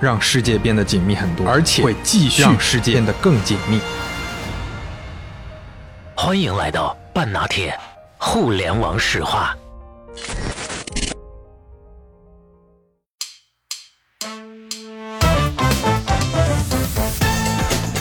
[0.00, 3.80] 让世界变得紧密很多，而且会继续让世界变得更紧密。
[6.14, 7.78] 欢迎来到半拿铁
[8.18, 9.54] 互联网史话。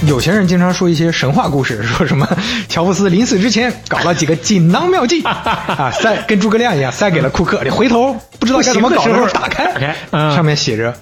[0.05, 2.27] 有钱人经常说一些神话故事， 说什么
[2.67, 10.93] 乔布斯临死之前搞了几个锦囊妙计 啊，塞跟诸葛亮一样塞给了库克，你回头不知道该怎么搞的时候打开，嗯上面写着。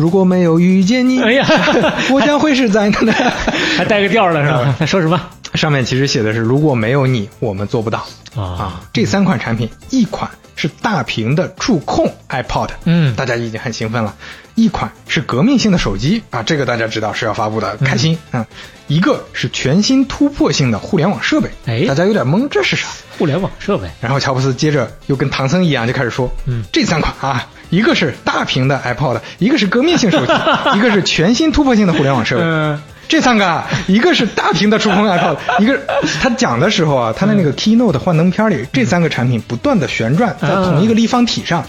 [0.00, 1.46] 如果没有遇见你，哎呀
[2.10, 3.12] 我将会是灾难的。
[3.76, 4.74] 还带个调儿了是吧？
[4.78, 5.20] 他说什么
[5.54, 8.42] 上面其实写的是如果没有你，我们做不到啊？
[8.42, 8.80] 啊。
[8.94, 14.14] 这三款产品，一款是大屏的触控 iPod，嗯大家已经很兴奋了；
[14.54, 18.46] 一款是革命性的手机啊，这个大家知道是要发布的，开心啊、
[18.86, 22.88] 一个是全新突破性的互联网设备，哎大家有点懵，这是啥？
[23.18, 23.86] 互联网设备。
[24.00, 30.32] 然后乔布斯接着又跟唐僧一样就开始说，嗯这三款啊，一个是大屏的 iPod，一个是革命性手机，
[30.76, 32.42] 一个是全新突破性的互联网设备。
[32.44, 35.76] 嗯这三个啊，一个是大屏的触控 iPod， 一个
[36.22, 41.64] 他讲的时候啊，他的那个 keynote 幻灯片里，这三个产品不断的旋转在同一个立方体上，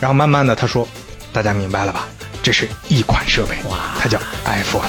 [0.00, 0.86] 然后慢慢的他说，
[1.32, 2.06] 大家明白了吧？
[2.42, 4.82] 这是一款设备，哇它叫 iPhone。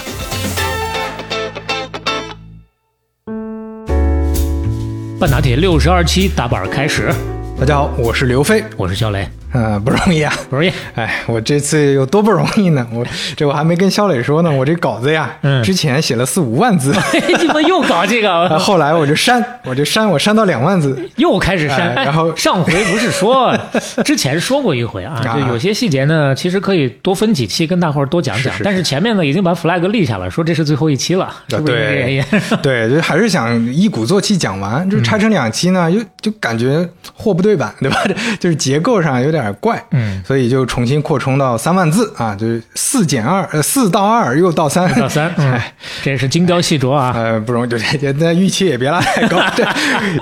[5.17, 7.14] 半打铁六十二期打板开始，
[7.58, 10.34] 大家好，我是刘飞，我是肖雷，嗯、不容易啊。
[10.50, 10.72] 不容易。
[10.96, 12.86] 哎，我这次有多不容易呢？
[12.92, 16.94] 我这我还没跟肖磊说呢，我这稿子呀，嗯之前写了四五万字，
[17.28, 18.60] 你怎么又搞这啊个？
[18.60, 20.98] 后来我就删，我就删，我删到两万字。
[21.17, 23.55] 又开始删，哎然后哎上回不是说
[24.04, 28.52] 之前说过一回啊， 啊就有些细节呢，其实可以多分几期跟大伙儿多讲讲。
[28.54, 32.23] 是是但是前面呢已经把 flag 立下了，说这是最后一期了，是不是这个原因？
[32.61, 38.04] 对，就还是想一鼓作气讲完，就是拆成两期呢，又就感觉货不对版，对吧？
[38.39, 47.11] 就是结构上有点怪，嗯，所以就重新扩充到三万字啊，就是四减二，呃，四到二又到三，到三， 嗯哎，这是精雕细琢啊。
[47.15, 49.65] 呃，不容易，就这那预期也别拉太高， 对，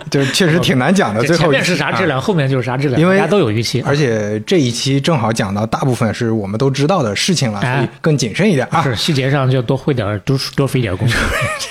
[0.10, 1.22] 就确实挺难讲的。
[1.24, 3.82] 最后前面是啥质啊量，后面就是啥质量，因为大家都有预期。
[3.86, 8.82] 而且这一期正好讲到大部分是我们都知道的事情了，哎所以更谨慎一点啊。
[8.84, 11.18] 是细节上就多会点儿，多多费点功夫。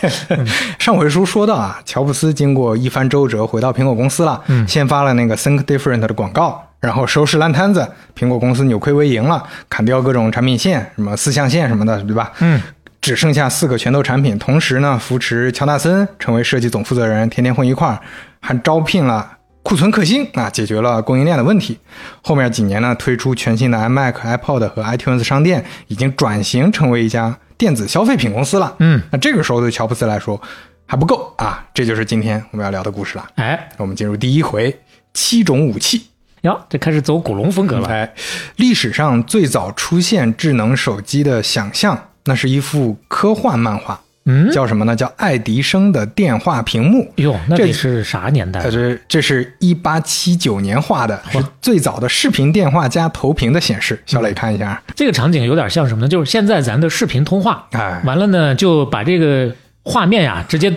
[0.79, 7.87] 上回书说到啊，乔布斯经过一番周折回到苹果公司了，嗯先发了那个 Think Different 的广告，然后收拾烂摊子，
[8.19, 12.33] 苹果公司扭亏为盈了，砍掉各种产品线，什么四象限什么的，对吧？
[12.41, 12.61] 嗯，
[13.01, 18.01] 只剩下四个拳头产品，同时呢，扶持乔纳森成为设计总负责人，天天混一块儿，
[18.41, 19.37] 还招聘了。
[19.63, 21.79] 库存克星啊，解决了供应链的问题。
[22.23, 28.75] 后面几年呢，推出全新的 iMac、iPod 和 iTunes 商店，已经转型成为一家电子消费品公司了。
[28.79, 30.41] 嗯，那这个时候对乔布斯来说
[30.87, 33.29] 还不够啊，这就是今天我们要聊的故事了。
[33.35, 34.75] 哎，我们进入第一回，
[35.13, 36.07] 七种武器。
[36.43, 37.89] 哟，这开始走古龙风格了。
[37.89, 38.15] 哎，
[38.57, 44.97] 历史上最早出现智能手机的想象，那是一幅科幻漫画，嗯，叫什么呢？
[44.97, 47.13] 叫爱迪生的电话屏幕。
[47.17, 48.71] 哟，那是啥年代呃，？
[48.71, 54.03] 这这是一八七九年画的，是最早的视频电话加投屏的显示。
[54.07, 56.09] 小磊看一下，这个场景有点像什么呢？
[56.09, 60.73] 就是现在咱的视频通话，哎，完了呢，就把这个画面呀直接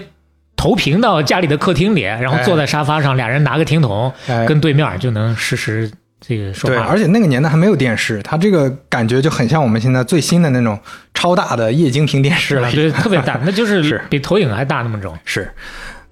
[0.64, 5.92] 投屏到家里的客厅里，然后坐在沙发上，俩人拿个听筒，哎跟对面就能实时
[6.22, 6.86] 这个说对，话。
[6.86, 10.80] 而且那个年代还没有电视，它这个感觉就很像我们现在最新的那种
[11.14, 15.20] 超大的液晶屏电视了，对，特别大，那就是是比投影还大那么种。
[15.26, 15.52] 是，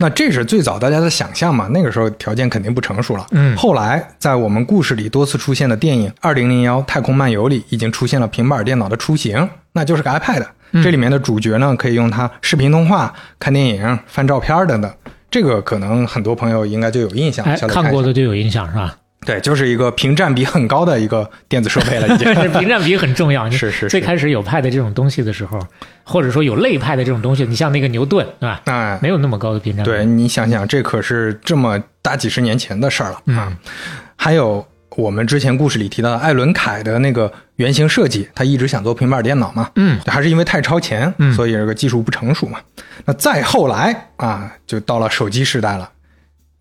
[0.01, 1.67] 那这是最早大家的想象嘛？
[1.71, 3.25] 那个时候条件肯定不成熟了。
[3.31, 10.43] 嗯后来在我们故事里多次出现的电影《二零零幺太空漫游》里，已经出现了平板电脑的雏形，那就是个 iPad。
[10.83, 14.91] 这里面的主角呢，可以用它视频通话、看电影、翻照片等等。
[15.29, 18.95] 这个可能很多朋友应该就有印象，哎，看过的就有印象是吧？
[19.25, 22.33] 对，就是一个屏占比很高的一个电子设备了，已经。
[22.33, 23.49] 这 屏占比很重要。
[23.51, 25.59] 是是是最开始有 Pad 这种东西的时候，
[26.03, 28.61] 或者说有类 Pad 这种东西，你像那个牛顿，对吧？
[28.65, 29.91] 哎，没有那么高的屏占比。
[29.91, 33.47] 对你想想，这可是这么大几十年前的事儿了啊！
[33.51, 33.57] 嗯
[34.15, 34.65] 还有
[34.95, 42.59] 我们之前故事里提到的艾伦凯的那个原型设计，他一直想做平板电脑嘛，嗯，还是因为太超前，嗯所以这个技术不成熟嘛。
[43.05, 45.89] 那再后来啊，就到了手机时代了。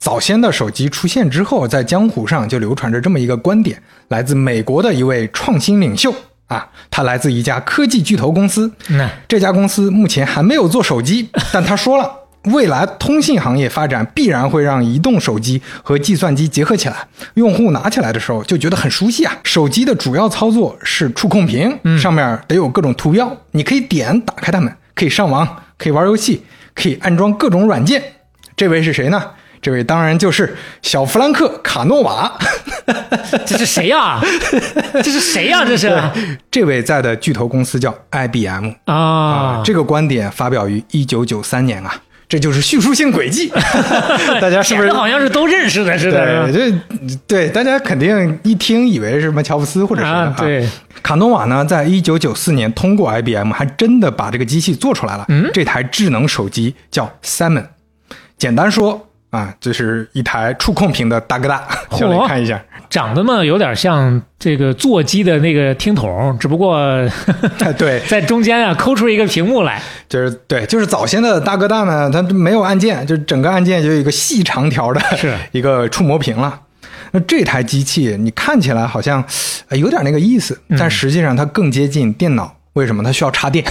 [0.00, 6.12] 早先的手机出现之后，在江湖上就流传着这么一个观点，来自美国的一位创新领袖
[6.47, 8.73] 啊，他来自一家科技巨头公司。
[8.88, 12.11] 那这家公司目前还没有做手机， 但他说了，
[12.44, 19.37] 未来通信行业发展必然会让移动手机和计算机结合起来，用户拿起来的时候就觉得很熟悉啊。
[19.44, 26.43] 手机的主要操作是触控屏，上面得有各种图标，你可以点打开它们，可以上网，可以玩游戏，
[26.75, 28.02] 可以安装各种软件。
[28.56, 29.23] 这位是谁呢？
[29.62, 32.38] 这位当然就是小弗兰克·卡诺瓦。
[33.46, 34.20] 这是谁呀、
[34.94, 36.00] 这是谁呀、这是
[36.50, 41.94] 这位在的巨头公司叫 IBM 啊，这个观点发表于一九九三年啊，
[42.28, 43.52] 这就是叙述性轨迹。
[44.40, 46.50] 大家是不是好像是都认识的似的？
[46.50, 50.68] 对，这对大家肯定一听以为是什么乔布斯或者谁啊，对，
[51.02, 55.24] 卡诺瓦呢，在一九九四年通过 IBM，还真的把这个机器做出来了。
[55.28, 57.66] 嗯这台智能手机叫 Simon，
[58.36, 61.66] 简单说啊，这是一台触控屏的大哥大。
[61.92, 66.78] 小磊嚯 看一下，长得嘛有点像这个座机的那个听筒，只不过
[67.78, 69.80] 对， 在中间啊抠出一个屏幕来。
[70.08, 76.60] 就是对，就是早先的大哥大呢，它没有按键，就整个按键就有一个细长条的是一个触摸屏了。
[77.12, 79.24] 那这台机器你看起来好像
[79.68, 82.56] 呃有点那个意思，嗯但实际上它更接近电脑。
[82.75, 83.64] 为什么它需要插电？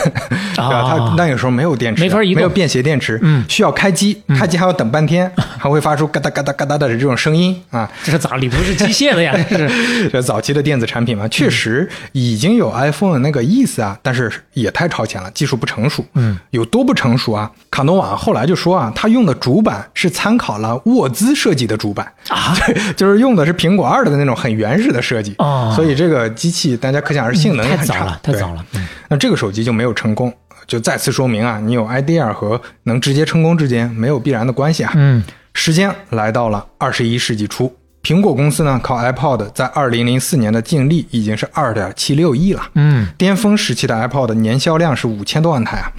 [0.56, 0.84] 对吧？
[0.90, 7.90] 它那有时候没有电池没法移动没有便携电池，嗯需要开机，开机还要等半天， 还会发出嘎哒嘎哒嘎哒的这种声音啊。
[8.04, 9.34] 这是咋里头是机械的呀？
[9.50, 16.04] 这是这早期的电子产品嘛，确实已经有 iPhone 的那个意思啊，但是也太超前了，技术不成熟。
[16.16, 17.50] 嗯，有多不成熟啊？
[17.72, 25.34] 卡诺瓦后来就说啊，他用的主板是参考了沃兹设计的主板啊，对，就是用的是苹果二的那种很原始的设计。
[25.38, 28.66] 啊所以这个机器大家可想而知性能太早了，太对早了。
[28.89, 30.33] 嗯那这个手机就没有成功，
[30.68, 34.91] 就再次说明啊，你有 idea 和能直接成功之间没有必然的关系啊。
[34.95, 45.92] 嗯时间来到了二十一世纪初，苹果公司呢靠 iPod 在二零零四年的净利已经是二点七六亿了，嗯巅峰时期的 iPod 年销量是五千多万台啊。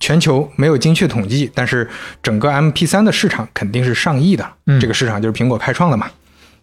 [0.00, 1.88] 全球没有精确统计，但是
[2.22, 6.10] 整个 MP3 的市场肯定是上亿的，嗯这个市场就是苹果开创的嘛。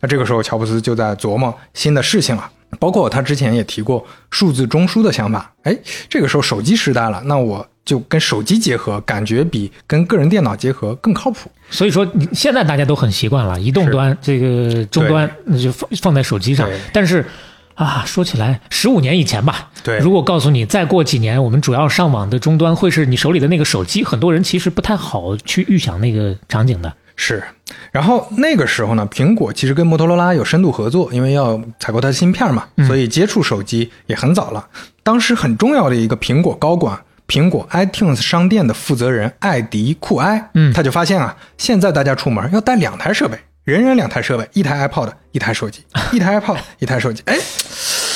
[0.02, 2.50] 那这个时候，乔布斯就在琢磨新的事情了，
[2.80, 5.54] 包括他之前也提过数字中枢的想法。
[5.64, 5.78] 哎，
[6.10, 11.52] 这个时候手机时代了，那我就跟手机结合，感觉比跟个人电脑结合更靠谱。
[11.70, 16.70] 所以说，你现在大家都很习惯了，移动端这个终端那就放放在手机上。
[16.92, 17.26] 但是
[17.76, 26.94] 啊，说起来，十五年以前吧，对如果告诉你再过几年，我们主要上网的终端会是你手里的那个手机，很多人其实不太好去预想那个场景的。
[27.24, 27.44] 是，
[27.92, 34.68] 然后那个时候呢，苹果其实跟摩托罗拉有深度合作，因为要采购它的芯片嘛，所以接触手机也很早了。
[35.04, 47.38] 当时很重要的一个苹果高管，苹果 iTunes 商店的负责人艾迪库埃，嗯他就发现啊，现在大家出门要带两台设备，人人两台设备，一台 iPod，一台手机， 一台 iPod，一台手机，哎，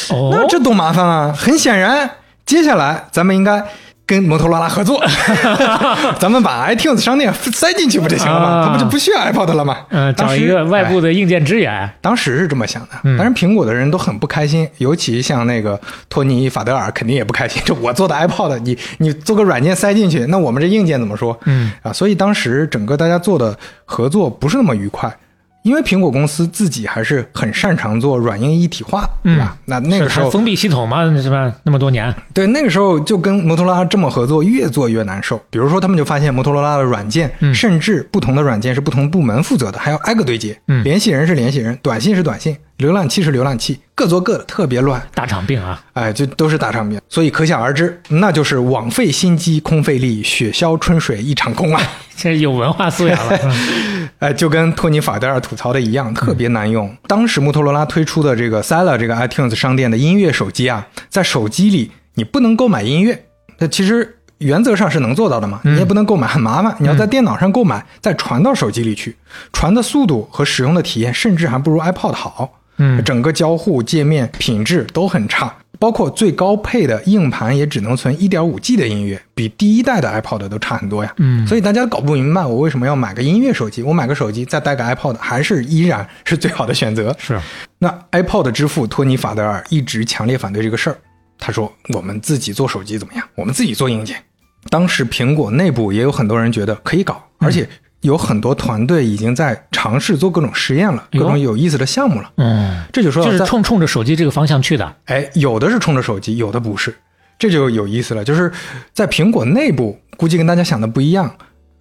[0.10, 1.32] 哦那，这多麻烦啊！
[1.38, 2.10] 很显然，
[2.44, 3.64] 接下来咱们应该
[4.06, 5.04] 跟摩托罗拉合作，
[6.20, 8.46] 咱们把 iTunes 商店塞进去不就行了吗？
[8.48, 9.78] 啊它不就不需要 iPod 了吗？
[9.90, 11.90] 呃，当时找一个外部哎的硬件支援。
[12.02, 15.80] 当时是这么想的，嗯当然苹果的人都很不开心，尤其像那个
[16.10, 17.62] 托尼·法德尔肯定也不开心。
[17.66, 21.38] 这我做的 iPod，你你做个软件塞进去，那我们这硬件怎么说？
[21.46, 25.12] 嗯啊，所以当时整个大家做的合作不是那么愉快。
[25.66, 29.58] 因为苹果公司自己还是很擅长做软硬一体化，对吧？
[29.66, 31.52] 那那个时候封闭系统嘛，是吧？
[31.64, 35.42] 那么多年，对，那个时候就跟摩托罗拉这么合作，越做越难受。
[35.50, 40.56] 比如说，他们就发现摩托罗拉的软件，嗯甚至不同的软件是不同部门负责的，还要挨个对接。
[40.68, 45.02] 嗯联系人是联系人，短信是短信，浏览器是浏览器，各做各的，特别乱。
[45.14, 45.82] 大场病啊！
[45.94, 51.82] 哎，就都是大场病，所以可想而知，那就是枉费心机，空费力，雪消春水一场空啊！
[52.18, 53.40] 这有文化素养了。
[54.20, 56.94] 哎，就跟托尼·法德尔吐槽的一样，特别难用。
[57.08, 63.26] 当时摩托罗拉推出的这个 Sala 这个 iTunes 商店的音乐手机啊，在手机里你不能购买音乐，
[63.60, 66.76] 那其实原则上是能做到的嘛，你也不能购买，很麻烦。
[66.80, 69.16] 你要在电脑上购买，再传到手机里去，
[69.54, 72.60] 传的速度和使用的体验甚至还不如 iPod 好。
[72.78, 81.14] 嗯整个交互界面品质都很差，包括最高配的硬盘也只能存 1.5G 的音乐，比第一代的 iPod 都差很多呀。
[81.18, 87.16] 嗯所以大家搞不明白我为什么要买个音乐手机，我买个手机再带个 iPod 还是依然是最好的选择。
[87.20, 87.40] 是，
[87.80, 90.98] 那 iPod 之父托尼·法德尔一直强烈反对这个事儿，
[91.38, 93.28] 他说：“我们自己做手机怎么样？
[93.36, 94.18] 我们自己做硬件。”
[94.70, 97.70] 当时苹果内部也有很多人觉得可以搞，而且
[98.06, 102.32] 有很多团队已经在尝试做各种实验了，各种有意思的项目了。
[102.38, 104.96] 嗯，这就说就是冲冲着手机这个方向去的。
[105.06, 106.96] 哎，有的是冲着手机，有的不是，
[107.38, 108.24] 这就有意思了。
[108.24, 108.52] 就是
[108.94, 111.30] 在苹果内部，估计跟大家想的不一样。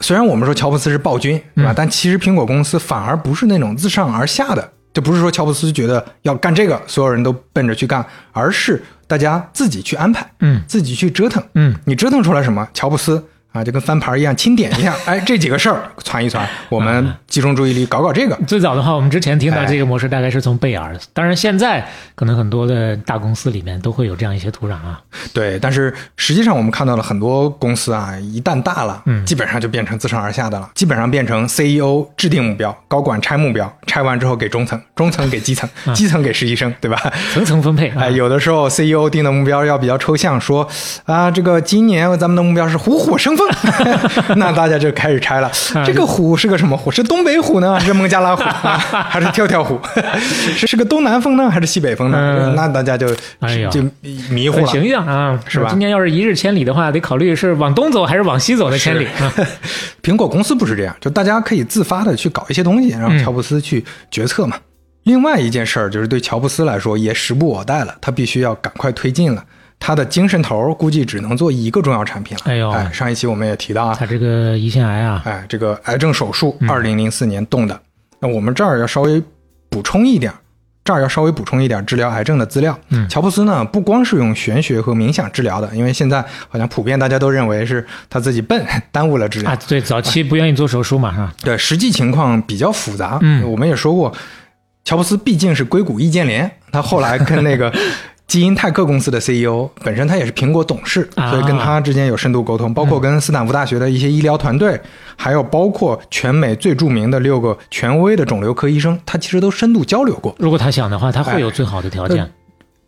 [0.00, 1.72] 虽然我们说乔布斯是暴君，对吧？
[1.74, 11.42] 但其实苹果公司反而不是那种自上而下的，就不是说乔布斯觉得要干这个，所有人都奔着去干，而是大家自己去安排，嗯自己去折腾。
[11.54, 12.68] 嗯，你折腾出来什么？
[12.74, 18.36] 乔布斯啊，就跟翻牌一样，清点一下，哎，这几个事儿传一传，我们集中注意力搞搞这个。
[18.48, 25.00] 最早的话，我们之前听到哎这个模式大概是从贝尔，当然现在可能很多的大公司里面都会有这样一些土壤啊。
[25.32, 37.00] 对，但是实际上我们看到了很多公司啊，一旦大了，嗯基本上就变成自上而下的了，基本上变成 CEO 制定目标，高管拆目标，拆完之后给中层，中层给基层，基层给实习生，对吧？
[37.32, 40.68] 层层分配啊哎，，有的时候 CEO 定的目标要比较抽象，说
[41.06, 43.43] 啊，这个今年咱们的目标是虎虎生风，
[44.36, 45.48] 那大家就开始拆了。
[45.74, 46.90] 啊这个虎是个什么虎？
[46.90, 49.78] 是东北虎呢，还是孟加拉虎啊， 还是跳跳虎？
[50.56, 52.18] 是是个东南风呢，还是西北风呢？
[52.18, 53.08] 嗯那大家就
[53.70, 53.82] 就
[54.30, 54.66] 迷糊了。
[54.66, 59.32] 很形象啊，是吧今年要是一日千里的话，得考虑是往东走还是往西走的千里啊。
[60.02, 64.56] 苹果公司不是这样，就大家可以自发的去搞一些东西，让嗯乔布斯去决策嘛。
[65.04, 69.44] 另外一件事儿就是对乔布斯来说也时不我待了，他必须要赶快推进了。
[69.78, 72.42] 他的精神头儿估计只能做一个重要产品了。
[72.46, 77.78] 哎呦哎上一期我们也提到啊，他这个胰腺癌啊，哎，这个癌症手术，嗯二零零四年动的。
[78.20, 79.22] 那我们这儿要稍微
[79.68, 80.32] 补充一点，
[80.82, 82.78] 这儿要稍微补充一点治疗癌症的资料。
[82.88, 89.50] 嗯乔布斯呢，不光是用玄学和冥想治疗的，因为现在好像普遍大家都认为是他自己笨， 耽误了治疗。
[89.50, 91.32] 啊，对，早期不愿意做手术嘛，是吧？
[91.42, 93.18] 对，实际情况比较复杂。
[93.20, 94.10] 嗯我们也说过，
[94.84, 97.70] 乔布斯毕竟是硅谷易建联，他后来跟那个
[98.26, 104.80] 基因泰克公司的 CEO，本身他也是苹果董事，啊所以跟他之间有深度沟通，包括跟斯坦福大学的一些医疗团队，
[105.16, 110.34] 还有包括全美最著名的六个权威的肿瘤科医生，他其实都深度交流过。
[110.38, 112.28] 如果他想的话，他会哎有最好的条件。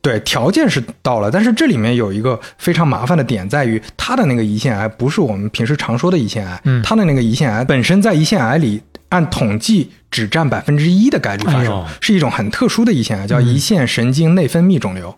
[0.03, 15.13] 对，条件是到了，但是这里面有一个非常麻烦的点，在于他的那个胰腺癌不是我们平时常说的胰腺癌，嗯他的那个胰腺癌本身在胰腺癌里按统计只占百分之一的概率发生，哎是一种很特殊的胰腺癌，叫胰腺神经内分泌肿瘤，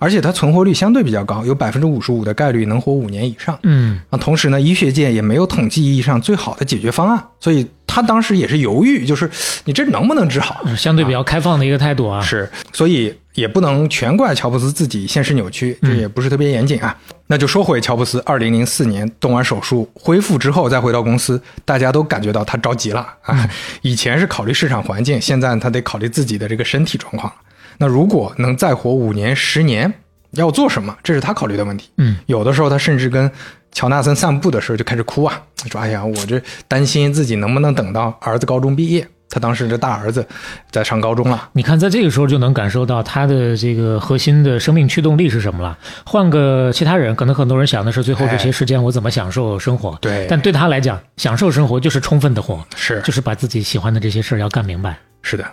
[0.00, 3.56] 而且它存活率相对比较高，有百分之五十五的概率能活五年以上。
[3.64, 9.30] 嗯，啊，同时呢，医学界也没有统计意义上最好的解决方案，所以他当时也是犹豫，就是
[9.66, 10.64] 你这能不能治好？
[10.74, 12.22] 相对比较开放的一个态度啊。
[12.22, 16.96] 是，所以也不能全怪乔布斯自己现实扭曲，这也不是特别严谨啊。
[17.26, 23.48] 那就说回乔布斯，二零零四年动完手术恢复之后再回到公司，大家都感觉到他着急了啊。
[23.82, 27.38] 以前是考虑市场环境，现在他得考虑自己的这个身体状况了。
[27.80, 29.90] 那如果能再活五年、十年，
[30.32, 30.94] 要做什么？
[31.02, 31.88] 这是他考虑的问题。
[31.96, 33.30] 嗯，有的时候他甚至跟
[33.72, 40.26] 乔纳森散步的时候就开始哭啊，说：“哎呀，我这担心自己能不能等到儿子高中毕业。”他当时这大儿子
[40.72, 45.78] 在上高中了，你看，在这个时候就能感受到他的这个核心的生命驱动力是什么了。
[46.04, 49.96] 换个其他人，可能很多人想的是最后这些时间我怎么享受生活。
[50.00, 54.98] 对但对他来讲，享受生活就是充分的活，是就是把自己喜欢的这些事儿要干明白。
[55.22, 55.44] 是的，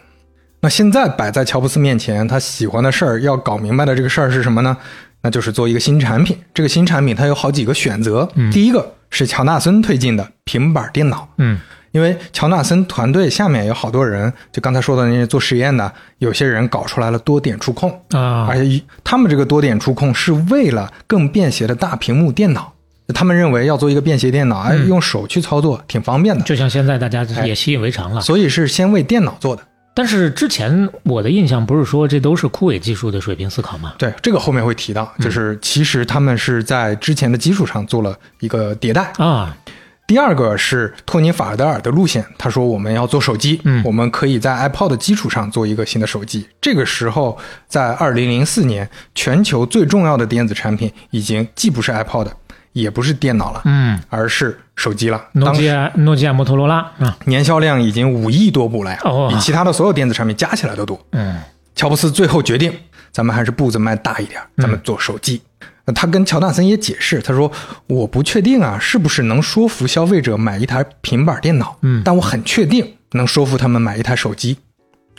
[0.68, 4.76] 那现在摆在乔布斯面前，他喜欢的事儿要搞明白的这个事儿是什么呢？
[5.22, 6.38] 那就是做一个新产品。
[6.54, 8.28] 这个新产品它有好几个选择。
[8.36, 11.58] 嗯第一个是乔纳森推进的平板电脑，嗯
[11.94, 22.74] 因为乔纳森团队下面有好多人，就刚才说的那些做实验的，有些人搞出来了多点触控，啊而，且他们这个多点触控是为了更便携的大屏幕电脑。
[23.16, 28.20] 他们认为要做一个便携电脑，哎，嗯用手去操作挺方便的，就像现在大家也习以为常了。
[28.20, 29.64] 所以是先为电脑做的。
[29.98, 33.96] 但是之前我的印象不是说这都是枯萎技术的水平思考吗？
[33.98, 39.12] 对，这个后面会提到，就是其实他们是在之前的基础上做了一个迭代。
[39.18, 39.58] 啊，
[40.06, 46.48] 第二个是托尼·法尔德尔的路线，他说我们要做手机，嗯我们可以在 iPod 的基础上做一个新的手机。
[46.62, 47.36] 这个时候，
[47.68, 52.28] 在二零零四年，全球最重要的电子产品已经既不是 iPod，
[52.74, 55.22] 也不是电脑了，嗯，而是手机了。
[55.34, 60.98] 诺基亚、诺基亚、摩托罗拉啊，年销量已经五亿多部了呀，哦比其他的所有电子产品加起来都多。
[61.12, 61.42] 嗯
[61.76, 62.74] 乔布斯最后决定，
[63.12, 65.42] 咱们还是步子迈大一点，咱们做手机。
[65.86, 67.52] 那他跟乔纳森也解释，他说
[67.88, 74.58] ：“我不确定啊，是不是能说服消费者买一台平板电脑，嗯但我很确定能说服他们买一台手机。”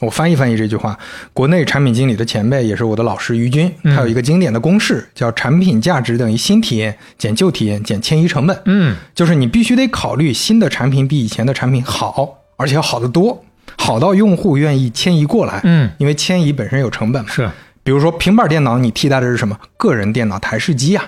[0.01, 0.97] 我翻译翻译这句话，
[1.33, 8.63] 国内产品经理的前辈也是我的老师于军，嗯他有一个经典的公式，叫产品价值等于新体验减旧体验减迁移成本。
[8.67, 13.45] 嗯就是你必须得考虑新的产品比以前的产品好，而且要好得多，
[13.77, 15.61] 好到用户愿意迁移过来。
[15.65, 17.31] 嗯，因为迁移本身有成本嘛。
[17.31, 17.51] 是
[17.83, 19.59] 比如说平板电脑，你替代的是什么？
[19.77, 21.05] 个人电脑、台式机啊。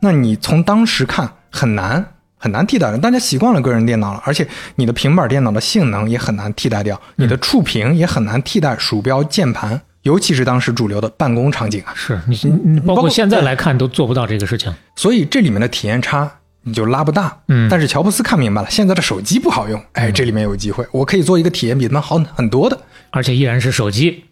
[0.00, 2.04] 那你从当时看很难
[2.36, 11.92] 很难替代的，大家习惯了个人电脑了，而且你的平板电脑的性能也很难替代掉，你的触屏也很难替代鼠标、键盘，尤其是当时主流的办公场景啊。
[11.94, 14.72] 是，你你包括现在来看都做不到这个事情。
[14.96, 16.30] 所以这里面的体验差
[16.62, 17.36] 你就拉不大。
[17.48, 22.78] 嗯但是乔布斯看明白了，现在的手机不好用，哎，这里面有机会，我可以做一个体验比他们好很多的。
[23.10, 24.24] 而且依然是手机，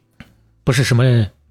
[0.65, 1.05] 不是什么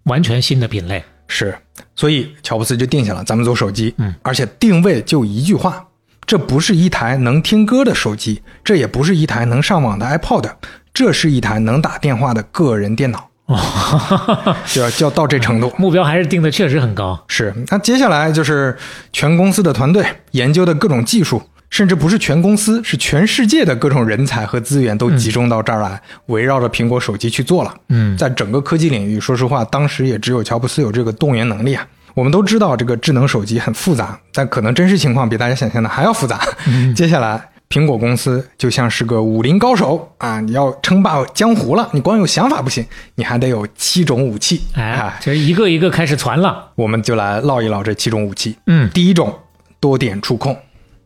[0.04, 1.04] 完全新的品类。
[1.28, 1.58] 是，
[1.96, 5.88] 所以乔布斯就定下了咱们做手机，嗯，而且定位就一句话，
[6.26, 10.50] 这不是一台能听歌的手机，这也不是一台能上网的 iPod，
[10.94, 13.30] 这是一台能打电话的个人电脑，
[14.68, 15.74] 就要就要到这程度。
[15.78, 17.22] 目标还是定的确实很高。
[17.28, 18.78] 是，那接下来就是
[19.12, 27.74] 全公司的团队研究的各种技术，甚至不是全公司，是全世界的各种人才和资源都集中到这儿来，围绕着苹果手机去做了。
[27.90, 31.86] 嗯在整个科技领域，说实话，当时也只有乔布斯有这个动员能力啊。
[32.14, 36.40] 我们都知道这个智能手机很复杂，但可能真实情况比大家想象的还要复杂。
[36.96, 44.62] 接下来，苹果公司就像是个武林高手啊，你要称霸江湖了，你光有想法不行，你还得有七种武器。
[44.74, 46.72] 哎，这一个一个开始传了。
[46.76, 48.58] 我们就来唠一唠这七种武器。
[48.68, 49.34] 嗯，第一种
[49.80, 50.58] 多点触控，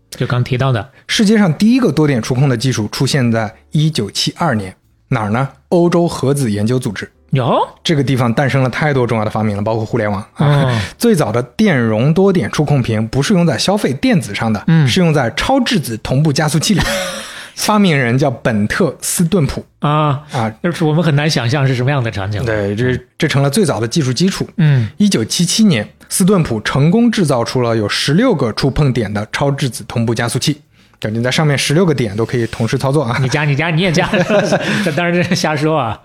[0.10, 4.76] 就刚提到的，世界上第一个多点触控的技术出现在一九七二年，
[5.10, 5.48] 哪儿呢？
[5.70, 7.12] 欧洲核子研究组织。
[7.36, 10.64] 有这个地方诞生了太多重要的发明了，包括互联网啊。
[10.64, 16.82] 哦最早的电容多点触控屏不是用在消费电子上的，嗯是用在超质子同步加速器里。
[17.56, 22.44] 发明人叫本特斯顿普啊，啊，就是我们很难想象是什么样的场景。
[22.44, 24.46] 对，这这成了最早的技术基础。
[24.58, 30.60] 嗯，一九七七年，斯顿普成功制造出了有十六个触碰点的超质子同步加速器，
[31.06, 33.18] 就你在上面十六个点都可以同时操作啊。
[33.22, 34.10] 你加你加你也加，
[34.84, 36.00] 这当然这是瞎说啊。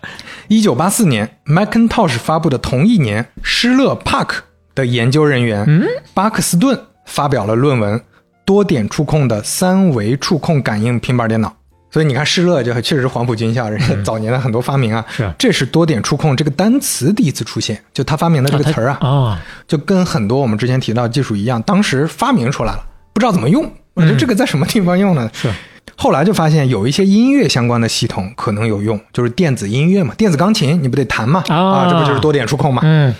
[0.48, 4.42] 一九八四年，Macintosh 发布的同一年，施乐帕克
[4.74, 5.66] 的研究人员、
[6.12, 7.98] 巴克斯顿发表了论文
[8.44, 11.48] 《多点触控的三维触控感应平板电脑》。
[11.92, 23.68] 所以你看，施乐就确实是黄埔军校，人家早年的很多发明啊，是这是多点触控这个单词第一次出现，就他发明的这个词儿啊，哦，就跟很多我们之前提到的技术一样，当时发明出来了，不知道怎么用。
[23.94, 25.30] 我觉得这个在什么地方用呢？
[25.32, 25.50] 是
[25.96, 31.44] 后来就发现有一些音乐相关的系统可能有用，就是电子音乐嘛，电子钢琴你不得弹嘛？
[31.48, 32.80] 啊这不就是多点触控嘛？
[32.84, 33.14] 嗯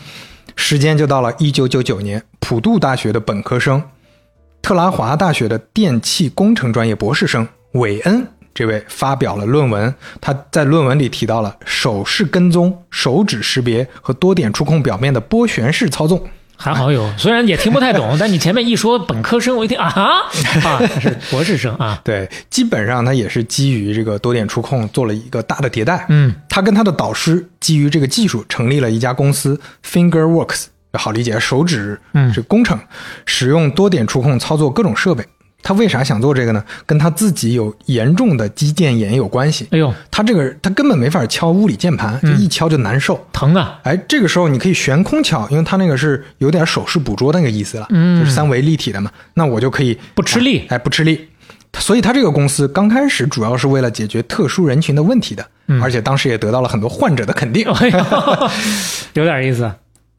[0.56, 3.82] 时间就到了一九九九年，普渡大学的本科生，
[4.60, 8.26] 特拉华大学的电气工程专业博士生韦恩。
[8.52, 16.22] 这位发表了论文，他在论文里提到了手势跟踪、手指识别和多点触控表面的波旋式操纵。
[16.60, 20.28] 还好有， 虽然也听不太懂， 但你前面一说本科生，我一听啊 啊，
[20.60, 21.98] 他是博士生啊。
[22.04, 26.04] 对，基本上他也是基于这个多点触控做了一个大的迭代。
[26.10, 32.78] 嗯，他跟他的导师基于这个技术成立了一家公司 FingerWorks，好理解，手指嗯是工程，
[33.24, 35.24] 使用多点触控操作各种设备。
[35.62, 36.64] 他为啥想做这个呢？
[36.86, 39.68] 跟他自己有严重的肌腱炎有关系。
[39.70, 43.24] 哎呦，他这个他根本没法敲物理键盘，就一敲就难受。
[43.32, 43.78] 疼啊！
[43.84, 49.10] 哎，这个时候你可以悬空敲，因为他那个是有点手势捕捉那个意思了，嗯就是三维立体的嘛。
[49.34, 51.28] 那我就可以不吃力哎，不吃力。
[51.78, 57.64] 所以他这个公司刚开始主要是为了解决特殊人群的问题的，嗯而且当时也得到了很多患者的肯定。
[59.14, 59.70] 有点意思。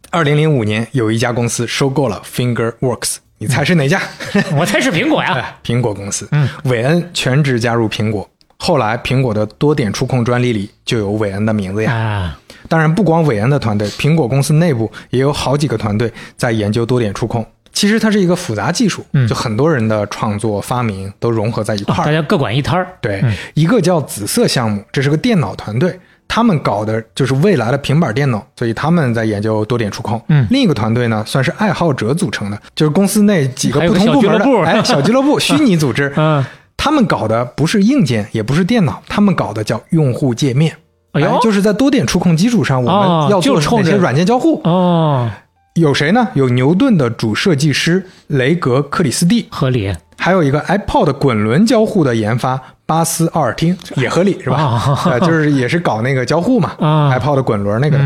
[0.10, 4.00] 二零零五年，有一家公司收购了 FingerWorks，你猜是哪家？
[4.56, 5.34] 我猜是苹果呀。
[5.34, 6.28] 哎，苹果公司。
[6.32, 11.92] 嗯，韦恩全职加入苹果，后来苹果的多点触控专利里就有韦恩的名字呀。
[11.92, 17.44] 啊，当然，不光韦恩的团队，苹果公司内部也有好几个团队在研究多点触控。
[17.74, 22.06] 其实它是一个复杂技术，嗯就很多人的创作发明都融合在一块儿。
[22.06, 22.88] 大家各管一摊儿。
[23.02, 23.24] 对，
[23.56, 26.00] 一个叫紫色项目，这是个电脑团队，
[26.34, 30.20] 他们搞的就是未来的平板电脑，所以他们在研究多点触控。
[30.30, 36.10] 嗯另一个团队呢，算是爱好者组成的，就是公司内几个不同部门的小俱乐部哎小俱乐部、 虚拟组织。
[36.16, 36.42] 嗯，
[36.78, 40.74] 他们搞的不是硬件，也不是电脑，他们搞的叫用户界面。
[41.12, 44.62] 哎呦就是在多点触控基础上，我哦们要做哪些软件交互？
[44.64, 45.30] 哦，
[45.76, 46.30] 有谁呢？
[46.36, 49.94] 有牛顿的主设计师雷格克里斯蒂，合理。
[50.18, 54.58] 还有一个 iPod 滚轮交互的研发巴斯奥尔汀，也合理是吧？
[54.58, 57.98] 啊呃， 就是也是搞那个交互嘛、啊 i p o d 滚轮那个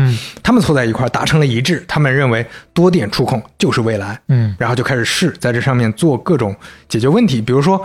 [0.42, 6.54] 他们凑在一块达成了一致，他们认为多点触控就是未来，嗯然后就开始试在这上面做各种
[6.88, 7.84] 解决问题，比如说。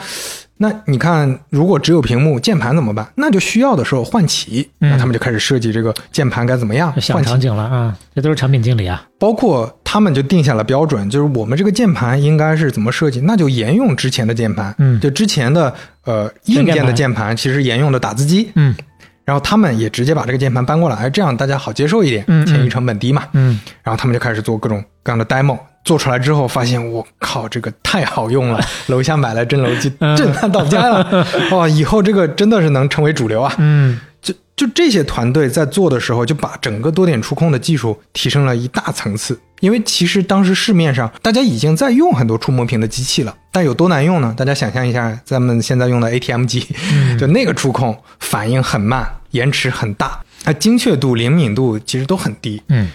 [0.64, 3.08] 那你看，如果只有屏幕，键盘怎么办？
[3.16, 4.70] 那就需要的时候换起。
[4.80, 7.40] 嗯那他们就开始设计这个键盘该怎么样换场。
[7.40, 9.04] 景了啊，这都是产品经理啊。
[9.18, 15.74] 包括他们就定下了标准，就是我们这个键盘应该是怎么设计，那就沿用之前的键盘，嗯就之前的
[16.06, 18.76] 呃硬件的键盘其实沿用的打字机，嗯。
[19.24, 22.46] 然后他们也直接把这个键盘搬过来，哎这样大家好接受一点，嗯嗯。
[22.46, 30.18] 迁移成本低嘛，嗯，然后他们就开始做各种各样的 demo，做出来之后发现我靠这个太好用了， 楼下买来真楼机，嗯。
[30.18, 39.40] 震撼到家了， 哇，以后这个真的是能成为主流啊，嗯就就这些团队在做的时候，就把整个多点触控的技术提升了一大层次。
[39.60, 44.34] 因为其实当时市面上大家已经在用很多触摸屏的机器了，但有多难用呢？
[44.36, 46.66] 大家想象一下，咱们现在用的 ATM 机，
[47.20, 52.62] 就那个触控反应很慢，延迟很大，它精确度、灵敏度其实都很低。
[52.70, 52.90] 嗯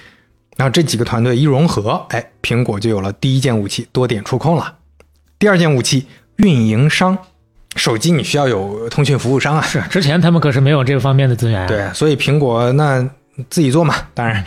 [0.56, 4.76] 然后这几个团队一融合，哎，苹果就有了第一件武器多点触控了。
[5.38, 7.18] 第二件武器运营商，
[7.76, 11.66] 手机你需要有通讯服务商啊，是之前他们可是没有这个方面的资源、啊。
[11.68, 13.00] 对，所以苹果那
[13.48, 14.44] 自己做嘛，当然。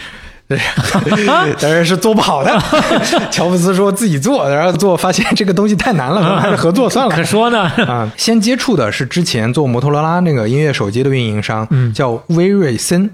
[1.62, 2.60] 当然是做不好的。
[3.30, 7.16] 乔布斯说自己做，然后做发现这个东西太难了，还是合作算了。
[7.16, 13.08] 可说呢啊，先接触的是之前做摩托罗拉那个音乐手机的运营商，嗯叫威瑞森，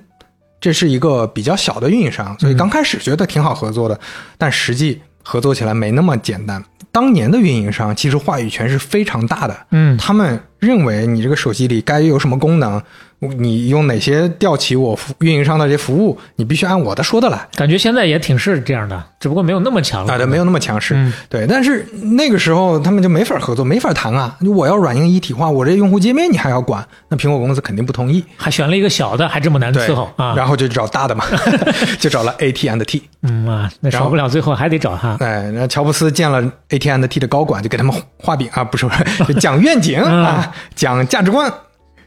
[0.61, 3.99] 这是一个比较小的运营商，所以刚开始觉得挺好合作的，
[4.37, 6.63] 但实际合作起来没那么简单。
[6.91, 12.81] 当年的运营商其实话语权是非常大的，嗯他们认为你这个手机里该有什么功能，
[13.19, 17.47] 你用哪些调起我服运营商的这些服务，你必须按我的说的来。
[17.55, 20.13] 感觉现在也挺是这样的，只不过没有那么强了。
[20.13, 21.47] 啊，对，没有那么强势，嗯对。
[21.47, 24.37] 但是那个时候他们就没法合作，没法谈啊！
[24.55, 28.23] 我要软硬一体化，我这用户界面你还要管，那苹果公司肯定不同意。
[28.37, 30.33] 还选了一个小的，还这么难对伺候啊。
[30.35, 31.25] 然后就找大的嘛，
[31.99, 33.03] 就找了 AT&T。
[33.23, 35.15] 嗯啊，那少不了最后还得找他。
[35.19, 41.51] 哎，那乔布斯见了 AT&T 的高管，就给他们画饼啊，不是不是，就讲愿景 啊，讲价值观，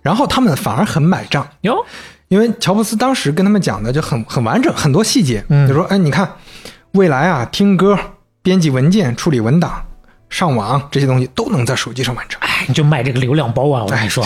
[0.08, 1.46] 然后他们反而很买账。
[1.60, 1.84] 哟，
[2.28, 5.68] 因为乔布斯当时跟他们讲的就很很完整，很多细节，嗯。
[5.68, 6.26] 就说，哎，你看，
[6.92, 7.98] 未来啊，听歌、
[8.42, 9.84] 编辑文件、处理文档、
[10.30, 12.38] 上网这些东西都能在手机上完成。
[12.42, 13.84] 哎，你就卖这个流量包啊！
[13.84, 14.24] 我跟你说，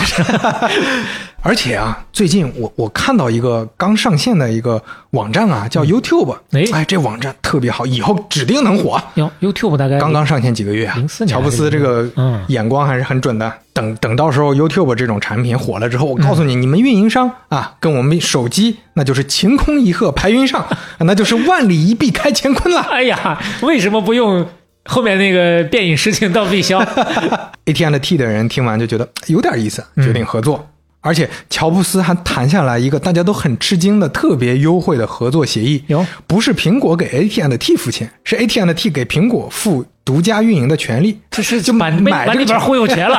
[1.41, 9.01] 而且啊，最近我我看到一个刚上线的一个网站啊，叫 YouTube，、哎哎，这网站特别好，以后指定能火。
[9.15, 13.51] 哟，YouTube 大概刚刚上线几个月啊，零四年乔布斯这个嗯眼光还是很准的。
[13.73, 20.65] 等等到时候 YouTube 这种产品火了之后，我告诉你，你们运营商啊，跟我们手机那就是晴空一鹤排云上，
[20.99, 22.81] 那就是万里一碧开乾坤了。
[22.81, 24.45] 哎呀，为什么不用
[24.85, 26.79] 后面那个便引诗情到必消？
[27.65, 30.69] AT&T 的人听完就觉得有点意思，嗯决定合作。
[31.05, 41.19] 而且乔布斯还谈下来一个大家都很吃惊的特别优惠的合作协议哟，不是苹果给 AT&T 付钱，是 AT&T 给苹果付独家运营的权利。
[41.29, 43.17] 这是就把把里边忽悠钱了。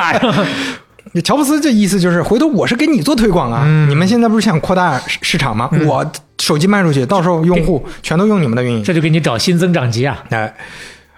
[1.23, 5.69] 乔布斯这意思就是，回头我是给你做推广啊，嗯你们现在不是想扩大市市场吗？
[5.85, 8.83] 我手机卖出去，到时候用户全都用你们的运营。
[8.83, 10.23] 这就给你找新增长极啊！
[10.31, 10.53] 哎，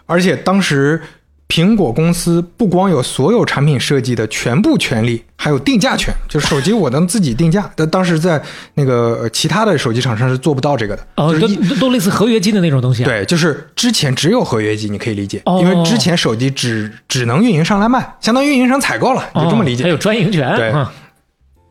[0.07, 0.99] 而且当时
[1.47, 7.69] 苹果公司不光有所有产品设计的全部权利，还有定价权，就是手机我能自己定价。
[7.77, 8.41] 但当时在
[8.73, 11.07] 那个呃其他的手机厂商是做不到这个的，
[11.39, 13.05] 就是都都类似合约机的那种东西啊。
[13.05, 19.83] 对，就是之前只有合约机，你可以理解，哦因为之前手机只只能运营商来卖，相当于运营商采购了，就这么理解。
[19.83, 20.53] 还有专营权。
[20.55, 20.85] 对嗯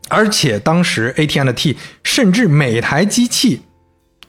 [0.09, 3.63] 而且当时 AT&T 甚至每台机器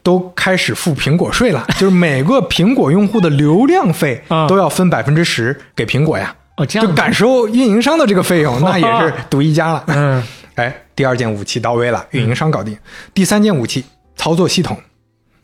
[0.09, 9.83] 都开始付苹果税了， 就是每个苹果用户的流量费啊都要分百分之十给苹果呀，哦，这样就感受运营商的这个费用， 那也是独一家了。
[9.85, 10.23] 嗯，
[10.55, 12.75] 哎，第二件武器到位了，运营商搞定。
[13.13, 14.75] 第三件武器操作系统。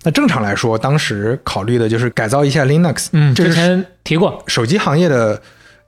[0.01, 4.43] 那正常来说，当时考虑的就是改造一下 Linux，嗯，之前提过。
[4.47, 5.39] 手机行业的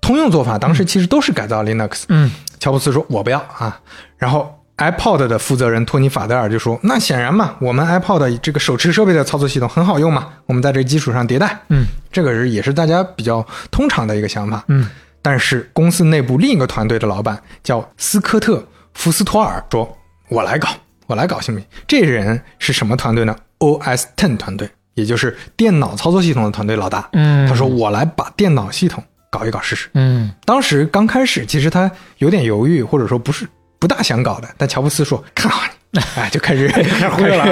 [0.02, 0.58] 通用做法。
[0.60, 3.80] 当时其实都是改造 Linux，嗯，乔布斯说：“我不要啊。”
[4.18, 14.64] 然后 iPod 的负责人托尼·法德尔就说：“那显然嘛，我们 iPod 这个手持设备的操作系统很好用嘛，我们在这基础上迭代。”嗯，这个是也是大家比较通常的一个想法。
[14.68, 14.88] 嗯，
[15.22, 18.58] 但是公司内部另一个团队的老板叫斯科特·
[18.94, 19.98] 福斯托尔说
[20.30, 20.70] ：“我来搞，
[21.08, 27.10] 我来搞，行不行？”这人是什么团队呢？OS Ten 团队，也就是电脑操作系统的团队老大。
[27.14, 33.48] 嗯他说：“我来把电脑系统搞一搞试试。”嗯，当时刚开始，其实他有点犹豫，或者说不是
[33.80, 34.48] 不大想搞的。
[34.58, 35.62] 但乔布斯说：“看好
[35.92, 36.00] 你。
[36.16, 37.46] ”哎，就开始开始忽悠了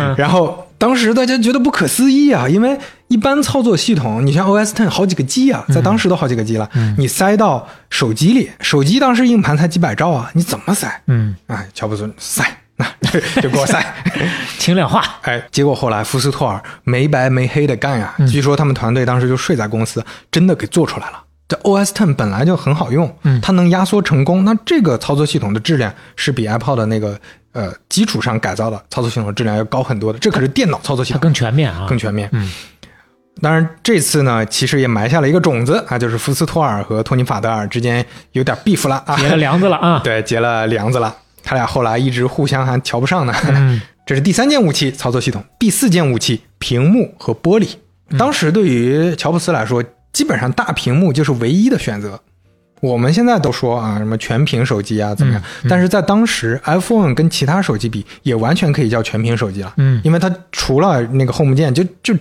[0.00, 11.02] 嗯然后当时大家觉得不可思议啊，因为一般操作系统，你像 OS Ten 好几个 G 啊，在当时都好几个 G 了，你塞到手机里，手机当时硬盘才几百兆啊，你怎么塞？
[11.08, 12.44] 嗯，哎，乔布斯塞，
[12.76, 12.86] 那
[13.42, 13.84] 就给我塞。
[14.58, 15.04] 轻量化。
[15.22, 21.20] 哎，结果后来福斯托尔没白没黑的干呀，据说他们团队当时就睡在公司，真的给做出来了。
[21.52, 27.20] 这 OS Ten 本来就很好用，嗯它能压缩成功，那这个操作系统的质量是比 iPod 的那个
[27.52, 30.18] 呃基础上改造的操作系统的质量要高很多的。
[30.18, 32.26] 这可是电脑操作系统，它更全面啊，更全面。
[32.32, 32.50] 嗯，
[33.42, 40.00] 当然这次呢，其实也埋下了一个种子啊，就是福斯托尔和托尼法德尔之间有点 beef 了啊，结了梁子了啊。
[40.04, 41.14] 对，结了梁子了。
[41.44, 43.34] 他俩后来一直互相还瞧不上呢。
[43.48, 45.44] 嗯这是第三件武器，操作系统。
[45.58, 47.68] 第四件武器，屏幕和玻璃。
[48.18, 52.20] 当时对于乔布斯来说，基本上大屏幕就是唯一的选择。
[52.80, 55.42] 我们现在都说啊，什么全屏手机啊，怎么样？
[55.68, 59.72] 但是在当时，iPhone 跟其他手机比，也完全可以叫全屏手机了。
[59.76, 62.12] 嗯，因为它除了那个 Home 键，就就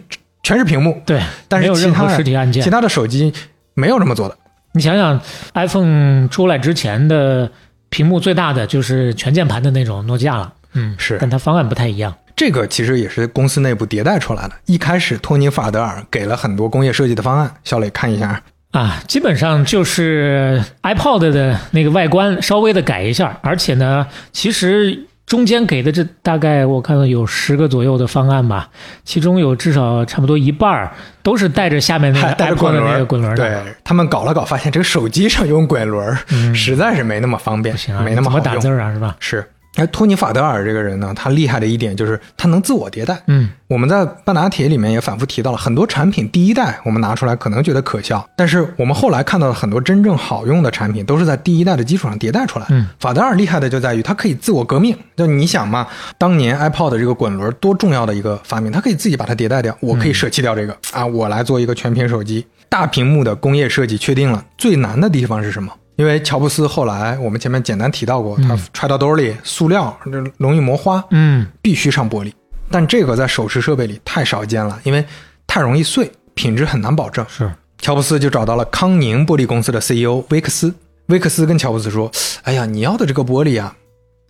[0.43, 1.01] 全是屏幕。
[1.03, 2.69] 对，但没有任何是其他实体按键其。
[2.69, 3.33] 他的手机
[3.73, 4.37] 没有这么做的。
[4.73, 5.19] 你想想
[5.55, 7.51] ，iPhone 出来之前的
[7.89, 10.53] 屏幕最大的就是全键盘的那种诺基亚了。
[10.73, 12.13] 嗯，是但它方案不太一样。
[12.35, 14.51] 这个其实也是公司内部迭代出来的。
[14.65, 18.41] 一开始，托尼·法德尔给了很多工业设计的方案，小磊看一下。
[18.71, 28.69] 啊，基本上就是 iPod 的那个外观稍微的改一下，而且呢，其实中间给的这大概我看到有十个左右的方案吧，
[29.03, 30.89] 其中有至少差不多一半儿
[31.21, 33.43] 都是带着下面那个带着 iPod 滚轮，的那个滚轮的。
[33.43, 36.17] 对他们搞了搞，发现这个手机上用滚轮、
[36.55, 38.43] 实在是没那么方便，不行啊，没那么好用。
[38.43, 39.15] 怎么打字儿啊，是吧？
[39.19, 43.17] 是，哎，托尼·法德尔这个人呢，他厉害的一点就是他能自我迭代。
[43.27, 52.65] 嗯，我们在半拿铁里面也反复提到了很多产品，第一代我们拿出来可能觉得可笑，但是我们后来看到的很多真正好用的产品，都是在第一代的基础上迭代出来。
[52.69, 54.97] 嗯，法德尔厉害的就在于它可以自我革命。
[55.15, 62.45] 就你想嘛，当年 iPod 这个滚轮多重要的一个发明，它可以自己把它迭代掉，我可以舍弃掉这个、啊，我来做一个全屏手机。
[62.67, 65.71] 大屏幕的工业设计确定了，最难的地方是什么？
[65.97, 72.31] 因为乔布斯后来我们前面简单提到过，他揣到兜里，塑料这容易磨花，嗯，必须上玻璃。
[72.69, 75.05] 但这个在手持设备里太少见了，因为
[75.45, 77.25] 太容易碎，品质很难保证。
[77.29, 80.73] 是，乔布斯就找到了康宁玻璃公司的 CEO 威克斯。
[81.07, 82.09] 威克斯跟乔布斯说
[82.43, 83.75] ：“哎呀，你要的这个玻璃啊，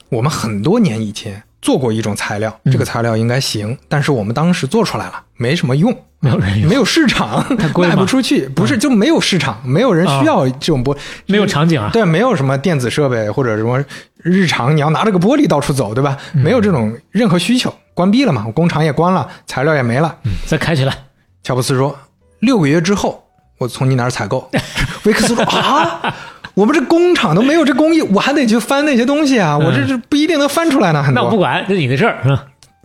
[0.10, 8.48] 我们很多年以前做过一种材料，这个材料应该行，但是我们当时做出来了，没什么用，没有人用，没有市场， 贵吗卖不出去。
[8.50, 10.98] 不是，就没有市场，没有人需要这种玻，
[11.28, 11.90] 没有场景啊。
[11.94, 13.84] 对，没有什么电子设备或者什么
[14.18, 16.18] 日常你要拿着个玻璃到处走，对吧？
[16.34, 20.18] 没有这种任何需求，关闭了嘛，工厂也关了，材料也没了。
[20.24, 20.98] 嗯，再开起来。
[21.44, 21.96] 乔布斯说，
[22.40, 23.24] 六个月之后
[23.60, 24.50] 我从你那儿采购。
[25.06, 26.16] 维克斯说啊。
[26.54, 29.58] 我们这工厂都没有这工艺，我还得去翻那些东西啊！
[29.58, 31.02] 我这是不一定能翻出来呢。
[31.02, 32.18] 很多那我不管，这是你的事儿。
[32.26, 32.38] 嗯，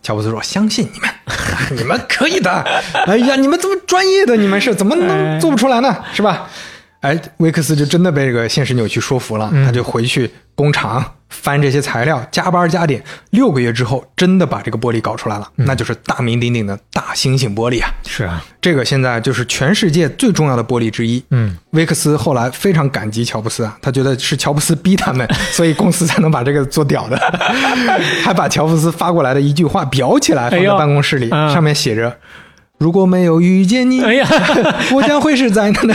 [0.03, 1.11] 乔布斯说：“相信你们，
[1.77, 2.51] 你们可以的。
[3.07, 5.97] 哎呀，你们这么专业的，你们是怎么能做不出来呢？
[6.13, 6.49] 是吧？”
[7.01, 17.91] 哎，威克斯就真的被这个现实扭曲说服了，他就回去工厂翻这些材料，加班加点，六个月之后，真的把这个玻璃搞出来了，那就是大名鼎鼎的大猩猩玻璃啊！
[18.07, 21.23] 是啊，这个现在就是全世界最重要的玻璃之一。
[21.31, 27.17] 嗯，威克斯后来非常感激乔布斯啊，他觉得是乔布斯逼他们， 所以公司才能把这个做屌的，
[28.23, 32.17] 还把乔布斯发过来的一句话裱起来放在办公室里，哎、上面写着。
[32.79, 34.29] 如果没有遇见你，哎呀，
[34.93, 35.95] 我将会是在那。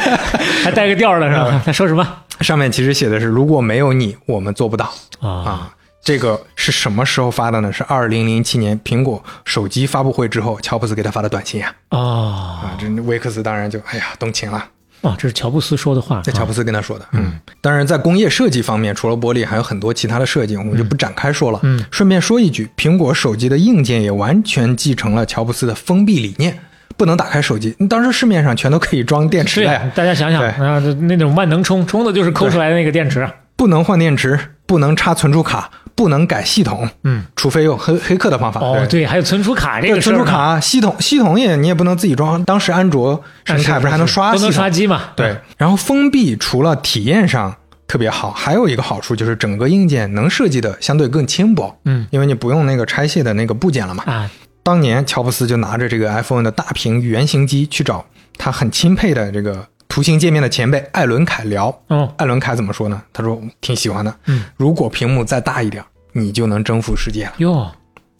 [0.63, 1.61] 还带个调了是吧？
[1.63, 2.07] 他说什么？
[2.41, 5.75] 上面其实写的是：如果没有你，我们做不到啊啊！
[6.03, 7.71] 这个是什么时候发的呢？
[7.71, 11.73] 是二零零七年苹果手机发布会之后，乔布斯给他发的短信呀。
[11.89, 14.65] 哦啊，这威克斯当然就哎呀动情了。
[15.01, 16.21] 啊，这是乔布斯说的话。
[16.23, 17.05] 这乔布斯跟他说的。
[17.13, 21.59] 嗯，当然在工业设计方面，除了玻璃，还有很多其他的设计，我们就不展开说了。
[21.63, 26.59] 嗯，顺便说一句，苹果手机的硬件也完全继承了乔布斯的封闭理念。
[27.01, 29.91] 不能打开手机，当时市面上全都可以装电池的呀。
[29.95, 33.27] 大家想想啊，那种万能充，充的就是抠出来的那个电池。
[33.55, 36.87] 不能换电池，不能插存储卡，不能改系统。
[37.03, 38.61] 嗯，除非用黑黑客的方法。
[38.61, 42.43] 哦，对，还有存储卡这个存储卡系统系统也你也不能自己装。
[42.43, 44.31] 当时安卓生态不是还能刷？
[44.31, 45.01] 都能刷机嘛？
[45.15, 45.35] 对。
[45.57, 47.55] 然后封闭除了体验上
[47.87, 51.75] 特别好，还有一个好处就是整个硬件能设计的相对更轻薄。
[51.85, 54.03] 嗯，因为你不用那个拆卸的那个部件了嘛。
[54.05, 54.29] 啊。
[54.63, 58.05] 当年乔布斯就拿着这个 iPhone 的大屏原型机去找
[58.37, 61.67] 他很钦佩的这个图形界面的前辈艾伦凯聊。
[61.87, 63.01] 哦，艾伦凯怎么说呢？
[63.11, 64.15] 他说挺喜欢的。
[64.27, 67.33] 嗯，如果屏幕再大一点，你就能征服世界了。
[67.37, 67.71] 哟，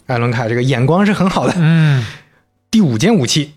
[0.07, 1.53] 艾伦凯这个眼光是很好的。
[1.57, 2.03] 嗯，
[2.71, 3.53] 第五件武器，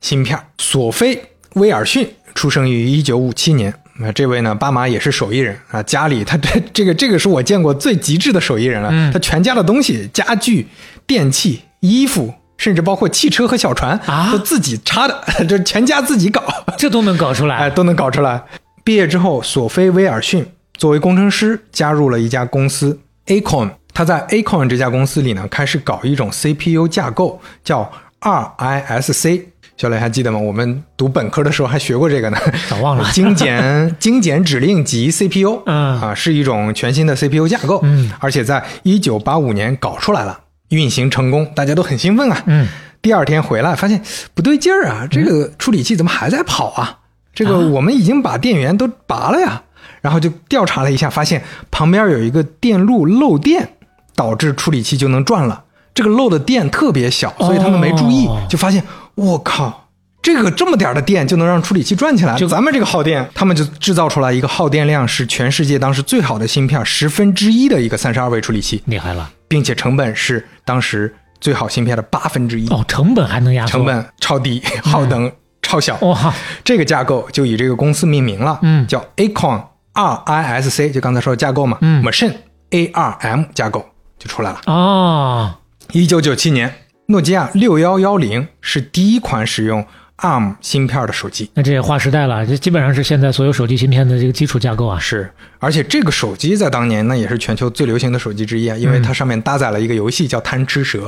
[0.00, 0.38] 芯片。
[0.58, 1.16] 索菲·
[1.54, 3.74] 威尔逊出生于一九五七年。
[4.00, 8.88] 那这位呢，巴马也是手艺人啊，家里他 这这个这个是我见过最极致的手艺人了。
[8.92, 10.68] 嗯、他全家的东西、家具、
[11.04, 11.62] 电器。
[11.80, 16.42] 衣服，甚至包括汽车和小船啊，都自己插的， 这全家自己搞，
[16.76, 18.42] 这都能搞出来，哎，都能搞出来。
[18.84, 23.70] 毕业之后，索菲·威尔逊作为工程师加入了一家公司 Acorn。
[23.92, 29.42] 他在 Acorn 这家公司里呢，开始搞一种 CPU 架构，叫 RISC。
[29.76, 30.38] 小磊还记得吗？
[30.38, 32.38] 我们读本科的时候还学过这个呢，
[32.68, 33.08] 早忘了。
[33.12, 40.40] 精简精简指令集 CPU，嗯啊，是一种全新的 CPU 架构，嗯，而且在一九八五年搞出来了。
[40.68, 42.42] 运行成功，大家都很兴奋啊。
[42.46, 42.66] 嗯，
[43.00, 44.02] 第二天回来发现
[44.34, 46.98] 不对劲儿啊，这个处理器怎么还在跑啊？
[47.34, 49.62] 这个我们已经把电源都拔了呀。
[50.00, 53.70] 然后就调查了一下，发现旁边有一个电路漏电，
[54.14, 55.64] 导致处理器就能转了。
[55.92, 58.80] 这个漏的电特别小，所以他们没注意，哦、就发现
[59.16, 59.88] 我靠，
[60.22, 62.36] 这个这么点的电就能让处理器转起来。
[62.36, 69.28] 就咱们这个耗电，他们就制造出来一个耗电量是全世界当时最好的芯片十分之一的一个三十二位处理器，厉害了。
[69.48, 72.68] 并且成本是当时最好芯片的八分之一。
[72.68, 75.32] 哦，成本还能压缩，成本超低，耗能
[75.62, 75.96] 超小。
[76.02, 76.32] 哇，
[76.62, 82.34] 这个架构就以这个公司命名了，嗯，叫 Acorn RISC，就刚才说的架构嘛，嗯，Machine
[82.70, 83.84] ARM 架构
[84.18, 84.60] 就出来了。
[84.66, 85.54] 哦，
[85.92, 86.72] 一九九七年，
[87.06, 89.86] 诺基亚六幺幺零是第一款使用
[90.18, 91.50] ARM 芯片的手机。
[91.54, 94.98] 那这也划时代了，这基本上是现在所有手机芯片的这个基础架构啊。
[94.98, 100.98] 是，而且这个手机在当年那也是全球最流行的手机之一啊，因为它上面搭载了一个游戏叫《贪吃蛇》，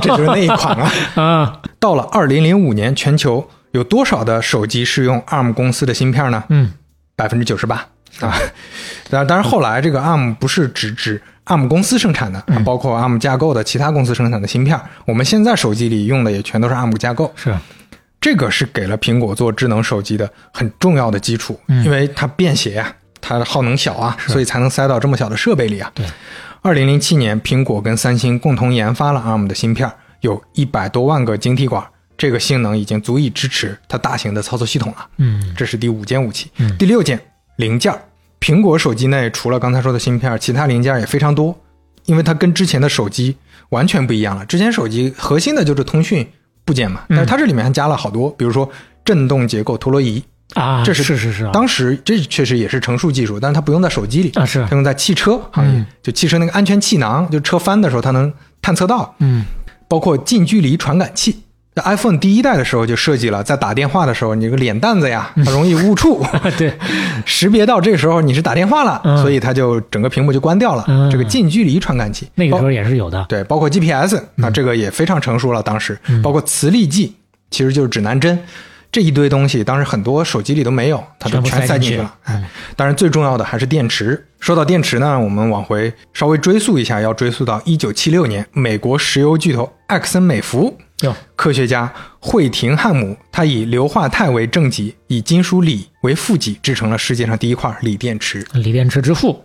[0.00, 0.92] 这就是那一款啊。
[1.22, 6.44] 啊，到了二零零五年，全球有多少的手机是用 ARM 公司的芯片呢？
[6.48, 6.72] 嗯，
[7.16, 7.76] 百分之九十八
[8.20, 8.34] 啊。
[9.08, 14.78] 当然，当然后来这个 ARM 不是只指 ARM 公司生产的，包括 ARM 架构的其他公司生产的芯片。
[15.04, 17.32] 我们现在手机里用的也全都是 ARM 架构。
[17.36, 17.54] 是，
[18.22, 25.90] 这个是给了苹果做智能手机的很重要的基础，嗯因为它便携啊，它的耗能小啊，所以才能塞到这么小的设备里啊。
[25.92, 26.06] 对，
[26.62, 31.84] 二零零七年，苹果跟三星共同研发了 ARM 的芯片，有一百多万个晶体管，
[32.16, 35.08] 这个性能已经足以支持它大型的操作系统了。
[35.18, 36.48] 嗯这是第五件武器。
[36.58, 37.20] 嗯第六件
[37.56, 37.92] 零件，
[38.40, 41.60] 苹果手机内除了刚才说的芯片，其他零件也非常多，
[42.06, 43.36] 因为它跟之前的手机
[43.70, 44.46] 完全不一样了。
[44.46, 46.24] 之前手机核心的就是通讯
[46.72, 48.66] 部件嘛，但是它这里面还加了好多，比如说
[49.04, 54.64] 振动结构陀螺仪，啊，这是是是是啊，当时这确实也是成熟技术，但是它不用在手机里，啊是。
[54.64, 55.86] 它用在汽车行业，嗯。
[56.02, 58.32] 就汽车那个安全气囊，就车翻的时候它能
[58.62, 59.44] 探测到，嗯。
[59.86, 61.42] 包括近距离传感器。
[61.74, 66.22] 在 iPhone 第一代的时候就设计了，在打电话的时候，你这个脸蛋子呀，它容易误触，
[66.58, 66.72] 对，
[67.24, 70.84] 识别到这个时候你是打电话了，嗯所以它就整个屏幕就关掉了。
[70.88, 73.24] 嗯这个近距离传感器，那个时候也是有的。
[73.28, 75.62] 对，包括 GPS，那这个也非常成熟了。
[75.62, 77.14] 当时嗯包括磁力计，
[77.50, 78.38] 其实就是指南针，
[78.90, 82.14] 这一堆东西，当时很多手机里都没有，它都全部塞进去全塞进去了。
[82.24, 82.44] 哎，
[82.76, 84.22] 当然最重要的还是电池。
[84.40, 98.46] 说到电池呢，我们往回稍微追溯一下，要追溯到一九七六年，美国石油巨头埃克森美孚哟，科学家惠廷汉姆，他以硫化钛为正极，以金属锂为负极，制成了世界上第一块锂电池。
[98.54, 99.44] 锂电池之父。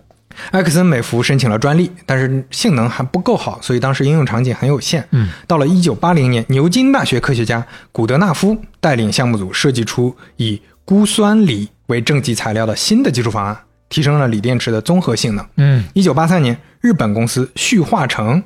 [0.52, 5.04] 埃克森美孚申请了专利，但是性能还不够好，所以当时应用场景很有限。
[5.10, 13.58] 嗯，到了一九八零年，牛津大学科学家古德纳夫带领项目组设计出以钴酸锂为正极材料的新的技术方案，
[13.90, 15.44] 提升了锂电池的综合性能。
[15.56, 18.44] 嗯一九八三年，日本公司旭化成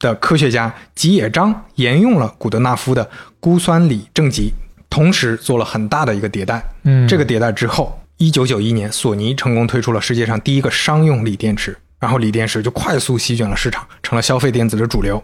[0.00, 3.08] 的科学家吉野章沿用了古德纳夫的
[3.38, 4.52] 钴酸锂正极，
[4.88, 6.64] 同时做了很大的一个迭代。
[6.82, 15.22] 嗯，这个迭代之后，一九九一年，索尼成功推出了世界上第一个商用锂电池，然后锂电池就快速席卷了市场，成了消费电子的主流。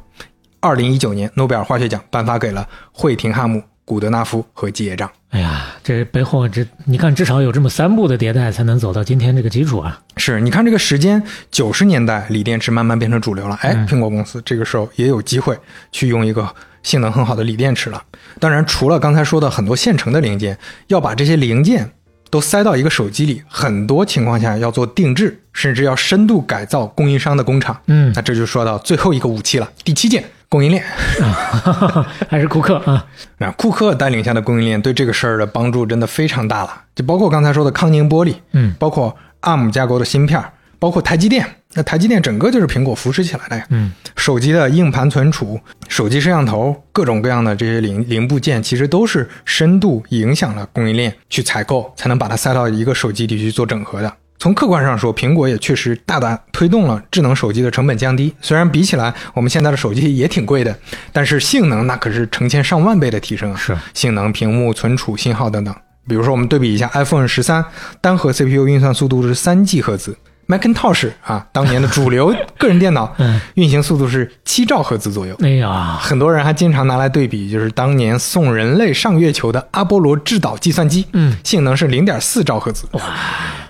[0.60, 5.08] 二零一九年，诺贝尔化学奖颁发给了惠廷汉姆、古德纳夫和吉野彰。
[5.30, 9.98] 哎呀，这背后这你看，至少有这么三步的迭代，才能走到今天这个基础啊。
[10.16, 11.22] 是，你看这个时间，
[11.52, 15.56] 九十年代锂电池慢慢变成主流了，哎，苹果公司这个时候也有机会
[15.92, 18.02] 去用一个性能很好的锂电池了。
[18.40, 21.88] 当然，除了刚才说的很多现成的零件，要把这些零件
[22.28, 27.80] 都塞到一个手机里，很多情况下要做定制，甚至要深度改造供应商的工厂。
[27.86, 30.82] 嗯那这就说到最后一个武器了，第七件供应链。
[32.28, 33.06] 还是库克啊。
[33.38, 40.42] 那库克带领下的供应链对这个事儿的帮助真的非常大了，就包括刚才说的康宁玻璃，嗯包括 ARM 架构的芯片，
[40.78, 41.46] 包括台积电。
[41.78, 43.66] 那台积电整个就是苹果扶持起来的呀。
[43.68, 54.10] 嗯手机的硬盘存储、手机摄像头，各种各样的这些零零部件，其实都是深度影响了供应链去采购，才能把它塞到一个手机里去做整合的。
[54.38, 58.34] 从客观上说，苹果也确实大大推动了智能手机的成本降低。
[58.40, 60.76] 虽然比起来，我们现在的手机也挺贵的，
[61.12, 63.56] 但是性能那可是成千上万倍的提升啊！
[63.56, 65.74] 是性能、屏幕、存储、信号等等。
[66.08, 67.64] 比如说，我们对比一下 iPhone 十三，
[68.00, 70.16] 单核 CPU 运算速度是三 G 赫兹
[70.48, 75.36] ，Macintosh 啊，当年的主流个人电脑 嗯，运行速度是七兆赫兹左右。
[75.42, 81.36] 哎呀，很多人还经常拿来对比，就是当年送人类上月球的阿波罗制导计算机，嗯。
[81.44, 83.00] 性能是零点四兆赫兹，哇，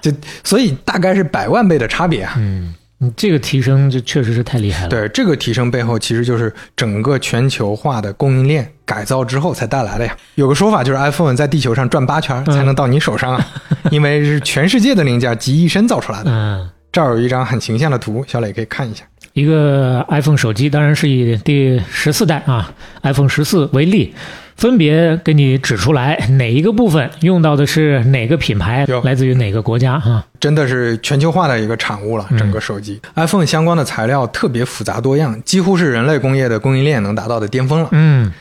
[0.00, 0.10] 就
[0.42, 2.34] 所以大概是百万倍的差别啊。
[2.38, 10.16] 嗯，你这个提升就确实是太厉害了。，对这个提升背后，其实就是整个全球化的供应链改造之后才带来的呀。
[10.36, 13.46] 有个说法就是 iPhone 在地球上转八圈才能到你手上啊，
[13.90, 16.30] 因为是全世界的零件集一身造出来的。
[16.30, 19.04] 嗯， 这儿有一张很形象的图，小磊可以看一下。
[19.34, 24.14] 一个 iPhone 手机当然是以第十四代啊 iPhone 十四为例，
[24.56, 30.26] 分别给你指出来哪一个部分用到的是哪个品牌哟，来自于哪个国家啊。
[30.40, 32.26] 真的是全球化的一个产物了。
[32.38, 37.88] 整个手机、iPhone 相关的材料特别复杂多样，几乎是人类工业的供应链能达到的巅峰了。
[37.92, 38.32] 嗯，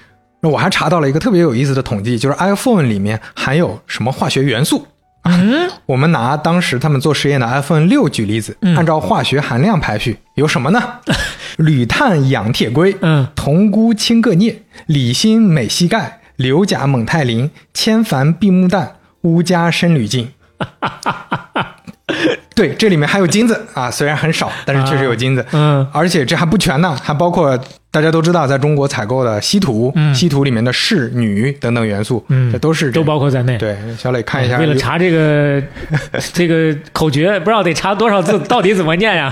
[0.41, 4.87] 那我还查到了一个特别有意思的统计，就是 iPhone 里面含有什么化学元素。
[5.25, 10.81] 嗯，我们拿当时他们做实验的 iPhone 六举例子，嗯按照化学含量排序，有什么呢？
[11.57, 20.31] 铝碳氧铁硅、嗯铜钴氢铬镍、锂锌镁硒钙、硫钾锰钛磷、铅钒铋木氮、钨镓砷铝金。
[22.55, 25.45] 对，这里面还有金子啊，虽然很少，但是确实有金子。
[25.51, 27.59] 嗯而且这还不全呢，还包括
[27.95, 33.57] 大家都知道，在中国采购的稀土，嗯稀土里面的士、女等等元素，嗯这都是这都包括在内。
[33.57, 33.77] 对。
[33.97, 35.63] 小磊看一下，为了查这个
[36.33, 39.31] 这个口诀，不知道得查多少字， 到底怎么念呀？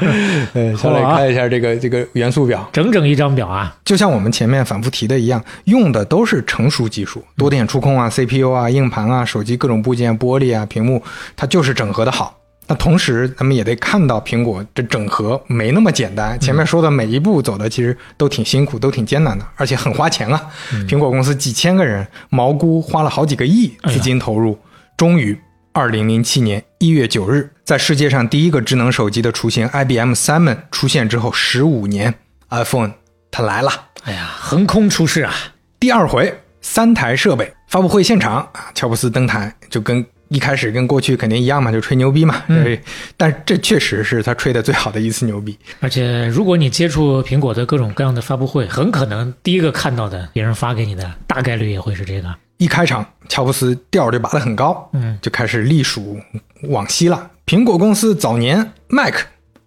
[0.54, 3.76] 对，小磊看一下这个这个元素表，整整一张表啊！
[3.84, 11.04] 就像我们前面反复提的一样，用的都是成熟技术，多点触控啊、CPU 啊、硬盘啊、手机各种部件、玻璃啊、屏幕，
[11.36, 12.40] 它就是整合的好。
[12.66, 16.40] 那同时，咱们也得看到苹果这整合没那么简单。
[16.40, 20.42] 前面说的每一步走的其实都挺辛苦，都挺艰难的，而且很花钱啊。
[20.88, 24.58] 苹果公司几千个人，毛估花了好几个亿资金投入，
[24.96, 25.38] 终于，
[25.74, 32.14] 二零零七年一月九日，在世界上第一个智能手机的雏形 IBM Simon 出现之后十五年
[32.50, 32.94] ，iPhone
[33.30, 33.72] 它来了。
[34.06, 35.34] 哎呀，横空出世啊！
[35.80, 42.42] 第二回三台设备发布会现场啊，乔布斯登台就跟一开始跟过去肯定一样嘛，就吹牛逼嘛。
[42.48, 42.76] 嗯，
[43.16, 45.56] 但这确实是他吹的最好的一次牛逼。
[45.80, 52.34] 而且，如果你接触苹果的各种各样的发布会，很可能第一个看到的别人发给你的，大概率也会是这个。
[52.58, 56.20] 一开场，乔布斯调就拔得很高，嗯，就开始隶属
[56.64, 57.30] 往昔了。
[57.46, 59.14] 苹果公司早年 Mac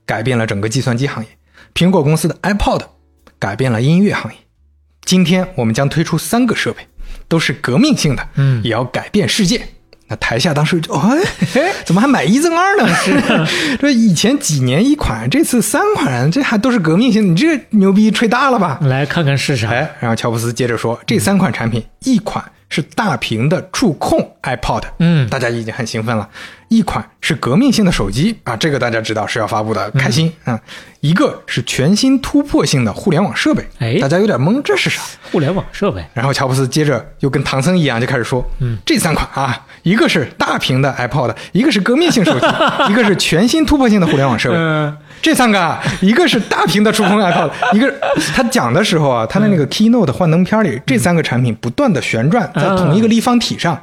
[0.05, 1.29] 改变了整个计算机行业，
[1.75, 2.83] 苹果公司的 iPod
[3.39, 4.39] 改变了音乐行业。
[5.05, 6.85] 今天我们将推出三个设备，
[7.29, 9.69] 都是革命性的，嗯也要改变世界。
[10.09, 11.19] 那台下当时就哎，
[11.85, 12.89] 怎么还买一赠二呢？
[12.95, 18.79] 是 这以前几年一款，这次三款，这还都是革命性，你这牛逼吹大了吧？
[18.83, 19.69] 来看看是啥？
[19.71, 26.29] 哎，然后乔布斯接着说，这三款产品，一款是大屏的触控 iPod，嗯大家已经很兴奋了；
[26.69, 30.59] 一款是革命性的手机啊，这个大家知道是要发布的，开心啊、
[31.01, 33.99] 一个是全新突破性的互联网设备，哎。
[34.01, 35.01] 大家有点懵，这是啥？
[35.31, 36.05] 互联网设备。
[36.12, 42.47] 然后乔布斯接着又跟唐僧一样就开始说，嗯，这三款啊，一个是大屏的 iPod，一个是革命性手机，
[42.91, 44.57] 一个是全新突破性的互联网设备。
[44.59, 44.97] 嗯。
[45.23, 47.93] 这三个啊，一个是大屏的触控 iPod，一个
[48.35, 53.81] 他讲的时候啊，他的那个 keynote 幻灯片里，这三个产品不断的旋转在同一个立方体上，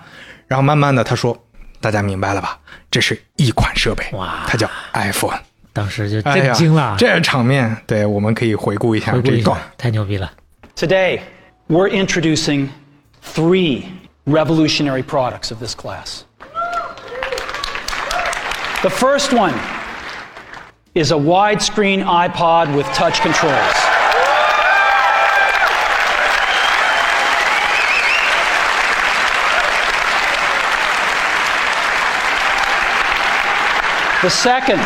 [0.48, 1.38] 然后慢慢的他说，
[1.83, 2.59] 大家明白了吧？
[2.91, 5.39] 这是一款设备，哇它叫 iPhone。
[5.73, 10.33] 当时就哎呀震惊了，这场面，对，我们可以回顾一下回顾一下这一段。，太牛逼了。
[10.75, 11.21] Today,
[11.69, 12.69] we're introducing
[13.23, 13.85] three
[14.27, 16.23] revolutionary products of this class.
[18.83, 19.55] The first one
[20.95, 23.82] is a widescreen iPod with touch controls.
[34.24, 34.80] The second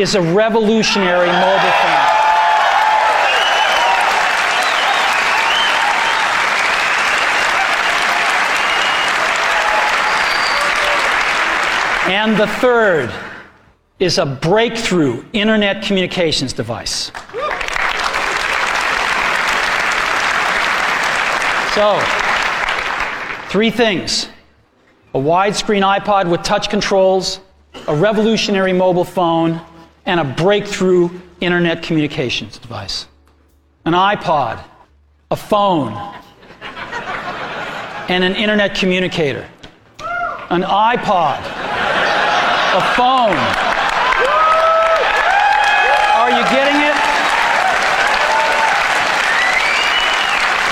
[0.00, 2.18] is a revolutionary mobile phone.
[12.08, 13.12] And the third
[13.98, 17.10] is a breakthrough internet communications device.
[21.74, 22.00] So,
[23.48, 24.28] three things
[25.12, 27.40] a widescreen iPod with touch controls,
[27.86, 29.60] a revolutionary mobile phone,
[30.06, 31.10] and a breakthrough
[31.40, 33.06] internet communications device.
[33.84, 34.62] An iPod,
[35.30, 35.92] a phone,
[38.08, 39.46] and an internet communicator.
[40.50, 41.38] An iPod,
[42.74, 43.36] a phone.
[46.16, 46.96] Are you getting it?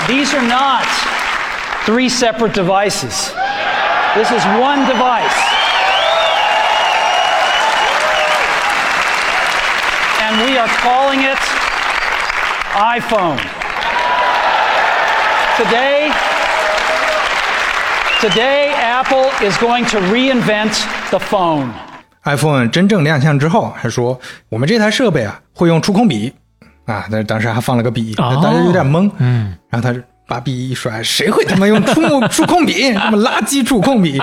[0.07, 0.87] These are not
[1.85, 3.33] three separate devices.
[4.15, 5.56] This is one device.
[10.66, 11.38] are calling it
[12.74, 13.38] iPhone.
[15.56, 16.10] Today,
[18.20, 21.70] today Apple is going to reinvent the phone.
[22.24, 26.32] iPhone 真正亮相之后，还说我们这台设备啊会用触控笔
[26.86, 29.10] 啊，但当时还放了个笔，哦大家有点懵。
[29.18, 32.73] 嗯，然后他 把笔一甩，谁会他妈用触控触控笔？
[32.93, 34.21] 什么垃圾触控笔？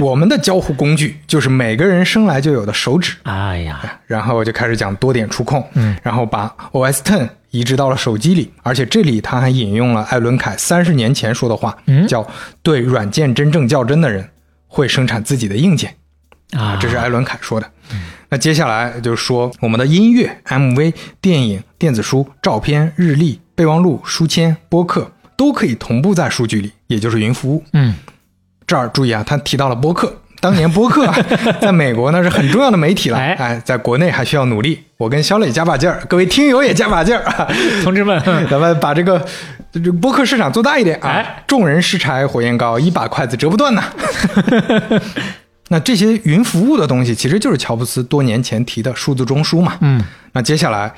[0.00, 3.16] 我们的交互工具就是每个人生来就有的手指。
[3.22, 12.24] 哎呀，然后就开始讲多点触控，嗯，然后把 OS Ten 移植到了手机里，而且这里他还引用了艾伦凯三十年前说的话，嗯叫
[12.62, 14.28] “对软件真正较真的人
[14.68, 15.96] 会生产自己的硬件”。
[16.52, 17.70] 啊，这是艾伦凯说的。
[18.28, 25.10] 那接下来就是说，我们的音乐、MV、电影、电子书、照片、日历、备忘录、书签、播客
[25.40, 27.64] 都可以同步在数据里，也就是云服务。
[27.72, 27.94] 嗯，
[28.66, 30.14] 这儿注意啊，他提到了播客。
[30.38, 31.16] 当年播客啊，
[31.62, 33.16] 在美国那是很重要的媒体了。
[33.16, 34.78] 哎哎，在国内还需要努力。
[34.98, 37.48] 我跟肖磊加把劲儿，各位听友也加把劲儿啊！
[37.82, 39.26] 同志们， 咱们把这个
[39.72, 41.08] 这个播客市场做大一点啊！
[41.08, 43.82] 哎众人拾柴火焰高，一把筷子折不断呐。
[45.68, 49.78] 那这些云服务的东西，其实就是乔布斯多年前提的数字中枢嘛。
[49.80, 50.92] 嗯，那接下来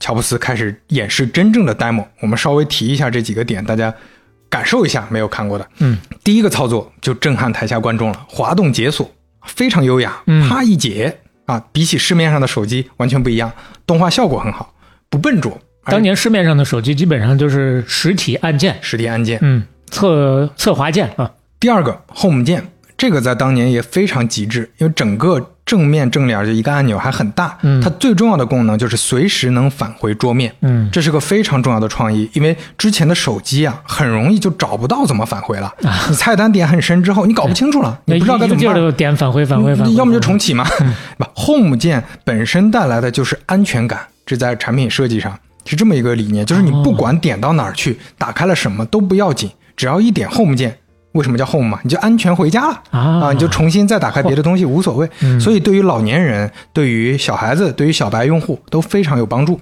[0.00, 2.04] 乔布斯开始演示真正的 demo。
[2.20, 3.92] 我们稍微提一下这几个点，大家
[4.48, 5.68] 感受一下没有看过的。
[5.78, 9.10] 嗯，第一个操作就震撼台下观众了，滑动解锁
[9.46, 13.52] 非常优雅，嗯啪一解啊，比起市面上的手机完全不一样，
[13.86, 14.74] 动画效果很好，
[15.08, 15.58] 不笨拙。
[15.84, 19.38] 当年市面上的手机基本上就是实体按键，实体按键。
[19.40, 27.78] 嗯，侧侧滑键啊，第二个 Home 键，这个在当年也非常极致，因为整个正面正脸就一个按钮还很大，嗯。
[27.82, 30.88] 它最重要的功能就是随时能返回桌面，嗯。
[30.90, 35.70] 这是个非常重要的创意，因为之前的手机啊很容易就找不到怎么返回了，
[36.08, 40.66] 你菜单点很深之后，你搞不清楚了，你不知道该怎么点返回返回返回，要么就重启嘛。
[41.18, 50.78] 不，Home 键本身带来的就是安全感，这在产品设计上是这么一个理念，就是你不管点到哪儿去，打开了什么都不要紧，只要一点 Home 键。
[51.12, 51.80] 为什么叫 Home 嘛？
[51.82, 55.08] 你就安全回家了啊你就重新再打开别的东西无所谓。
[55.22, 59.60] 嗯所以对于老年人、对于小孩子、对于小白用户都非常有帮助。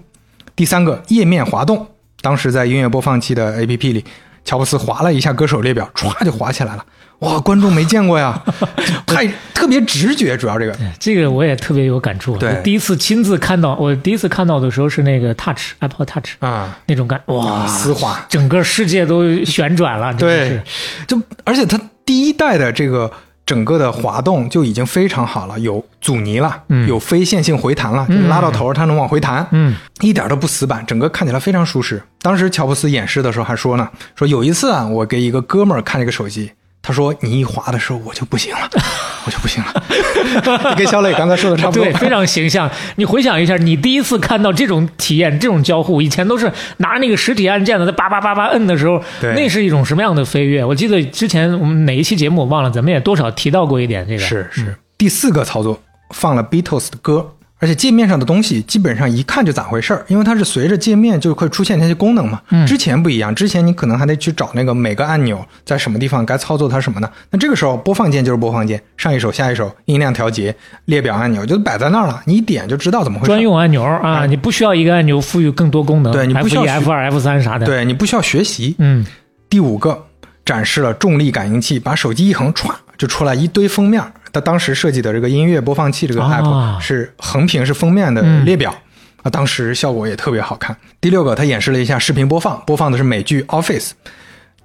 [0.55, 1.87] 第三个，页面滑动，
[2.21, 4.05] 当时在音乐播放器的 APP 里，
[4.45, 6.85] 乔布斯划了一下歌手列表，歘就滑起来了。
[7.21, 8.43] 哇，观众没见过呀，
[9.07, 12.37] 太特别直觉，主要这个这个我也特别有感触。
[12.37, 18.25] 对我第一次亲自看到，我第一次看到的时候是那个 Touch Apple Touch 啊，那种感，哇，丝滑。
[18.29, 20.13] 整个世界都旋转了。
[20.15, 20.63] 对是，
[21.09, 23.11] 就而且它第一代的这个
[23.47, 32.03] 整个的滑动就已经非常好了，有阻尼了，嗯有非线性回弹了，就拉到头它能往回弹，嗯，一点都不死板，整个看起来非常舒适。
[32.21, 36.53] 当时乔布斯演示的时候还说呢，说有一次啊，我给一个哥们儿看这个手机。
[36.83, 38.71] 他说：“你一滑的时候，我就不行了，
[39.27, 40.75] 我就不行了。
[40.79, 41.85] ”跟小磊刚才说的差不多。
[41.85, 42.71] 对，非常形象。
[42.95, 50.65] 你回想一下，你第一次看到这种体验、这种交互，以前都是拿那个实体按键的，在叭叭叭叭摁的时候，对那是一种什么样的飞跃？
[50.65, 54.21] 我记得之前我们哪一期节目我忘了，咱们也多少提到过一点这个。
[54.21, 54.77] 是是。
[54.97, 55.79] 第四个操作
[56.15, 57.35] 放了 Beatles 的歌，
[57.67, 62.41] 而且界面上的东西基本上一看就咋回事儿，因为它是随着界面就会出现那些功能嘛。
[62.51, 67.11] 嗯之前不一样，之前你可能还得去找那个每个按钮在什么地方该操作它什么呢？
[67.31, 70.55] 那这个时候播放键就是播放键，上一首下一首，音量调节、
[70.85, 73.33] 列表按钮就摆在那儿了，你一点就知道怎么回事。
[73.33, 78.77] 专用按钮啊，你不需要一个按钮赋予更多功能，对你不需要 F 二、F 三啥的。，对你不需要学习。
[78.79, 79.05] 嗯，
[79.51, 80.07] 第五个
[80.45, 84.01] 展示了重力感应器，把手机一横，歘就出来一堆封面。
[84.37, 88.75] 他当时设计的这个音乐播放器这个啊 app 是横屏是封面的嗯列表。
[89.23, 90.77] 啊，当时效果也特别好看。
[91.01, 93.89] 第六个，他演示了一下视频播放，播放的是美剧《Office》。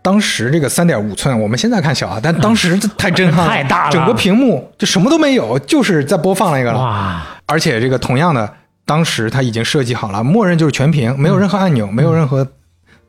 [0.01, 6.79] 当时这个三点五寸，我们现在看小啊，但当时这太震撼了，太大了整个屏幕就什么都没有，就是在播放那个了。
[6.79, 8.53] 哇，而且这个同样的，
[8.85, 12.45] 当时他已经设计好了，默认就是全屏，没有任何按钮，没有任何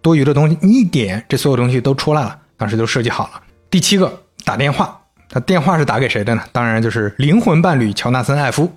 [0.01, 3.41] 多余的东西，你一点，这所有东西都出来了，当时就设计好了。
[3.69, 4.11] 第七个，
[4.45, 5.02] 打电话，
[5.33, 6.43] 他电话是打给谁的呢？
[6.53, 8.71] 当然就是灵魂伴侣乔纳森·艾夫，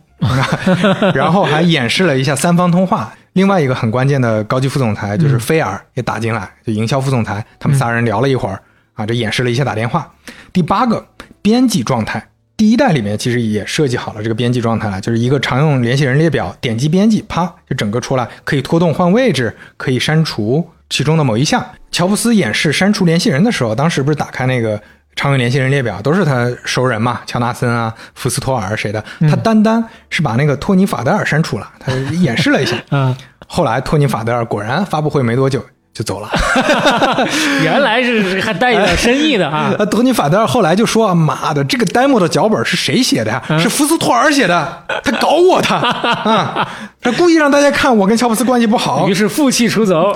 [1.14, 3.14] 然后还演示了一下三方通话。
[3.34, 8.58] 另外一个很关键的高级副总裁就是菲尔也打进来，就营销副总裁，他们仨人聊了一会儿
[8.93, 10.10] 啊，这演示了一下打电话。
[10.53, 11.06] 第八个，
[11.41, 12.30] 编辑状态。
[12.56, 21.66] 第一代里面其实也设计好了这个编辑状态了，就是一个常用联系人列表，点击编辑，啪就整个出来，可以拖动换位置，可以删除其中的某一项。
[21.91, 24.82] 乔布斯演示删除联系人的时候，当时不是打开那个
[25.16, 32.76] 常用联系人列表，都是他熟人嘛，乔纳森啊、福斯托尔谁的，他单单是把那个托尼·法德尔删除了，他演示了一下。
[32.91, 33.16] 嗯，
[33.47, 35.63] 后来托尼·法德尔果然发布会没多久
[35.93, 36.30] 就走了。
[37.63, 39.74] 原来是还带一点深意的啊。
[39.80, 43.41] 呃，托尼·法德尔后来就说：“妈的，这个 demo 的脚本是谁写的呀？
[43.57, 46.68] 是福斯托尔写的，他搞我他啊，
[47.01, 49.13] 他故意让大家看我跟乔布斯关系不好于。
[49.13, 50.13] 是负气出走。”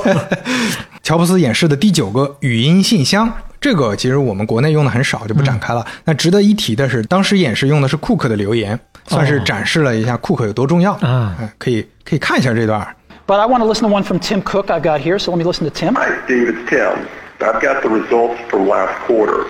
[1.02, 3.32] 乔布斯演示的第九个语音信箱，
[3.62, 5.86] 这个其实我们国内用的很少，就不展开了。
[6.06, 12.88] 那值得一提的是，当时演示用的是库克的留言，算是展示了一下库克有多重要啊哎可以可以看一下这段。
[13.28, 15.44] But I want to listen to one from Tim Cook I've got here, so let me
[15.44, 15.94] listen to Tim.
[15.96, 16.50] Hi, Steve.
[16.50, 17.06] It's Tim.
[17.40, 19.46] I've got the results from last quarter.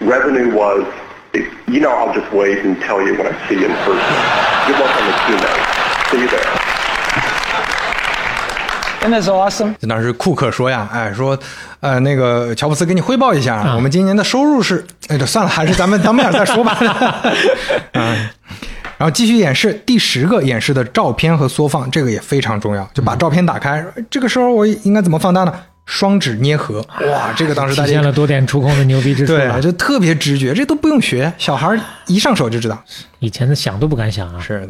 [0.00, 0.84] Revenue was,
[1.66, 4.14] you know, I'll just wait and tell you when I see you in person.
[4.66, 6.10] Good luck on the keynote.
[6.10, 6.63] See you there.
[9.04, 9.74] Isn't this awesome?
[9.86, 11.38] 当时库克说呀，哎，说，
[11.80, 16.78] 呃，那个乔布斯给你汇报一下，啊我们今年的收入是，哎，这算了，还是咱们 咱们俩再说吧。
[17.92, 18.28] 嗯，
[18.96, 25.52] 然后继续演示第十个演示的照片和缩放，这个也非常重要，就把照片打开，这个时候我应该怎么放大呢？
[25.84, 26.80] 双指捏合，
[27.12, 29.60] 哇，这个当时大家体现了多点触控的牛逼之处了对，。
[29.60, 32.82] 就特别直觉，这都不用学，小孩一上手就知道。
[33.18, 34.40] 以前的想都不敢想啊。
[34.40, 34.66] 是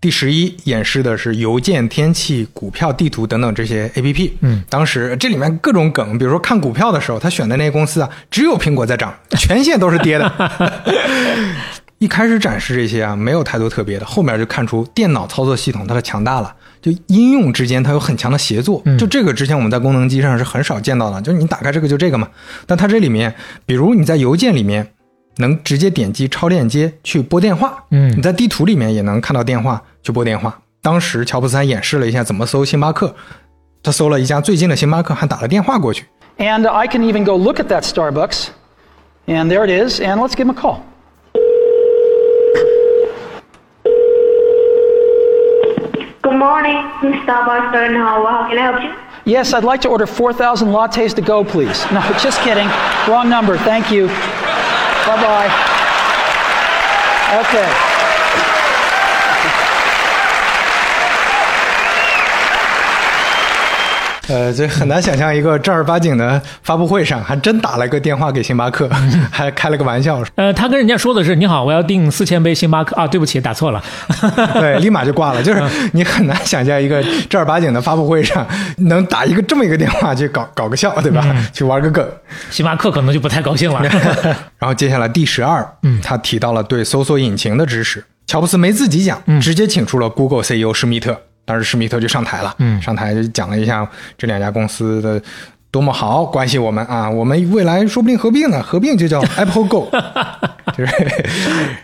[0.00, 4.36] 第十一演示的是邮件、天气、股票、地图等等这些 A P P。
[4.40, 10.32] 嗯，当时这里面各种梗，比如说看股票的时候，他选的那些公司啊，只有苹果在涨， 全线都是跌的。
[11.98, 18.82] 一开始展示这些啊，没有太多特别的，后面就看出电脑操作系统它的强大了，就应用之间它有很强的协作。
[18.84, 22.28] 嗯就这个之前我们在功能机上是很少见到的，就是你打开这个就这个嘛。
[22.66, 23.34] 但它这里面，
[23.64, 24.86] 比如你在邮件里面
[25.37, 30.57] 能直接点击超链接去拨电话，嗯你在地图里面也能看到电话去拨电话。
[30.81, 33.15] 当时乔布斯还演示了一下怎么搜星巴克，
[33.83, 36.05] 他搜了一家最近的星巴克，还打了电话过去。
[36.37, 38.47] And I can even go look at that Starbucks.
[39.27, 40.01] And there it is.
[40.01, 40.79] And let's give him a call.
[46.23, 46.77] Good morning,
[47.25, 48.25] Starbucks Sternhauer.
[48.25, 48.89] How can I help you?
[49.25, 51.85] Yes, I'd like to order 4,000 lattes to go, please.
[51.91, 52.67] No, just kidding.
[53.07, 53.57] Wrong number.
[53.57, 54.09] Thank you.
[55.06, 55.76] Bye bye.
[57.40, 57.85] Okay.
[64.28, 68.88] 呃，这很难想象一个正儿八经的发布会上，还真打了个电话给星巴克，
[69.30, 73.82] 还开了个玩笑，呃，他跟人家说的是：“你好，我要订四千杯星巴克啊，对不起，打错了。
[74.54, 75.42] 对，立马就挂了。
[75.42, 75.62] 就是
[75.92, 78.46] 你很难想象一个正儿八经的发布会上
[78.78, 81.24] 能打一个这么一个电话去搞搞个笑，对吧？
[81.52, 82.06] 去玩个梗。”
[82.50, 83.82] 星巴克可能就不太高兴了。
[84.58, 88.04] 然后接下来第十二，嗯，他提到了对搜索引擎的支持。
[88.26, 91.20] 乔布斯没自己讲，直接请出了 Google CEO 施密特。
[91.46, 93.88] 当时施密特就上台了，嗯，上台就讲了一下
[94.18, 95.22] 这两家公司的
[95.70, 99.90] 多么好，关系我们啊，我们未来说不定合并呢，合并就叫 Apple Go，
[100.76, 100.92] 就是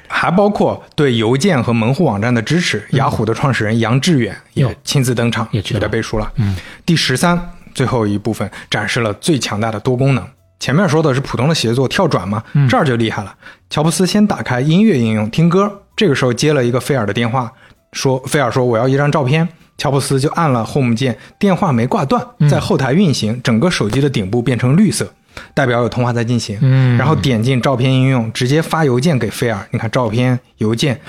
[0.09, 2.83] 还包括对邮件和门户网站的支持。
[2.91, 6.31] 雅虎的创始人杨致远也亲自登场，也去了给他背书了。
[6.37, 7.39] 嗯，第十三
[7.75, 10.27] 最后一部分展示了最强大的多功能。
[10.59, 13.35] 前面说的是普通的协作跳转嘛，这儿就厉害了。
[13.69, 17.51] 乔布斯先打开音乐应用听歌，这个时候接了一个菲尔的电话，
[17.93, 19.47] 说菲尔说我要一张照片，
[19.79, 25.13] 乔布斯就按了 Home 键，电话没挂断，在后台运行，整个手机的顶部变成绿色，
[25.55, 26.59] 代表有通话在进行。
[26.63, 29.67] 嗯然后点进照片应用，直接发邮件给菲尔。
[29.71, 31.01] 你看照片、邮件。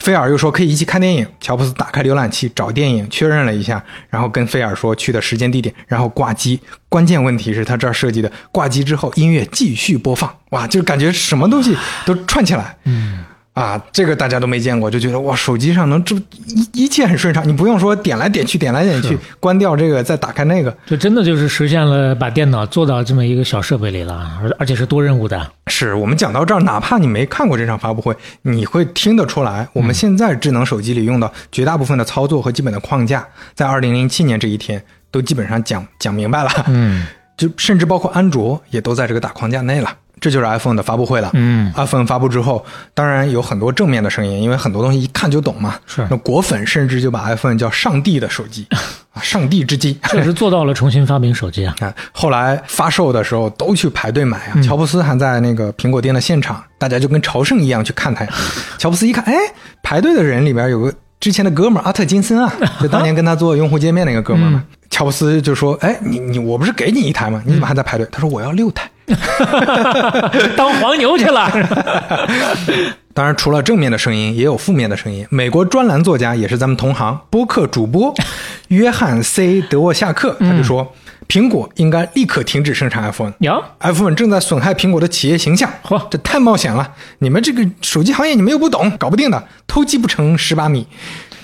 [0.00, 1.26] 菲尔又说可以一起看电影。
[1.40, 6.60] 乔布斯打开浏览器找电影，确认了一下，然后跟菲尔说去的时间地点，然后挂机。
[6.90, 12.76] 关键问题是他这儿设计的，挂机之后音乐继续播放，哇，就感觉什么东西都串起来。
[12.84, 13.24] 嗯。
[13.54, 25.52] 啊，这个大家都没见过，就觉得哇，手机上能这一一切很顺畅，你不用说点来点去，点来点去，关掉这个再打开那个，这真的就是实现了把电脑做到这么一个小设备里了，而而且是多任务的。
[25.68, 33.24] 是我们讲到这儿，哪怕你没看过这场发布会，你会听得出来，我们现在智能手机里用的绝大部分的操作和基本的框架，
[33.54, 34.82] 在二零零七年这一天
[35.12, 36.50] 都基本上讲讲明白了。
[36.66, 37.06] 嗯，
[37.38, 39.96] 就甚至包括安卓也都在这个大框架内了。
[40.24, 41.28] 这就是 iPhone 的发布会了。
[41.34, 42.64] 嗯，iPhone 发布之后，
[42.94, 45.74] 当然有很多正面的声音，因为很多东西一看就懂嘛。
[45.84, 48.66] 是那果粉甚至就把 iPhone 叫“上帝的手机”，
[49.12, 49.98] 啊， 上帝之机。
[50.08, 51.74] 确实做到了重新发明手机啊。
[51.84, 54.56] 啊，后来发售的时候都去排队买啊。
[54.62, 58.26] 乔布斯还在那个苹果店的现场，大家就跟朝圣一样去看他。
[58.80, 59.34] 乔布斯一看，哎，
[59.82, 62.50] 排队的人里边有个之前的哥们儿阿特金森啊，
[62.80, 64.64] 就当年跟他做用户界面那个哥们儿嘛。
[64.88, 67.42] 乔布斯就说：“哎，你你我不是给你一台吗？
[67.44, 68.88] 你怎么还在排队？”他说：“我要六台。”
[70.56, 71.50] 当黄牛去了。
[73.14, 75.24] 当然，除了正面的声音，也有负面的声音。
[75.30, 78.12] 美国专栏作家也是咱们同行，播客主播
[78.68, 79.62] 约翰 C.
[79.62, 80.92] 德沃夏克他就说，
[81.28, 83.32] 苹果应该立刻停止生产 iPhone。
[83.38, 86.92] 哟，iPhone 正在损害苹果的企业形象，嚯这太冒险了！
[87.20, 90.88] 你们这个手机行业你们又不懂，搞不定的，偷鸡不成蚀把米。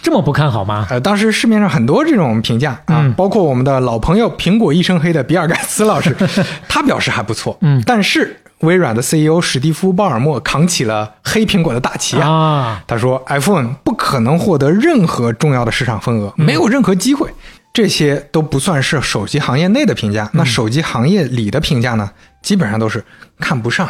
[0.03, 0.87] 这么不看好吗？
[0.91, 6.15] 呃，当时市面上很多这种评价啊，嗯包括我们的老朋友苹果一身黑的比尔盖茨老师，
[6.69, 7.57] 他表示还不错。
[7.61, 12.29] 嗯，但是微软的 CEO 史蒂夫·鲍尔默扛起了黑苹果的大旗啊。
[12.29, 17.29] 啊，他说，iPhone 不可能获得任何重要的市场份额，没有任何机会。
[17.73, 22.11] 这些都不算是手机行业内的评价，那手机行业里的评价呢，
[22.43, 23.05] 基本上都是
[23.39, 23.89] 看不上。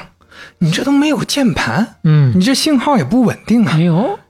[0.59, 3.77] 你这都没有键盘，嗯你这信号也不稳定啊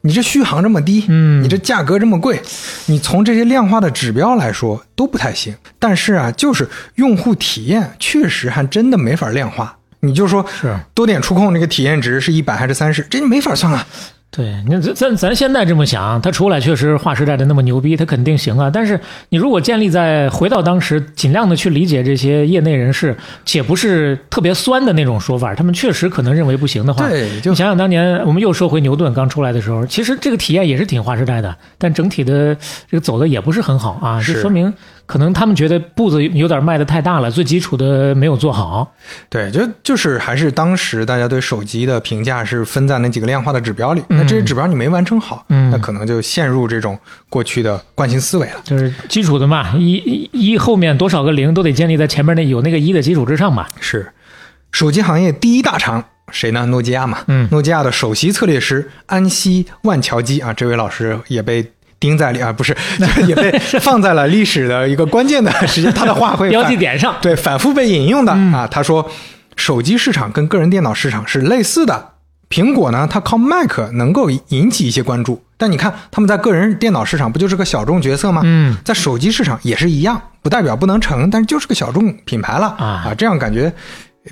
[0.03, 2.41] 你这续航这么低，嗯你这价格这么贵，
[2.87, 5.55] 你从这些量化的指标来说都不太行。
[5.79, 9.77] 但是啊，就是用户体验确实还真的没法量化。
[10.01, 13.87] 你就说是多点触控这个体验值是一百还是三十，这你没法算啊。
[14.33, 18.70] 对，那咱咱咱现在这么想，他出来确实划时代的那么牛逼，他肯定行啊。
[18.72, 18.99] 但是
[19.31, 32.57] 你如果建立在回到当时，尽量的去理解这些业内人士，且不是特别酸的那种说法，他们确实可能认为不行的话，对就你想想当年我们又说回牛顿刚出来的时候，其实这个体验也是挺划时代的，但整体的
[32.89, 34.72] 这个走的也不是很好啊，是这说明
[35.11, 38.95] 可能他们觉得步子有点迈的太大了，最基础的没有做好。
[39.29, 46.97] 对，就就是还是当时大家对手机的评价是分在那几个量化的指标里，那这些指标你没完成好，嗯那可能就陷入这种
[47.29, 48.61] 过去的惯性思维了。
[48.63, 53.67] 就是基础的嘛，一一一后面多少个零都得建立在前面那有那个一的基础之上嘛。
[53.81, 54.13] 是，
[54.71, 56.65] 手机行业第一大厂谁呢？
[56.67, 57.19] 诺基亚嘛。
[57.27, 61.73] 嗯诺基亚的首席策略师安西万乔基啊，这位老师也被。
[62.01, 68.66] 钉在里啊，不是， 就是也被 放在了历史的一个关键的时间，他的话会 标记点上对，反复被引用的、啊。
[68.68, 69.09] 他说，
[69.55, 72.12] 手机市场跟个人电脑市场是类似的。
[72.48, 78.40] 苹果呢，它靠 Mac 能够引起一些关注，但你看他们在个人电脑市场不就是个小众角色吗？
[78.44, 83.72] 嗯，在手机市场也是一样，不代表不能成，但是就是个小众品牌了啊这样感觉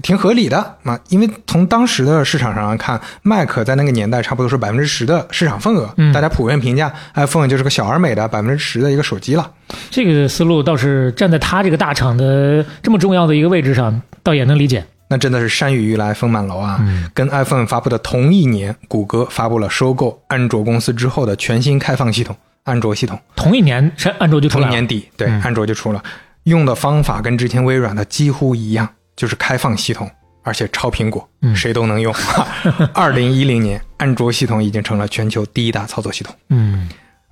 [0.03, 0.99] 挺合理的嘛。
[1.09, 9.51] 因为从当时的市场上看，Mac 在那个年代差不多是百分之十的市场份额，嗯大家普遍评价 iPhone 就是个小而美的百分之十的一个手机了。
[9.91, 14.85] 这个思路倒是站在他这个大厂的这么重要的一个位置上，倒也能理解。
[15.11, 16.79] 那真的是山雨欲来风满楼啊！
[17.15, 23.19] 跟 iPhone 发布的同一年，谷歌发布了收购安卓公司之后的全新开放系统安卓系统。
[23.35, 24.71] 同一年，安卓就出来了。
[24.71, 26.03] 同年底，对，嗯安卓就出了，
[26.43, 28.87] 用的方法跟之前微软的几乎一样，
[29.19, 30.09] 就是开放系统，
[30.45, 32.15] 而且超苹果，嗯谁都能用。
[32.95, 36.33] 二零一零年，安卓系统已经成了全球第一大操作系统。
[36.51, 36.89] 嗯，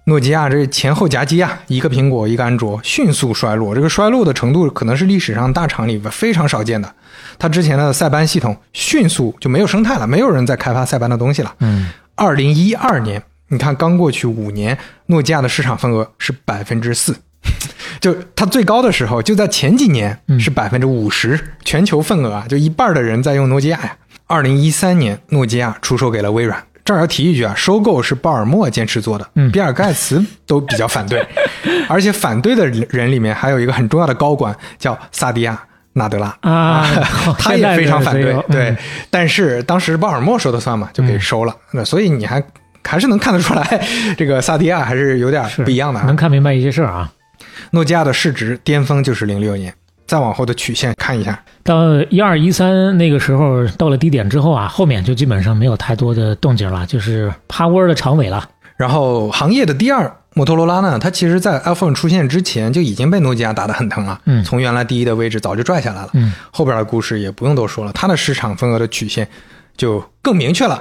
[0.07, 3.73] 诺基亚这前后夹击啊，一个苹果一个安卓，迅速衰落。
[3.73, 6.93] 这个衰落的程度可能是历史上大厂里边非常少见的。
[7.39, 11.55] 它之前的塞班系统迅速就没有生态了，没有人在开发塞班的东西了。
[11.61, 14.77] 嗯，二零一二年，你看刚过去五年，
[15.07, 17.17] 诺基亚的市场份额是百分之四，
[18.01, 23.97] 就它最高的时候就在前几年是百分之五十，全球份额啊，就一半的人在用诺基亚呀。
[24.27, 26.63] 二零一三年，诺基亚出售给了微软。
[26.85, 31.27] 这儿要提一句啊，收购是鲍尔默坚持做的，嗯比尔盖茨都比较反对，
[31.89, 35.61] 而且反对的人里面还有一个很重要的高管叫萨迪亚。
[35.99, 36.87] 纳德拉啊
[37.41, 38.77] 他也非常反对对嗯，
[39.09, 41.57] 但是当时鲍尔默说的算嘛，就给收了。
[41.71, 42.43] 那所以你还
[42.85, 43.65] 还是能看得出来，
[44.15, 46.05] 这个萨迪亚还是有点是不一样的啊。
[46.07, 47.11] 能看明白一些事儿啊。
[47.71, 49.73] 诺基亚的市值巅峰就是零六年，
[50.07, 58.49] 再往后的曲线看一下，到一二一三那个时候，到了低点之后啊，后面就基本上没有太多的动静了，就是趴窝的长尾了。
[58.77, 64.45] 然后行业的第二摩托罗拉呢，它其实在 iPhone 出现之前就已经被诺基亚打得很疼了，嗯。
[64.45, 69.27] 从原来第一的位置早就拽下来了，嗯，后边的故事也不用多说了，它的市场份额的曲线
[69.79, 70.79] 就更明确了，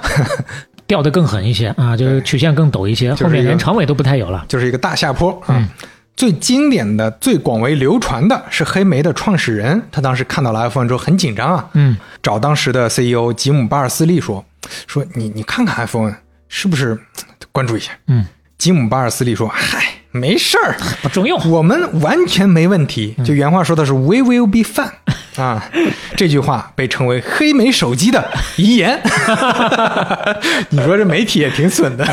[0.86, 4.44] 掉得更狠一些啊，就是曲线更陡一些，就是后面连长尾都不太有了。
[4.46, 5.56] 就是一个大下坡啊。
[5.56, 5.68] 嗯
[6.16, 14.44] 最经典的、最广为流传的是黑莓的创始人，他当时看到了 iPhone 之后很紧张啊，嗯，找当时的 CEO 吉姆巴尔斯利说
[14.88, 16.14] ：“说你你看看 iPhone
[16.48, 16.98] 是不是
[17.52, 18.24] 关注一下？”嗯，
[18.56, 21.38] 吉姆巴尔斯利说：“嗨，没事儿，不中用。
[21.50, 24.90] 我们完全没问题。”就原话说的是 “We will be fine”
[25.36, 25.70] 啊，
[26.16, 28.98] 这句话被称为黑莓手机的遗言。
[30.70, 32.06] 你说这媒体也挺损的。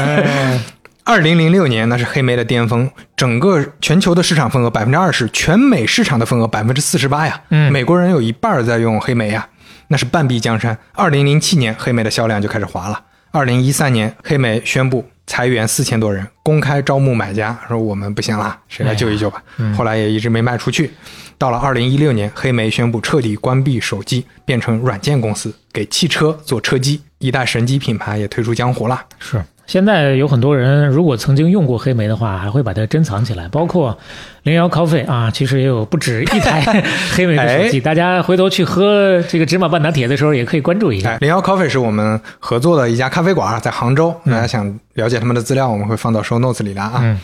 [1.06, 7.42] 二零零六年那是黑莓的巅峰，整个全球的市场份额百分之二十，全美市场的份额百分之四十八呀。
[7.50, 9.46] 嗯美国人有一半儿在用黑莓呀，
[9.90, 10.78] 那是半壁江山。
[10.94, 13.02] 二零零七年，黑莓的销量就开始滑了。
[13.32, 19.44] 二零一三年，黑莓宣布裁员四千多人，公开招募买家，说我们不行了，谁来救一救吧。
[19.76, 20.92] 后来也一直没卖出去。
[21.38, 29.04] 到了二零一六年，黑莓宣布彻底关闭手机，变成软件公司，给汽车做车机，一代神机品牌也退出江湖了。
[29.20, 29.44] 是，
[29.74, 33.98] 现在有很多人如果曾经用过黑莓的话，还会把它珍藏起来，包括
[34.44, 36.62] 零幺 Coffee 啊，其实也有不止一台
[37.16, 41.10] 黑莓的手机，哎大家回头去喝这个芝麻半打铁的时候，也可以关注一下。
[41.10, 44.14] 哎，零幺 Coffee 是我们合作的一家咖啡馆，在杭州。
[44.28, 47.00] 大家想了解他们的资料，我们会放到 show notes 里来啊。
[47.02, 47.20] 嗯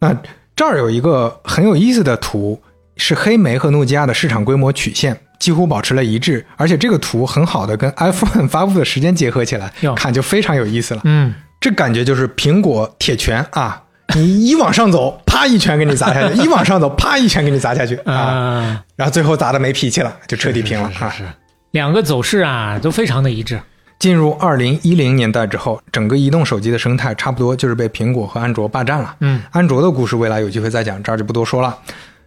[0.00, 0.12] 那
[0.56, 2.60] 这儿有一个很有意思的图，
[2.96, 11.00] 是黑莓和诺基亚的市场规模曲线几乎保持了一致，而且这个图很好的跟 iPhone 发布的时间结合起来，看就非常有意思了。
[11.04, 13.82] 嗯，这感觉就是苹果铁拳啊，
[14.14, 21.10] 你一往上走， 啪一拳给你砸下去；一往上走，啪一拳给你砸下去啊，啊，然后最后砸的没脾气了，就彻底平了啊。
[21.10, 21.24] 是
[21.72, 23.60] 两个走势啊都非常的一致。
[23.98, 29.16] 进入二零一零年代之后，整个移动手机的生态差不多就是被苹果和安卓霸占了。
[29.20, 31.78] 嗯，安卓的故事未来有机会再讲，这儿就不多说了。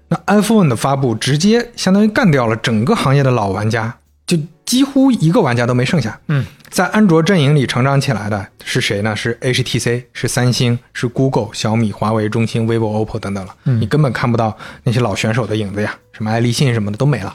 [0.07, 3.95] 那 iPhone 的发布直接相当于干掉了整个行业的老玩家，
[4.29, 6.19] 就几乎一个玩家都没剩下。
[6.27, 9.15] 嗯，在安卓阵营里成长起来的是谁呢？
[9.15, 13.55] 是 HTC，是三星，是 Google、小米、华为、中兴、vivo、OPPO 等等了。
[13.65, 17.33] 嗯你根本看不到那些老选手的影子呀，什么爱立信什么的都没了。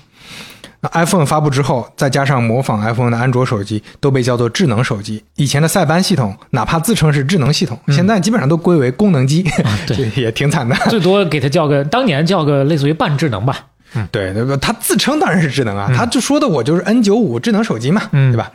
[0.83, 5.25] 那 iPhone 发布之后，再加上模仿 iPhone 的安卓手机，都被叫做智能手机。
[5.35, 9.45] 以前的塞班系统，哪怕自称是智能系统，现在基本上都归为功能机，
[9.89, 10.77] 对 也挺惨的。
[10.89, 13.67] 最多给它叫个，当年叫个类似于半智能吧。
[14.11, 14.57] 对对吧？
[14.61, 18.51] 它自称当然是智能啊，他就说的我就是 N 九五智能手机嘛，嗯对吧？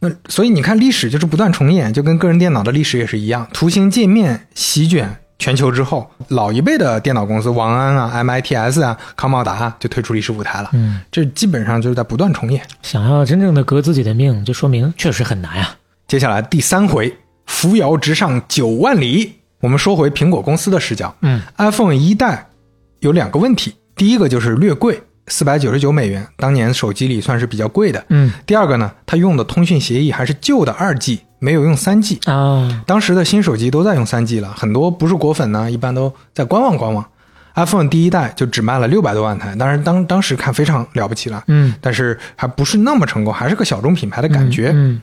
[0.00, 10.70] 那所以你看历史就是不断重演，就跟个人电脑的历史也是一样，图形界面席卷全球之后，老一辈的电脑公司王安啊、MITS 啊、康茂达啊就退出历史舞台了。
[10.72, 12.62] 嗯，这基本上就是在不断重演。
[12.82, 15.76] 想要真正的革自己的命，就说明确实很难啊。
[16.06, 17.16] 接下来第三回，
[17.46, 19.32] 扶摇直上九万里。
[19.60, 22.46] 我们说回苹果公司的视角，嗯，iPhone 一代
[23.00, 28.04] 有两个问题，第一个就是略贵，四百九十九美元，当年手机里算是比较贵的。
[28.08, 32.18] 嗯第二个呢，它用的通讯协议还是旧的二 G，没有用三 G。
[32.24, 37.04] 啊，当时的新手机都在用三 G 了，很多不是果粉呢，一般都在观望观望。
[37.54, 44.72] iPhone 第一代就只卖了六百多万台，当然当当时看非常了不起了，嗯，但是还不是那么成功，还是个小众品牌的感觉。
[44.74, 45.00] 嗯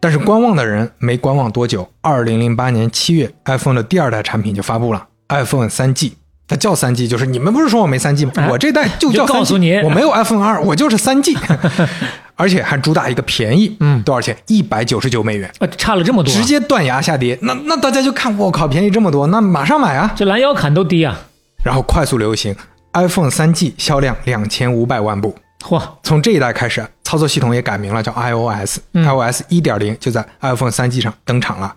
[0.00, 6.14] 但是观望的人没观望多久，二零零八年七月，iPhone 的第二代产品就发布了 iPhone 三 G。
[6.48, 8.32] 它叫三 G，就是你们不是说我没三 G 吗？
[8.36, 11.36] 哎我这代就叫告三诉 G，你我没有 iPhone 二，我就是三 G，
[12.36, 14.36] 而且还主打一个便宜，嗯多少钱？
[14.48, 15.50] 一百九十九美元。
[15.58, 17.38] 啊，差了这么多啊，直接断崖下跌。
[17.42, 20.12] 那那大家就看，我靠，便宜这么多，那马上买啊！
[20.16, 21.18] 这拦腰砍都低啊！
[21.64, 22.54] 然后快速流行
[22.94, 25.34] ，iPhone 三 G 销量两千五百万部。
[25.62, 28.78] 嚯，从这一代开始，操作系统也改名了，叫 iOS。
[28.94, 31.74] 嗯 iOS 一点零就在 iPhone 三 G 上登场了。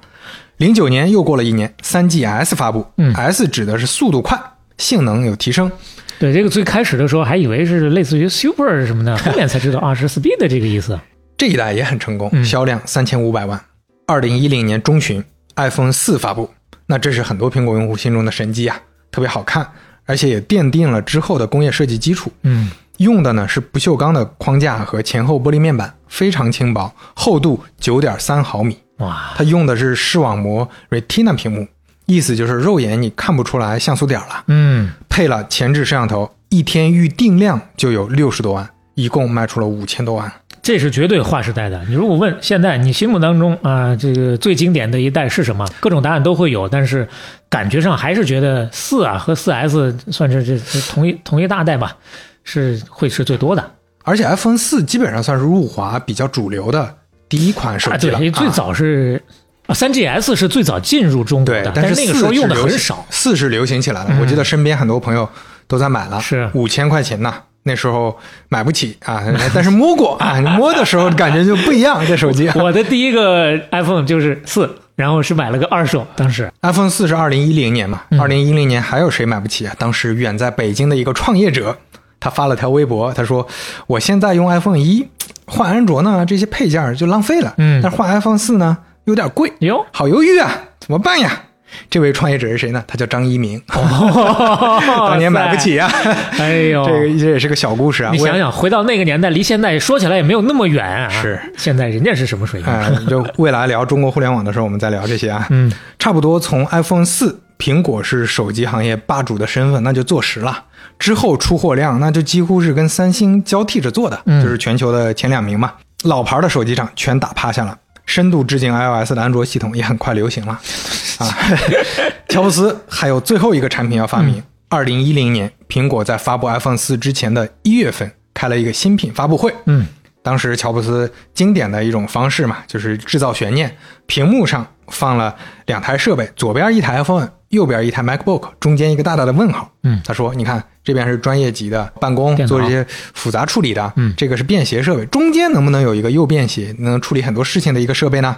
[0.57, 2.87] 零九年又过了一年，三 GS 发布。
[2.97, 4.41] 嗯 S 指的是速度快，
[4.77, 5.71] 性能有提升。
[6.17, 10.97] 对这个最开始的时候还以为是类似于 Super 什么的， 后面才知道啊是 Speed 的这个意思。
[11.37, 13.59] 这一代也很成功，嗯销量三千五百万。
[14.07, 15.23] 二零一零年中旬
[15.55, 16.49] ，iPhone 四发布，
[16.85, 18.79] 那这是很多苹果用户心中的神机啊，
[19.11, 19.67] 特别好看，
[20.05, 22.31] 而且也奠定了之后的工业设计基础。
[22.43, 28.77] 嗯，用的呢是不锈钢的框架和前后玻璃面板，非常轻薄，厚度九点三毫米。
[28.99, 31.67] 哇，它用的是视网膜 Retina 屏幕，
[32.05, 34.43] 意思就是肉眼你看不出来像素点了。
[34.47, 40.31] 嗯，配了前置摄像头，一天预定量就有六十多万，一共卖出了五千多万。
[40.61, 41.83] 这是绝对划时代的。
[41.87, 45.63] 你如果问现在你心目当中啊，这个最经典的一代是什么？
[45.79, 47.07] 各种答案都会有，但是
[47.49, 51.95] 感觉上还是觉得四啊和四 S 算是这这同一同一大代吧，
[52.43, 53.71] 是会是最多的。
[54.03, 56.95] 而且 iPhone 四基本上算是入华比较主流的
[57.29, 58.17] 第一款手啊，机了。
[58.17, 59.21] 对，最早是
[59.67, 63.05] 啊，三 GS 是最早进入中国的，，对但是那个时候用的很少。
[63.09, 64.09] 四是流行起来了。
[64.11, 65.27] 嗯我记得身边很多朋友
[65.67, 67.33] 都在买了，是五千块钱呢。
[67.67, 68.15] 那时候
[68.47, 71.99] 买不起啊，但是摸过啊，摸的时候感觉就不一样。
[72.07, 79.73] 这手机我的第一个 iPhone 就是四，然后是买了个二手，当时 iPhone 四是二零一零年嘛，嗯二零一零年还有谁买不起啊？
[79.79, 81.75] 当时远在北京的一个创业者，
[82.19, 83.47] 他发了条微博，他说
[83.87, 85.07] ：“我现在用 iPhone 一，
[85.47, 91.41] 换安卓呢这些配件就浪费了，嗯但是换 iPhone 四呢有点贵，哟，好犹豫啊，怎么办呀？”
[91.89, 92.81] 这位创业者是谁呢？
[92.87, 93.83] 他叫张一鸣，当
[95.09, 95.91] 当年买不起啊、
[96.39, 98.11] 哎呦， 这个这也是个小故事啊。
[98.11, 101.09] 我你想想，回到那个年代，离现在说起来也没有那么远啊。
[101.09, 102.71] 是，现在人家是什么水平？
[102.71, 105.47] 哎，就未来聊中国互联网的时候，我们再聊这些啊。
[105.49, 110.63] 嗯，差不多从 iPhone 四，苹果是手机行业霸主的身份，那就坐实了。
[110.97, 115.73] 之后出货量，那就几乎是跟三星交替着做的，嗯就是全球的前两名嘛。
[116.03, 120.59] 老牌的手机厂全打趴下了，深度致敬 iOS 的安卓系统也很快流行了。
[121.19, 121.37] 啊，
[122.29, 124.43] 乔布斯还有最后一个产品要发明。
[124.67, 129.53] 二零一零年，苹果在发布 iPhone 四之前的一月份开了一个新品发布会。
[129.65, 129.85] 嗯，
[130.21, 133.77] 当时乔布斯经典的一种方式嘛，就是制造悬念，
[134.07, 135.33] 屏幕上放了
[135.67, 139.71] 两台设备，左边一台 iPhone，右边一台 MacBook，中间一个大大的问号。
[139.81, 148.37] 嗯他说：“你看这边是专业级的办公，做这些复杂处理的，嗯这个是便携设备，中间能不能有一个又便携能处理很多事情的一个设备呢？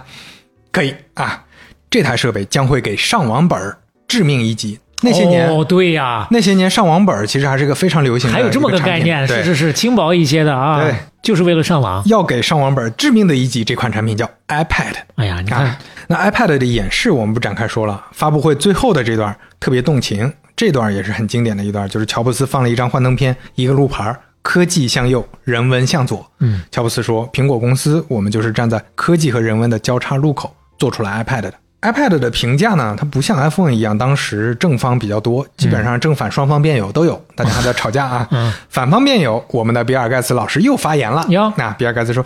[0.72, 1.44] 可以啊，
[1.90, 4.78] 这台设备将会给上网本儿致命一击。
[5.02, 5.48] 那些年。
[5.48, 12.02] 哦，对呀，那些年上网本儿其实还是个非常流行的，还有这么个概念，是是是，轻薄一些的啊，对，就是为了上网。
[12.06, 13.64] 要给上网本致命的一击。
[13.64, 18.04] 这款产品叫 iPad 哎呀，你看啊，，那 iPad 的演示我们不展开说了。
[18.12, 26.26] 发布会最后的这段特别动情，这段也是很经典的一段，就是乔布斯放了一张幻灯片，一个路牌，科技向右，人文向左。
[26.40, 31.54] 嗯，乔布斯说，苹果公司我们就是站在科技和人文的交叉路口做出来 iPad 的。
[31.80, 38.26] iPad 的评价呢，它不像 iPhone 一样，当时正方比较多，基本上正反双方辩友都有，大家还在吵架啊。
[38.32, 41.24] 嗯 反方辩友，我们的比尔盖茨老师又发言了。
[41.28, 42.24] 哟那比尔盖茨说：“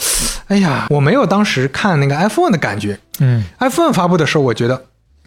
[0.48, 2.98] 哎呀，我没有当时看那个 iPhone 的感觉。
[3.20, 4.82] 嗯，iPhone 发布的时候，我觉得，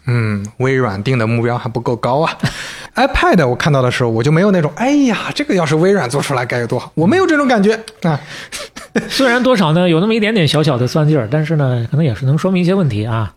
[0.06, 2.36] 嗯，微软定的目标还不够高啊。
[2.96, 8.18] iPad 我看到的时候，我就没有那种，哎呀，这个要是微软做出来该有多好，我没有这种感觉啊。
[9.08, 13.32] 虽然多少呢有那么一点点小小的酸劲儿，但是呢，可能也是能说明一些问题啊。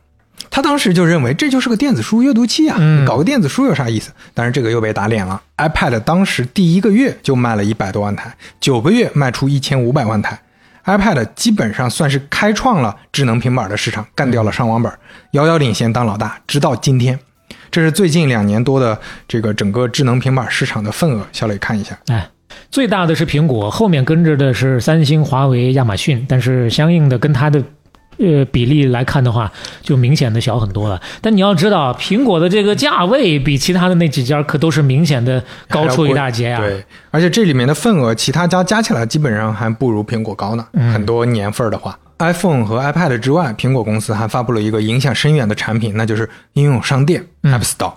[0.59, 4.11] 他当时就认为这就是个电子书阅读器啊，嗯搞个电子书有啥意思？
[4.33, 5.41] 但是这个又被打脸了。
[5.55, 10.37] iPad 当时第一个月就卖了一百多万台，九个月卖出一千五百万台。
[10.83, 14.91] iPad 基本上算是开创了智能平板的市场，干掉了上网本，
[15.31, 17.17] 遥遥领先当老大，直到今天。
[17.71, 18.99] 这是最近两年多的
[19.29, 21.25] 这个整个智能平板市场的份额。
[21.31, 22.29] 小磊看一下，哎，
[22.69, 27.63] 最大的是苹果，后面跟着的是三星、华为、亚马逊，但是相应的跟它的。
[28.19, 29.51] 呃，比例来看的话，
[29.81, 31.01] 就明显的小很多了。
[31.21, 36.59] 但你要知道，苹果的这个价位比其他的那几家可都是明显的高出一大截啊。
[36.59, 40.67] 对，而且这里面的份额，其他家加起来基本上还不如苹果高呢。
[40.93, 47.93] 很多年份的话，iPhone 和 iPad 之外，苹果公司还发布了一个影响深远的产品，那就是应用商店 App Store。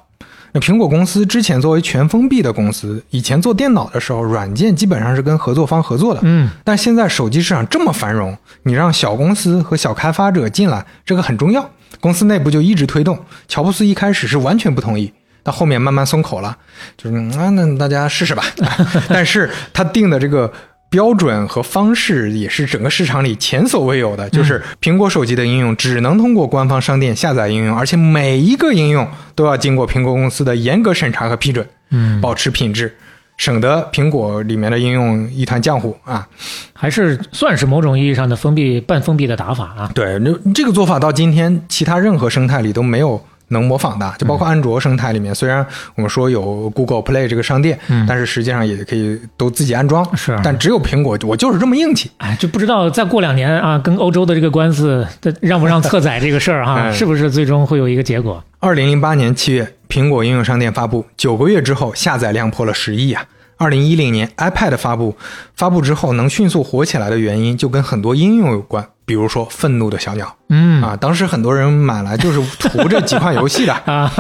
[0.52, 6.20] 那苹果公司之前作为全封闭的公司，以前做电脑的时候，软件基本上是跟合作方合作的。
[6.22, 11.70] 嗯，但现在手机市场这么繁荣，你让小公司和小开发者进来，这个很重要。
[12.00, 13.18] 公司内部就一直推动。
[13.48, 16.56] 乔布斯一开始是完全不同意，到后面慢慢松口了，
[16.96, 18.44] 就是啊，那大家试试吧。
[19.08, 20.52] 但是他定的这个。
[20.92, 32.94] 标准和方式也是整个市场里前所未有的，就是苹果手机的应用只能通过官方商店下载应用，而且每一个应用都要经过苹果公司的严格审查和批准，嗯，保持品质，
[33.38, 36.28] 省得苹果里面的应用一团浆糊啊，
[36.74, 39.90] 还是算是某种意义上的封闭、半封闭的打法啊。
[39.94, 43.24] 对，那这个做法到今天，其他任何生态里都没有。
[43.52, 47.78] 能模仿的，就包括安卓生态里面，虽然我们说有 Google Play 这个商店，
[48.08, 50.04] 但是实际上也可以都自己安装。
[50.16, 52.10] 是，但只有苹果，我就是这么硬气。
[52.18, 55.06] 哎，就不知道再过两年啊，跟欧洲的这个官司，
[55.40, 58.42] 让不让侧载这个事儿哈， 是不是最终会有一个结果？
[58.58, 63.24] 二零零八年七月，苹果应用商店发布，九个月之后下载量破了十亿啊。
[63.62, 65.16] 二零一零年 iPad 发布，
[65.54, 68.84] 发布之后能迅速火起来的原因，就跟很多应用有关。
[69.04, 74.10] 比如说愤怒的小鸟，嗯啊，当时很多人买来就是图这几款游戏的 啊，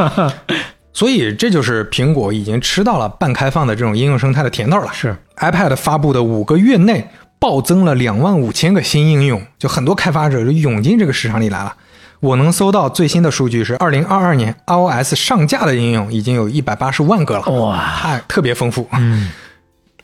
[0.92, 4.88] 所以这就是苹果已经吃到了半开放的这种应用生态的甜头了。
[4.92, 11.74] 是 iPad 发布的五个月内暴增了两万五千个新应用，就很多开发者就涌进这个市场里来了。
[12.22, 18.88] 我能搜到最新的数据是，二零二二年 iOS 上架的应用已经有一百八十万个了，哇，太特别丰富。
[18.92, 19.28] 嗯。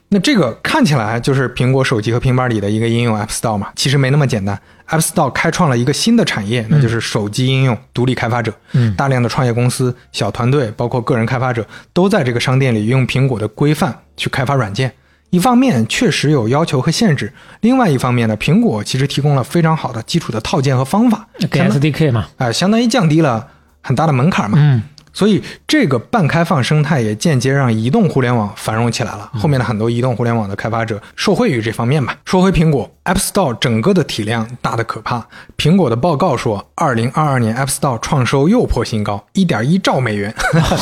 [0.08, 3.68] 那这个看起来就是苹果手机和平板里的一个应用 App Store 嘛？
[3.76, 4.58] 其实没那么简单。
[4.88, 8.52] App Store 开创了一个新的产业，那就是手机应用独立开发者。
[8.72, 14.92] 嗯，大量的创业公司、小团队，包括个人开发者，都在这个商店里用苹果的规范去开发软件。
[15.30, 23.46] 一方面确实有要求和限制，另外一方面呢，苹果其实提供了非常好的基础的套件和方法，给 SDK 嘛，哎，相当于降低了
[23.82, 24.58] 很大的门槛嘛。
[24.60, 24.82] 嗯。
[25.10, 29.28] 所以，这个半开放生态也间接让移动互联网繁荣起来了。
[29.34, 32.16] 后面的很多移动互联网的开发者受惠于这方面吧。
[32.24, 35.26] 说回苹果 App Store，整个的体量大的可怕。
[35.56, 40.32] 苹果的报告说，二零二二年 App Store 创收又破新高，一点一兆美元，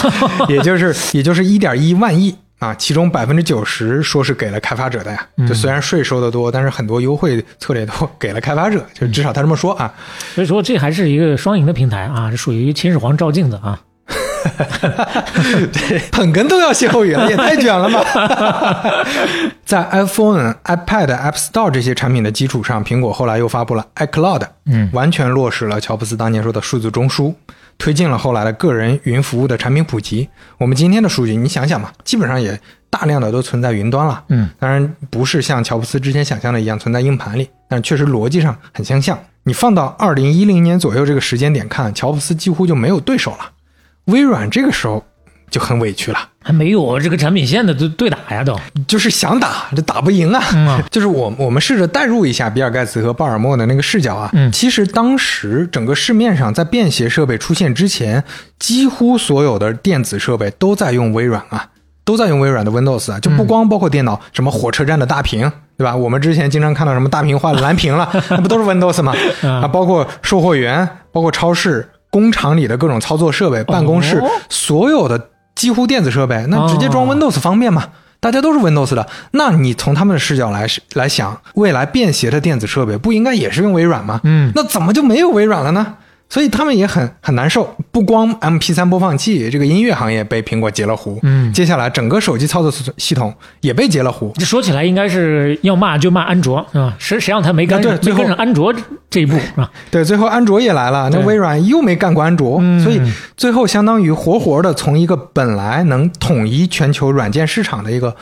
[0.49, 2.75] 也就是也就是一点一万亿啊。
[2.75, 5.27] 其中百分之九十说是给了开发者的呀。
[5.49, 9.93] 就虽然税收的多，但是很多优惠策略都 给了开发者，就至少他这么说啊。
[10.35, 13.81] 所以说，这还是一个双赢的平台啊，是属于秦始皇照镜子啊。
[15.73, 18.95] 对， 捧哏都要歇后语了，也太卷了吧！
[19.67, 27.35] 在 iPhone、iPad、App Store 这些产品的基础上，苹果后来又发布了 iCloud，嗯，完全落实了乔布斯当年说的数字中枢，
[27.79, 30.29] 推进了后来的个人云服务的产品普及。
[30.59, 32.59] 我们今天的数据，你想想嘛，基本上也
[32.89, 39.19] 大量的都存在云端了，嗯，当然不是像乔布斯之前想象的一样存在硬盘里，但确实逻辑上很相像。
[39.45, 43.53] 你放到二零一零年左右这个时间点看，乔布斯几乎就没有对手了。
[44.07, 45.05] 微软这个时候
[45.51, 50.41] 就很委屈了，还没有这个产品线的对对打呀，都就是想打，这打不赢啊。
[50.55, 54.31] 嗯、 就是我我们试着代入一下比尔盖茨和鲍尔默的那个视角啊。
[54.33, 58.23] 嗯，其实当时整个市面上在便携设备出现之前，
[58.61, 61.67] 几乎所有的电子设备都在用微软啊，
[62.05, 65.97] 都在用微软的 Windows 啊，就不光包括电脑，什么火车站的大屏，对吧？
[65.97, 69.13] 我们之前经常看到什么大屏换蓝屏了， 那不都是 Windows 吗？
[69.43, 71.89] 啊，包括售货员，包括超市。
[72.09, 75.21] 工厂里的各种操作设备，办公室所有的
[75.57, 77.83] 几乎电子设备，那直接装 Windows 方便嘛？
[78.21, 84.21] 大家都是 Windows 的，那你从他们的视角来来想，未来便携的电子设备不应该也是用微软吗？
[84.25, 85.95] 嗯，那怎么就没有微软了呢？
[86.29, 94.33] 所以他们也很很难受，不光 M P 三播放器这个音乐行业被苹果截了胡，嗯，接下来整个手机操作系统也被截了胡。
[94.37, 98.75] 这说起来应该是要骂就骂安卓啊，谁谁让他没干对，没跟上安卓
[99.09, 99.71] 这一步啊？
[99.91, 103.01] 对，最后安卓也来了，那微软又没干过安卓，所以
[103.37, 108.15] 最后相当于活活的从一个本来能统一全球软件市场的一个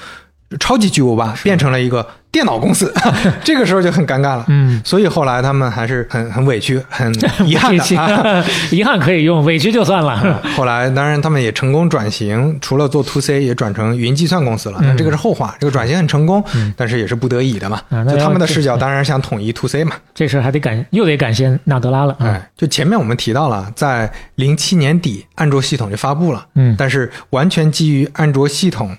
[0.59, 2.93] 超级巨无霸变成了一个电脑公司，
[3.45, 4.45] 这个时候就很尴尬了。
[4.49, 7.13] 嗯，所以后来他们还是很很委屈、很
[7.47, 8.45] 遗憾的啊。
[8.73, 10.41] 遗憾可以用，委屈就算了。
[10.57, 14.81] 后来当然他们也成功转型，除了做 to C，也转成云计算公司了。
[14.83, 16.43] 但这个是后话，这个转型很成功，
[16.77, 17.81] 但是也是不得已的嘛。
[17.91, 19.95] 啊就他们的视角当然想统一 to C 嘛。
[20.15, 22.17] 这事儿还得感，又得感谢纳德拉了。
[22.19, 26.45] 嗯哎，就前面我们提到了，在零七年底，安卓系统就发布了。
[26.57, 28.97] 嗯但是完全基于安卓系统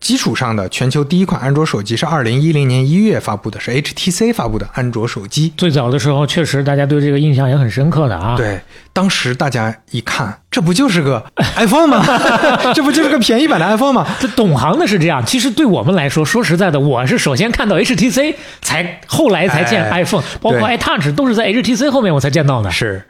[0.00, 5.52] 基础上的全球第一款安卓手机是二零一零年一月发布的，是 HTC 发布的安卓手机。
[5.56, 8.60] 最早的时候，确实大家对这个印象也很深刻的啊。，对，
[8.92, 11.24] 当时大家一看，这不就是个
[11.56, 12.04] iPhone 吗？
[12.74, 14.06] 这不就是个便宜版的 iPhone 吗？
[14.20, 15.24] 这懂行的是这样。
[15.26, 22.70] 其实对我们来说，说实在的，我是首先看到 HTC，才后来才见哎 iPhone，、包括 iTouch 都是在 HTC 后面我才见到的。
[22.70, 23.02] 是。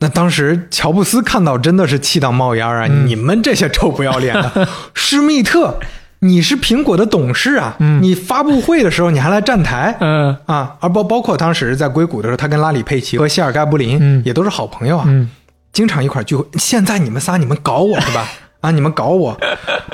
[0.00, 2.86] 那当时乔布斯看到真的是气到冒烟啊！
[2.88, 5.76] 嗯你们这些臭不要脸的， 施密特，
[6.20, 7.76] 你是苹果的董事啊！
[8.00, 15.30] 你发布会的时候你还来站台，嗯啊，而包包括当时在硅谷的时候，他跟拉里佩奇和谢尔盖布林、嗯也都是好朋友啊，嗯
[15.72, 16.44] 经常一块聚会。
[16.54, 18.26] 现在你们仨你们搞我是吧？
[18.60, 19.30] 啊，你们搞我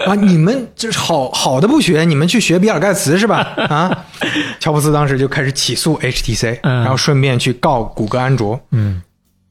[0.06, 0.14] 啊！
[0.14, 3.40] 你们就是好好的不学，你们去学比尔盖茨是吧？
[3.68, 4.04] 啊，
[4.58, 8.58] 乔布斯当时就开始起诉 HTC，、嗯然后顺便去告谷歌安卓。
[8.70, 9.02] 嗯，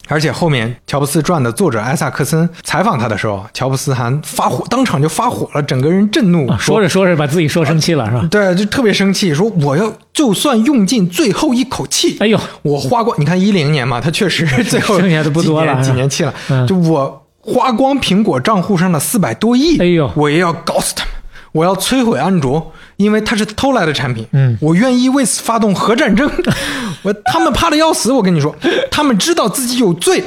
[0.09, 8.27] 而且后面乔布斯传的作者艾萨克森采访他的时候，乔布斯还发火，当场就发火了，整个人震怒，啊说着说着把自己说生气了是吧？
[8.29, 16.67] 对，就特别生气，说我要就算用尽最后一口气，哎呦，我花光，你看一零年嘛，他确实 最后剩下的不多了几年气了，嗯。
[16.67, 20.11] 就我花光苹果账户上的四百多亿，哎呦。
[20.15, 21.13] 我也要搞死他们，
[21.53, 26.29] 我要摧毁安卓，因为它是偷来的产品，嗯我愿意为此发动核战争，
[27.03, 28.53] 我他们怕的要死，我跟你说，
[28.91, 30.23] 他们知道自己有罪，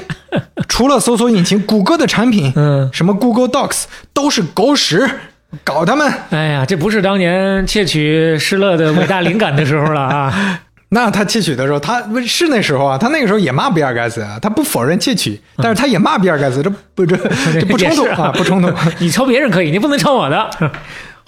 [0.69, 5.09] 除了搜索引擎，谷歌的产品，嗯什么 Google Docs 都是狗屎，
[5.63, 6.13] 搞他们。
[6.31, 10.61] 哎呀，这不是当年窃取施乐的伟大灵感的时候了啊！
[10.91, 17.17] 那他窃取的时候，他不是那时候啊，他那个时候也骂比尔盖茨啊，他不否认窃取，但是他也骂比尔盖茨，这不这
[17.53, 18.73] 这不冲突啊，不冲突。
[19.01, 20.49] 你抄别人可以，你不能抄我的。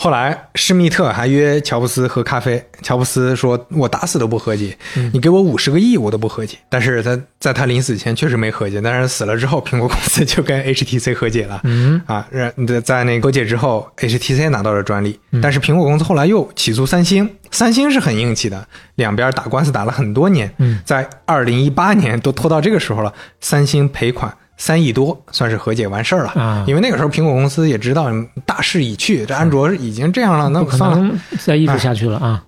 [0.01, 4.79] 后来施密特还约乔布斯喝咖啡，乔布斯说：“我打死都不和解，
[5.13, 11.61] 你给我五十个亿我都不和解。”但是他在他临死前确实没和解，但是死了之后，苹果公司就跟 HTC 和解了。
[11.65, 20.49] 嗯啊，让在在那个和解之后，HTC 拿到了专利，但是苹果公司后来又起诉三星，三星是很硬气的，两边打官司打了很多年。
[20.59, 24.33] 嗯在二零一八年都拖到这个时候了，三星赔款。
[24.59, 28.09] 三亿多算是和解完事儿了，啊因为那个时候苹果公司也知道
[28.45, 30.97] 大势已去，这安卓已经这样了，那不可算了。
[30.99, 32.45] 能再一直下去了啊！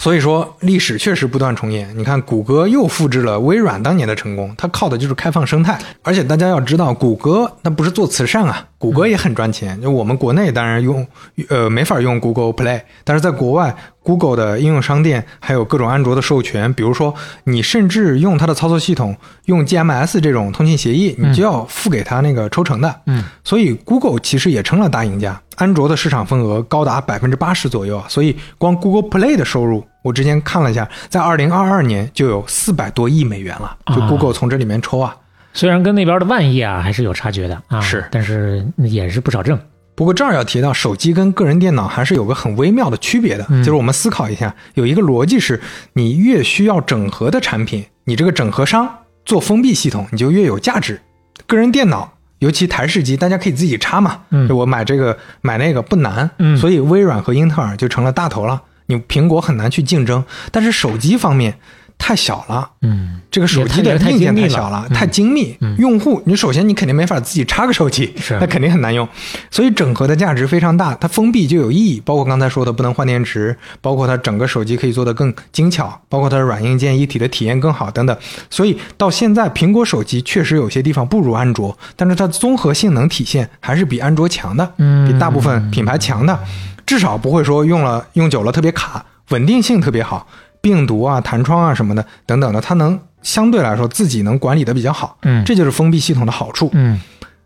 [0.00, 1.96] 所以说，历史确实不断重演。
[1.96, 5.78] 你看，谷歌又复制了微软当年的成功，它靠的就是开放生态。
[6.02, 9.78] 而且大家要知道，谷歌那不是做慈善啊，谷歌也很赚钱。
[9.82, 11.06] 就我们国内当然用，
[11.50, 23.00] 呃，没法用 Google Play，但是在国外，Google 的应用商店还有各种安卓的授权，比如说你甚至用它的操作系统，用 GMS 这种通信协议，你就要付给它那个抽成的。
[23.06, 28.06] 嗯，所以 Google 其实也成了大赢家，安卓的市场份额高达百分之八十左右啊。
[28.08, 35.16] 所以光 Google Play 的收入，我之前看了一下，在二零二二年就有四百多亿美元了，就啊 Google 从这里面抽啊。
[35.54, 39.58] 虽然跟那边的万亿啊还是有差距的啊，是但是也是不少挣。
[40.02, 45.60] 不过这儿要提到，手机跟个人电脑还是有个很微妙的区别的，嗯就是我们思考一下，有一个逻辑是，
[45.92, 48.92] 你越需要整合的产品，你这个整合商
[49.24, 51.00] 做封闭系统，你就越有价值。
[51.46, 60.24] 个人电脑，尤其台式机，大家可以自己插嘛，我买这个买那个不难，嗯所以微软和英特尔就成了大头了，你苹果很难去竞争。
[60.50, 61.60] 但是手机方面
[62.04, 65.56] 太小了，嗯，这个手机的硬件太小了，嗯太精密。
[65.78, 69.08] 用户，你首先你肯定没法自己插个手机，那肯定很难用。
[69.52, 72.02] 所以整合的价值非常大，它封闭就有意义。
[72.04, 78.16] 包括刚才说的不能换电池，包括它整个手机可以做得更精巧，包括它的软硬件一体的体验更好等等。
[78.50, 86.36] 所以到现在，苹果手机确实有些地方不如安卓，但是它综合性能体现还是比安卓强的，嗯比大部分品牌强的，
[86.84, 90.26] 至少不会说用了用久了特别卡，稳定性特别好。
[90.62, 96.70] 病毒啊、弹窗啊什么的等等的，它能相对来说自己能管理的比较好，嗯这就是封闭系统的好处。
[96.72, 96.98] 嗯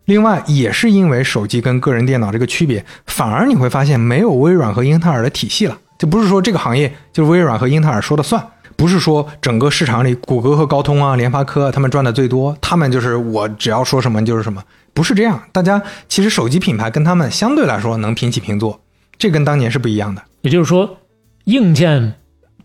[0.05, 5.77] 另外，也是因为手机跟个人电脑这个区别，反而你会发现没有微软和英特尔的体系了。
[5.99, 8.41] 就不是说这个行业就是微软和英特尔说了算，
[8.77, 14.63] 不是说整个市场里谷歌和高通啊、联发科啊他们赚的最多，他们就是我只要说什么就是什么，
[14.95, 15.43] 不是这样。
[15.51, 18.81] 大家其实手机品牌跟他们相对来说能平起平坐，
[19.19, 20.23] 这跟当年是不一样的。
[20.43, 20.99] 也就是说，
[21.47, 22.15] 硬件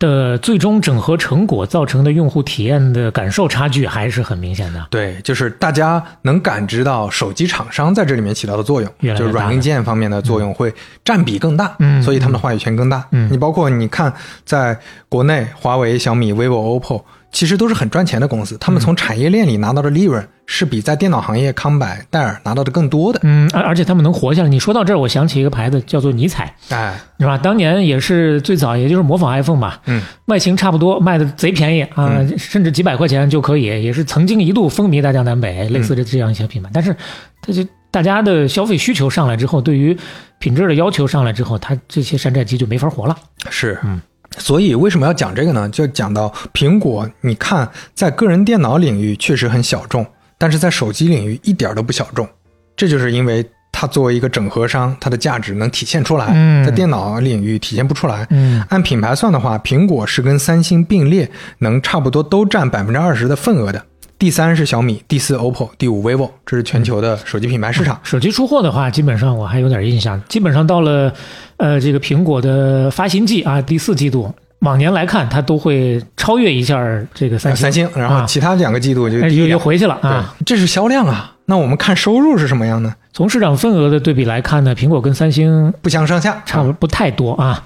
[0.01, 4.87] 的最终整合成果造成的用户体验的感受差距还是很明显的。
[4.89, 10.73] 对，就是大家能感知到手机厂商在这里面起到的作用，越来越就是软硬件方面的作用会
[11.05, 13.05] 占比更大，嗯所以他们的话语权更大。
[13.11, 14.11] 嗯你包括你看，
[14.43, 23.19] 在国内，华为、小米、vivo、OPPO 其实都是很赚钱的公司，他们从产业链里拿到的利润是比在电脑行业康柏、戴尔拿到的更多的。
[23.23, 24.49] 嗯，而而且他们能活下来。
[24.49, 27.37] 你说到这儿，我想起一个牌子叫做尼采，哎，是吧？
[27.37, 36.69] 当年也是最早，也就是模仿 iPhone 吧，嗯，外形差不多，卖的贼便宜啊，甚至几百块钱就可以，也是曾经一度风靡大江南北，类似的这样一些品牌。
[36.73, 36.93] 但是，
[37.41, 39.97] 它就大家的消费需求上来之后，对于
[40.39, 43.15] 品质的要求上来之后，它这些山寨机就没法活了。
[43.49, 44.01] 是，嗯。
[44.37, 45.67] 所以为什么要讲这个呢？
[45.69, 50.05] 就讲到苹果，你看在个人电脑领域确实很小众，
[50.37, 52.27] 但是在手机领域一点儿都不小众。
[52.75, 58.25] 这就是因为它作为一个整合商，它的价值能体现出来，嗯在电脑领域体现不出来。
[58.29, 61.29] 嗯按品牌算的话，苹果是跟三星并列，
[61.59, 63.85] 能差不多都占百分之二十的份额的。
[64.21, 67.99] 第三是小米，第四 OPPO，第五 vivo，这是全球的手机品牌市场。
[68.03, 71.11] 手机出货的话，基本上我还有点印象，基本上到了
[71.57, 76.79] 呃这个苹果的发行季啊，第四季度，往年来看，它都会超越一下
[77.15, 77.63] 这个三星。
[77.63, 80.35] 三星，然后啊其他两个季度就又又回去了啊。
[80.45, 81.35] 这是销量啊。
[81.45, 82.93] 那我们看收入是什么样呢？
[83.13, 87.63] 从市场份额的对比来看呢，苹果跟三星不相上下，差不不太多啊。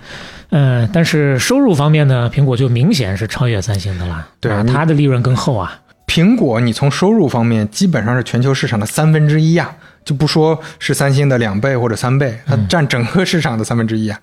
[0.51, 4.13] 嗯，但是收入方面呢，苹果就明显是超越三星的了。
[4.13, 5.77] 啊，对啊它的利润更厚啊。
[6.07, 9.75] 苹果你从收入方面基本上是全球市场的三分之一呀，
[10.05, 14.19] 就不说是三星的两倍或者三倍，它占整个市场的三分之一啊。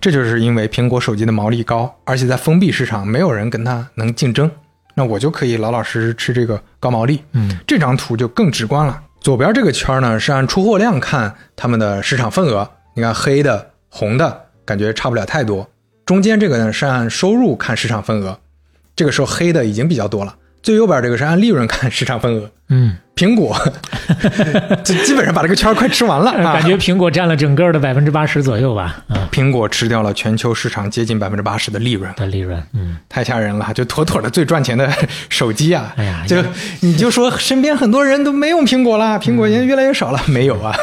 [0.00, 4.50] 这就是因为苹果手机的毛利高，而且在封闭市场没有人跟它能竞争，
[4.94, 7.22] 那我就可以老老实实吃这个高毛利。
[7.32, 9.00] 嗯，这张图就更直观了。
[9.20, 15.68] 左边这个圈呢是按出货量看他们的市场份额，你看黑的、红的感觉差不了太多。
[16.06, 18.40] 中间这个呢是按收入看市场份额，
[18.96, 20.34] 这个时候黑的已经比较多了。
[20.62, 23.56] 最右边这个是按利润看市场份额，嗯，苹果
[24.84, 26.52] 就基本上把这个圈儿快吃完了啊！
[26.54, 29.02] 感觉苹果占了整个的百分之八十左右吧。
[29.08, 33.72] 嗯，苹果吃掉了全球市场接近百分之八十的利润，的利润，嗯，太吓人了！
[33.74, 34.90] 就妥妥的最赚钱的
[35.30, 35.94] 手机啊！
[35.96, 36.36] 哎呀就
[36.80, 40.76] 你就说身边很多人都没用苹果啦，苹果现在越来越少了，没有啊？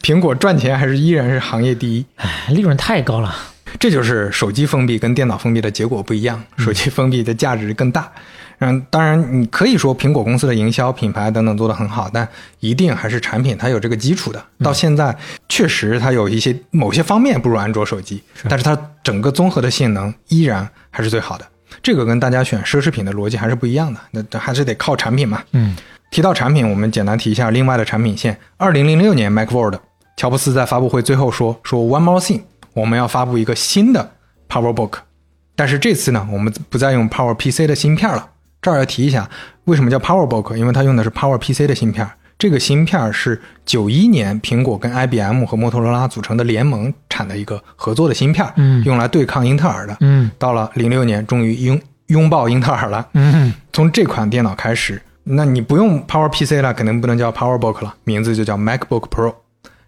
[0.00, 2.06] 苹果赚钱还是依然是行业第一。
[2.16, 3.34] 哎，利润太高了。
[3.80, 8.02] 这就是手机封闭跟电脑封闭的结果不一样，手机封闭的价值更大。
[8.02, 8.22] 嗯，
[8.90, 12.26] 当然你可以说苹果公司的营销、品牌等等做得很好，但
[12.60, 14.42] 一定还是产品它有这个基础的。
[14.62, 15.14] 到现在
[15.48, 21.44] 确实它有一些某些方面不如安卓手机，但是它整个综合的性能依然还是最好的。
[21.82, 24.00] 这个跟大家选奢侈品的逻辑还是不一样的，
[24.30, 25.42] 那还是得靠产品嘛。
[25.52, 25.76] 嗯，
[26.10, 28.38] 提到产品，我们简单提一下另外的产品线。
[28.56, 29.80] 二零零六年 Macworld，
[30.16, 34.12] 乔布斯在发布会最后说说 One more thing，我们要发布一个新的
[34.48, 34.98] PowerBook，
[35.56, 38.30] 但是这次呢，我们不再用 PowerPC 的芯片了。
[38.64, 39.28] 这儿要提一下，
[39.64, 40.56] 为什么叫 PowerBook？
[40.56, 42.08] 因为它用的是 PowerPC 的芯片。
[42.38, 49.94] 这个芯片是九一年苹果跟 IBM 和摩托罗拉组成的联盟产的一个合作的芯片，嗯用来对抗英特尔的。
[50.00, 53.06] 嗯到了零六年，终于拥拥抱英特尔了。
[53.12, 59.34] 嗯，从这款电脑开始，那你不用 PowerPC 了，肯定不能叫 PowerBook 了，名字就叫 MacBook Pro。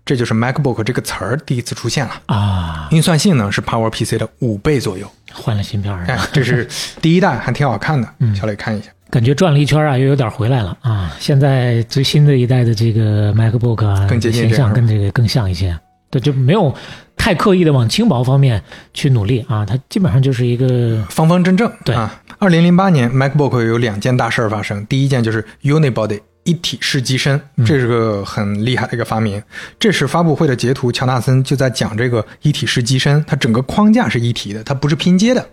[0.07, 2.13] 这就是 MacBook 这个词儿第一次出现了。
[2.27, 5.07] 啊，运算性能是 PowerPC 的五倍左右。
[5.35, 6.67] 换了芯片儿哎，这是
[7.03, 8.09] 第一代，还挺好看的。
[8.21, 8.89] 嗯小磊看一下。
[9.09, 11.15] 感觉转了一圈啊，又有点回来了啊！
[11.21, 15.79] 现在最新的一代的这个 MacBook 啊，更接近形象跟这个更像一些，
[16.11, 16.75] 对，就没有
[17.17, 18.61] 太刻意的往轻薄方面
[18.93, 21.71] 去努力啊，它基本上就是一个方方正正。
[21.85, 29.43] 对啊，二零零八年 MacBook 有两件大事儿发生，第一件就是 Unibody 一体式机身，这是个很厉害的一个发明。
[29.79, 35.47] 这是发布会的截图，乔纳森就在讲这个一体式机身，它整个框架是一体的，它不是拼接的。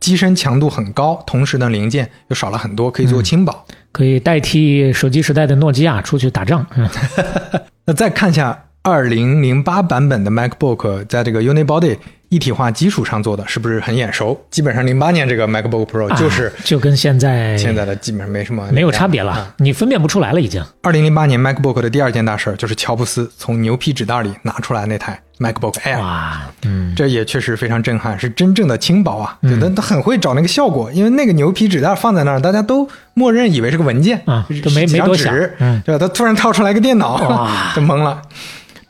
[0.00, 3.66] 机身强度很高，同时呢零件又少了很多，可以做轻薄。
[3.92, 6.66] 可以代替手机时代的诺基亚出去打仗。
[6.76, 6.88] 嗯
[7.84, 11.98] 那再看一下二零零八版本的 MacBook，在这个 Unibody
[12.28, 14.38] 一体化基础上做的，是不是很眼熟？
[14.50, 20.62] 基本上零八年这个 MacBook Pro 就是啊就跟现在现在的基本上没什么没有差别了，啊你分辨不出来了已经。
[20.82, 29.38] 二零零八年 MacBook 的第二件大事儿就是乔布斯从牛皮纸袋里拿出来那台 MacBook Air，哇，嗯，这也确实非常震撼，是真正的轻薄啊！
[29.42, 35.98] 就他他很会找那个效果，因为那个牛皮纸袋放在那儿，大家都默认以为是个文件啊是都没没多想纸嗯对吧？
[35.98, 38.22] 他突然掏出来个电脑，哇 就懵了。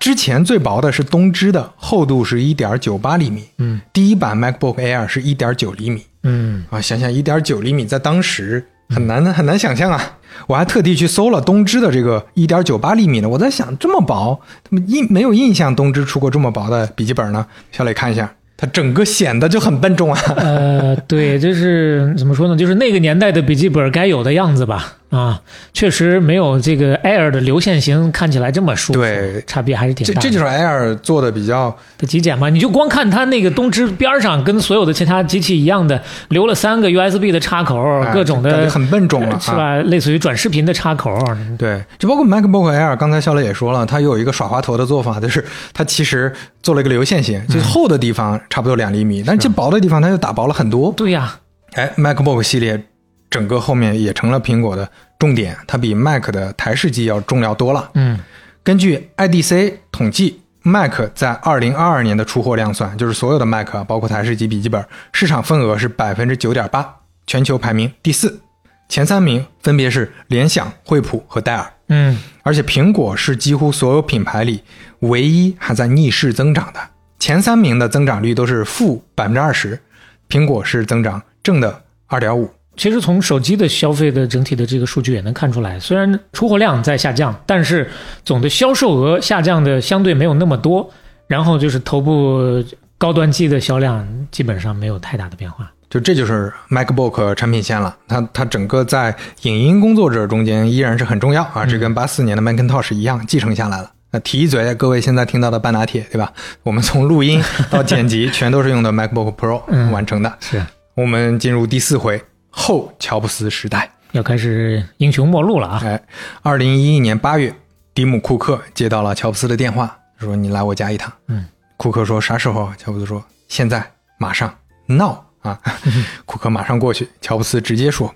[0.07, 10.19] 之前最薄的是东芝的，厚度是一点九八厘米，嗯，第一版 MacBook Air 是一点九厘米，嗯，啊，想想一点九厘米，在当时很难很难想象啊！
[10.47, 17.45] 我还特地去搜了东芝的这个一点九八厘米的，我在想这么薄，怎么印没有印象东芝出过这么薄的笔记本呢？
[17.73, 20.21] 小磊看一下，它整个显得就很笨重啊。
[20.37, 22.57] 呃，对，就是怎么说呢？
[22.57, 24.99] 就是那个年代的笔记本该有的样子吧。
[25.17, 25.41] 啊，
[25.73, 28.99] 确实没有这个 Air 的流线型看起来这么舒服。
[28.99, 30.21] 对差别还是挺大的。
[30.21, 39.39] 这这就是 Air 做的比较的极简嘛，你就光看它那个东芝边上跟所有的其他机器一样的，留了三个 USB 的插口，哎各种的很笨重了，啊？
[39.41, 39.77] 是吧？
[39.79, 41.17] 类似于转视频的插口。
[41.57, 46.33] 对，就包括 MacBook Air，刚才肖磊也说了，它有一个耍滑头的做法，就是它其实
[46.63, 50.93] 做了一个流线型，就是厚的地方差不多两厘米，但这薄的地方它又打薄了很多。
[50.97, 51.39] 对呀，
[51.75, 52.83] 哎，MacBook 系列
[53.31, 54.89] 整个后面也成了苹果的
[55.19, 57.91] 重点，它比 Mac 的台式机要重要多了。
[57.95, 58.19] 嗯，
[58.63, 68.41] 根据 IDC 统计，Mac 在二零二二年的出货量算，就是所有的 Mac 啊，包括台式机笔记本，市场份额是百分之九点八，全球排名第四，
[68.89, 71.73] 前三名分别是联想、惠普和戴尔。
[71.89, 74.63] 嗯，而且苹果是几乎所有品牌里
[75.01, 76.81] 唯一还在逆势增长的，
[77.19, 79.81] 前三名的增长率都是负百分之二十，
[80.29, 82.51] 苹果是增长正的二点五。
[82.77, 87.91] 其实从手机的消费的整体的这个数据也能看出来，虽然出货量在下降，但是
[88.25, 90.91] 总的销售额下降的相对没有那么多。
[91.29, 92.63] 然后就是头部
[92.97, 95.69] 高端机的销量基本上没有太大的变化。
[95.91, 99.13] 就这就是 MacBook 产品线了，它它整个在
[99.43, 103.91] 影音工作者中间依然是很重要啊，这跟八四年的 Macintosh 一样继承下来了。
[104.13, 106.33] 那提一嘴，各位现在听到的半拿铁，对吧？
[106.63, 110.33] 我们从录音到剪辑，全都是用的 MacBook Pro 嗯完成的。
[110.39, 110.63] 是
[110.95, 112.23] 我们进入第四回
[112.57, 113.91] 后乔布斯时代。
[114.13, 115.81] 要开始英雄末路了啊！
[115.85, 116.03] 哎，
[116.41, 117.55] 二零一一年八月，
[117.93, 121.45] 迪姆·库克接到了乔布斯的电话，说：“你来我家一趟。”嗯，
[121.77, 123.85] 库克说：“啥时候啊？”乔布斯说：“现在，
[124.17, 124.53] 马上
[124.87, 125.61] ，now 啊！”
[126.25, 128.15] 库克马上过去，乔布斯直接说：“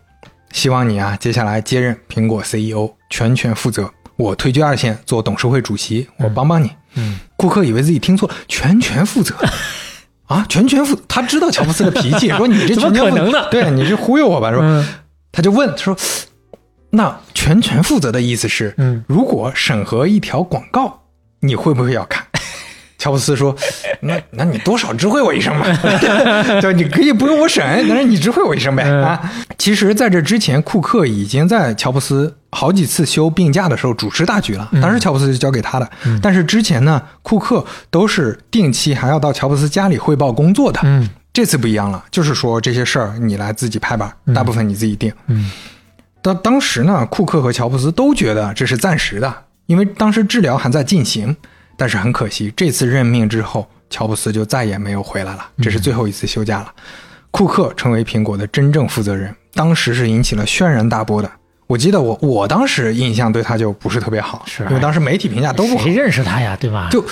[0.52, 3.92] 希望你啊，接下来接任苹果 CEO，全权负责。
[4.16, 9.36] 我退居二线，做董事会主席，我帮帮你。”嗯，库克以为自己听错了，全权负责。
[10.30, 14.50] 啊，全权负，他知道乔布斯的脾气， 说你这怎么全权负可能呢对，你是忽悠我吧？
[14.52, 14.86] 说，嗯
[15.32, 15.96] 他就问他说
[16.90, 21.02] ：“那全权负责的意思是，嗯，如果审核一条广告，
[21.40, 22.24] 你会不会要看？”
[23.00, 23.56] 乔布斯说
[24.02, 25.66] ：“那那你多少知会我一声吧，
[26.60, 35.90] 就你可以不用我审，但是你知会我一声呗嗯啊。”其实，在这之前，库克已经在乔布斯好几次休病假的时候主持大局了，当时乔布斯就交给他的。
[36.20, 40.78] 但是之前呢，库克都是定期还要到乔布斯家里汇报工作的。
[40.84, 45.10] 嗯这次不一样了，就是说这些事儿你来自己拍板，大部分你自己定。
[45.28, 45.50] 嗯，
[46.20, 49.32] 当当时呢，库克和乔布斯都觉得这是暂时的，
[49.66, 51.34] 因为当时治疗还在进行。
[51.80, 56.70] 但是很可惜，这次任命之后，乔布斯就再也没有回来了，这是最后一次休假了。
[57.30, 61.30] 库克成为苹果的真正负责人，当时是引起了轩然大波的。
[61.66, 66.54] 我记得我我当时印象对他就不是特别好，是因为当时媒体评价都不好谁，认识他呀？
[66.60, 66.90] 对吧？
[66.90, 67.02] 就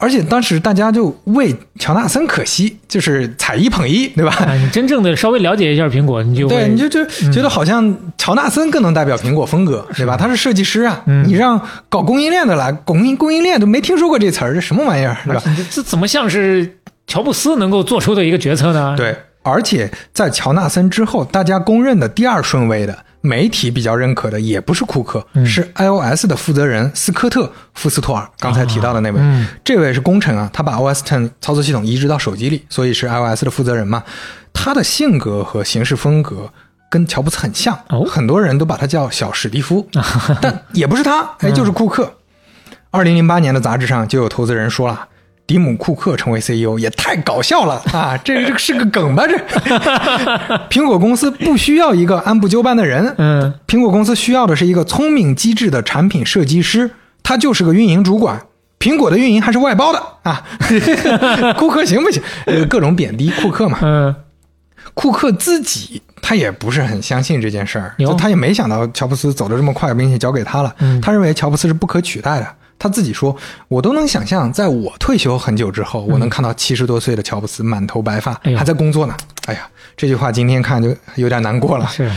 [0.00, 4.32] 而且当时大家就为乔纳森可惜，就是踩一捧一，对吧？
[4.46, 10.16] 啊，你真正的稍微了解一下苹果，你就对，你就就觉得好像乔纳森更能代表苹果风格，对吧？
[10.16, 15.42] 他是设计师啊，嗯你让搞供应链的来，供应供应链都没听说过这词儿，这什么玩意儿，对吧？
[15.56, 29.18] 这这怎么像是乔布斯能够做出的一个决策呢？，对，而且在乔纳森之后，大家公认的第二顺位的媒体比较认可的，也不是库克，嗯是 iOS 的负责人斯科特·福斯托尔，刚才提到的那位。
[29.20, 34.02] 嗯这位是功臣啊，他把 OS Ten 操作系统移植到手机里，所以是 iOS 的负责人嘛。
[34.52, 36.52] 他的性格和行事风格
[36.90, 39.86] 跟乔布斯很像，哦很多人都把他叫小史蒂夫，
[40.40, 42.14] 但也不是他，哎，就是库克。
[42.90, 45.08] 二零零八年的杂志上就有投资人说了。
[45.48, 48.14] 迪姆·库克成为 CEO 也太搞笑了啊！
[48.22, 49.24] 这这是个梗吧？
[49.26, 49.34] 这
[50.68, 56.90] 苹果公司不需要一个按部就班的人，嗯，苹果公司需要的是一个聪明机智的产品设计师，
[57.22, 58.42] 他就是个运营主管。
[58.78, 60.44] 苹果的运营还是外包的啊！
[61.58, 62.22] 库克行不行？
[62.44, 63.78] 呃，各种贬低库克嘛。
[63.80, 64.14] 嗯
[64.94, 70.74] 库克自己他也不是很相信这件事儿，就他也没想到乔布斯走得这么快，并且交给他了。
[70.80, 72.46] 嗯他认为乔布斯是不可取代的。
[72.78, 73.36] 他自己说
[73.68, 81.86] ：“我都能想象，在我退休很久之后，我能看到七十多岁的乔布斯满头白发，还在工作呢。”哎呀，这句话今天看就有点难过了。
[81.88, 82.10] 是，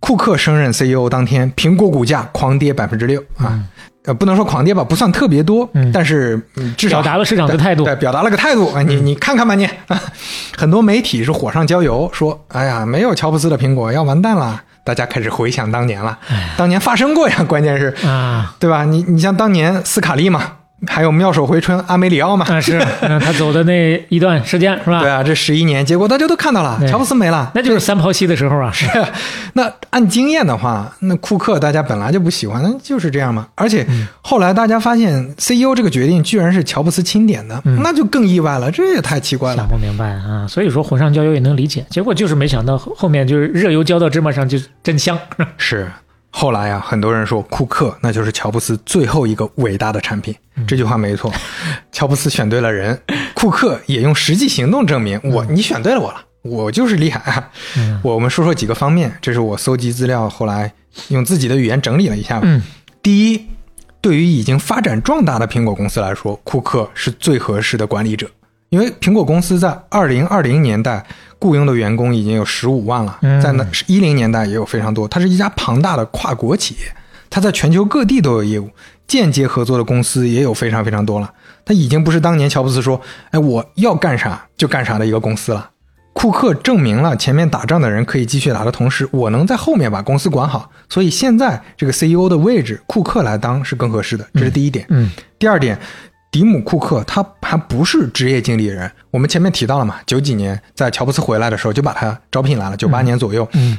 [0.00, 3.62] 库克升任 CEO 当天，苹果股价狂跌百分之六啊。
[4.04, 8.82] 呃，不能说狂跌吧，不算特别多，嗯但是、嗯、至少表达了市场的态度嗯对，对表达了个态度啊。
[8.82, 9.68] 你你看看吧你，
[10.58, 14.60] 很多媒体是火上浇油，说哎呀，没有乔布斯的苹果要完蛋了。
[14.84, 16.18] 大家开始回想当年了，
[16.56, 18.84] 当年发生过呀，关键是啊，对吧？
[18.84, 20.42] 你你像当年斯卡利嘛，
[20.86, 22.46] 还有妙手回春阿梅里奥嘛。
[22.48, 25.00] 啊是， 嗯他走的那一段时间是吧？
[25.00, 28.70] 对啊，这十一年，结果大家都看到了，乔布斯没了，那就是三抛弃的时候啊。
[28.74, 28.86] 是，
[29.54, 33.46] 那按经验的话，那库克大家本来就不喜欢，那就是这样嘛。
[33.54, 33.86] 而且
[34.22, 39.68] 后来大家发现 CEO 这个决定居然是乔布斯钦点的，那就更意外了，这也太奇怪了想。
[39.68, 40.46] 不明白啊。
[40.48, 45.18] 所以说火上浇油也能理解，结果就是没想到后后面就是热油浇到芝麻上就真香。
[45.56, 45.90] 是，
[46.34, 50.34] 后来呀、很多人说库克那就是乔布斯最后一个伟大的产品，
[50.66, 51.30] 这句话没错。
[51.92, 52.98] 乔布斯选对了人，
[53.34, 57.50] 库克也用实际行动证明我你选对了我了，我就是厉害啊。
[58.02, 60.72] 我们说说几个方面，这是我搜集资料后来
[61.08, 62.40] 用自己的语言整理了一下。
[62.42, 62.62] 嗯
[63.02, 63.46] 第一，
[64.00, 68.30] 对于已经发展壮大的苹果公司来说，库克是最合适的管理者，
[68.70, 71.04] 因为苹果公司在二零二零年代
[71.42, 75.08] 雇佣的员工已经有十五万了，嗯在那一零年代也有非常多。
[75.08, 76.80] 它是一家庞大的跨国企业，
[77.28, 78.70] 它在全球各地都有业务，
[79.08, 81.32] 间接合作的公司也有非常非常多了。
[81.64, 83.00] 它已经不是当年乔布斯说
[83.32, 85.70] “哎，我要干啥就干啥”的一个公司了。
[86.12, 94.84] 库克证明了前面打仗的人可以继续打的同时，我能在后面把公司管好，所以现在这个 CEO 的位置，库克来当是更合适的，这是第一点。
[94.90, 95.78] 嗯，第二点，
[96.32, 103.78] 迪姆·库克他还不是职业经理人，我们前面提到了嘛，九几年在乔布斯回来的时候就把他招聘来了，九八年左右，嗯，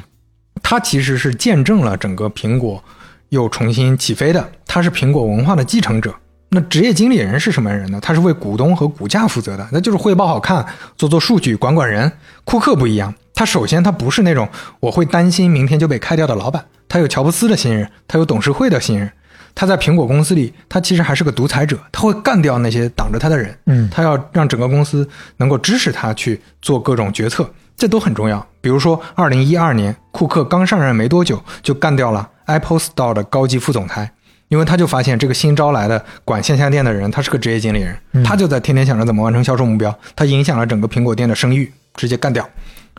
[0.62, 2.82] 他其实是见证了整个苹果
[3.30, 6.14] 又重新起飞的，他是苹果文化的继承者。
[6.50, 7.98] 那职业经理人是什么人呢？
[8.00, 10.64] 他是为股东和股价负责的，那就是汇报好看，
[10.96, 12.12] 做做数据，管管人。
[12.44, 14.48] 库克不一样，他首先他不是那种
[14.78, 19.10] 我会担心明天就被开掉的老板，他有乔布斯的信任，他有董事会的信任。
[19.54, 23.56] 他在苹果公司里，他其实还是个独裁者，他会干掉那些挡着他的人。
[23.66, 28.44] 嗯他要让整个公司能够支持他去做各种决策，这都很重要。
[28.60, 34.10] 比如说，二零一二年，库克刚上任没多久，就干掉了 Apple Store 的高级副总裁，
[34.48, 42.48] 因为他就发现这个新招来的管线下店的人，他是个职业经理人，他就在天天想着怎么完成销售目标，他影响了整个苹果店的声誉，直接干掉。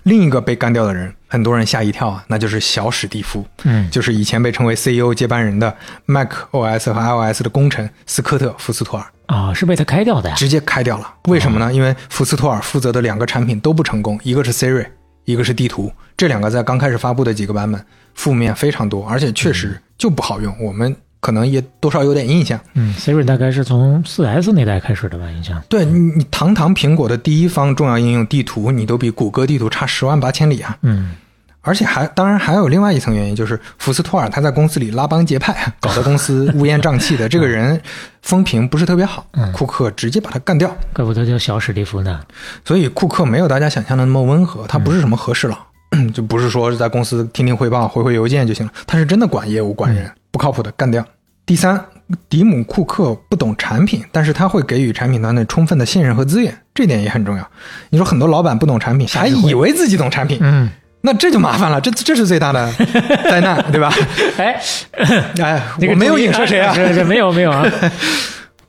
[0.06, 5.76] 另一个被干掉的人，很多人吓一跳啊，那就是小史蒂夫，嗯就是以前被称为 CEO 接班人的
[6.06, 9.06] Mac OS 和 iOS 的功臣斯科特·福斯托尔。
[9.26, 10.36] 啊、是被他开掉的呀。
[10.36, 11.11] 直接开掉了。
[11.23, 11.73] 为什么呢？
[11.73, 14.86] 因为福斯托尔负责的两个产品都不成功，一个是 Siri，
[15.23, 15.91] 一个是地图。
[16.15, 17.84] 这两个在刚开始发布的几个版本，
[18.14, 20.56] 负面非常多，而且确实就不好用。
[20.61, 20.95] 我们
[21.26, 22.60] 可能也多少有点印象。
[22.76, 25.60] 嗯，Siri 大概是从 4S 那代开始的吧，印象。
[25.68, 30.77] 对你，你堂堂苹果的第一方重要应用地图，你都比谷歌地图差十万八千里啊！
[30.84, 31.15] 嗯
[31.61, 37.27] 而且还当然还有另外一层原因，就是福斯托尔他在公司里拉帮结派， 搞得公司乌烟瘴气的。
[37.27, 37.81] 这个人
[38.22, 40.77] 风评不是特别好，库克直接把他干掉。
[40.93, 42.19] 怪不得叫小史蒂夫呢。
[42.64, 45.57] 所以库克没有大家想象的那么温和，他不是什么和事佬，
[46.14, 51.03] 就不是说是在公司听听汇报、回回邮件就行了，他是真的管业务、管人，不靠谱的干掉。
[51.45, 51.85] 第三，
[52.27, 57.47] 迪姆·库克不懂产品，但是他会给予产品团队充分的信任和资源，这点也很重要。
[57.89, 60.67] 你说很多老板不懂产品，还以为自己懂产品，嗯，
[61.01, 62.73] 那这就麻烦了，这这是最大的
[63.30, 63.93] 灾难，对吧？
[64.38, 64.59] 哎，
[65.39, 67.63] 哎， 那个我没有影射谁啊，是是没有没有啊。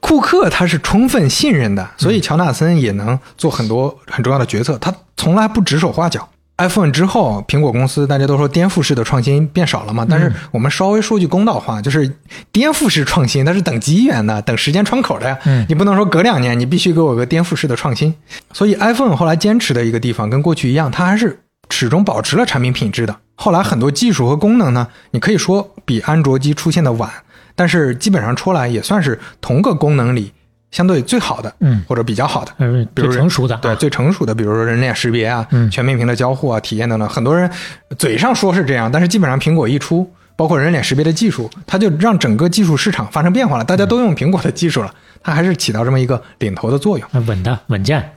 [0.01, 4.77] 库克他是充分信任的，所以乔纳森也能做很多很重要的决策。
[4.79, 6.29] 他从来不指手画脚。
[6.59, 12.11] iPhone 之后，苹果公司大家都说颠覆式的创新变少了嘛，但是我们稍微说句公道话，就是
[12.51, 15.39] 颠覆式创新它是等机缘的，等时间窗口的呀。
[15.45, 18.15] 嗯你不能说隔两年你必须给我个颠覆式的创新。
[18.53, 23.15] 所以 iPhone 后来坚持的一个地方跟过去一样，它还是始终保持了产品品质的。
[23.35, 27.11] 后来很多技术和功能呢，你可以说比安卓机出现的晚，
[27.55, 30.33] 但是基本上出来也算是同个功能里
[30.71, 32.53] 相对最好的，嗯或者比较好的。
[32.59, 37.51] 嗯，比如最成熟的啊，对最成熟的，比如说人脸识别啊、嗯全面屏的交互啊、体验等等，很多人
[37.99, 47.09] 嘴上说是这样，但是基本上苹果一出，包括人脸识别的技术，它就让整个技术市场发生变化了，大家都用苹果的技术了，它还是起到这么一个领头的作用。
[47.13, 48.13] 呃稳的稳健。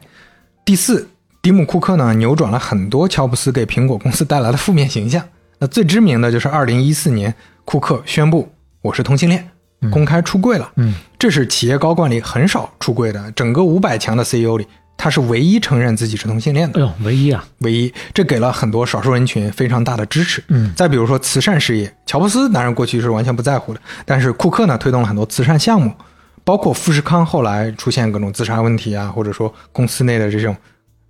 [0.66, 1.08] 第四，
[1.42, 5.24] 蒂姆·库克呢扭转了很多乔布斯给苹果公司带来的负面形象。
[5.60, 7.34] 那最知名的就是二零一四年，
[7.66, 8.52] 库克宣布
[8.82, 9.50] 我是同性恋，
[9.92, 10.72] 公开出柜了。
[10.76, 16.86] 嗯，这是企业高管里很少出柜的，整个五百强的 CEO 里，他是唯一承认自己是同性恋的哎。
[16.86, 20.44] 呦，唯一啊，唯一，这给了很多少数人群非常大的支持。
[20.50, 25.92] 嗯再比如说慈善事业，乔布斯当然过去是完全不在乎的，但是库克呢推动了很多慈善项目，
[26.44, 30.56] 包括富士康后来出现各种自杀问题啊，或者说公司内的这种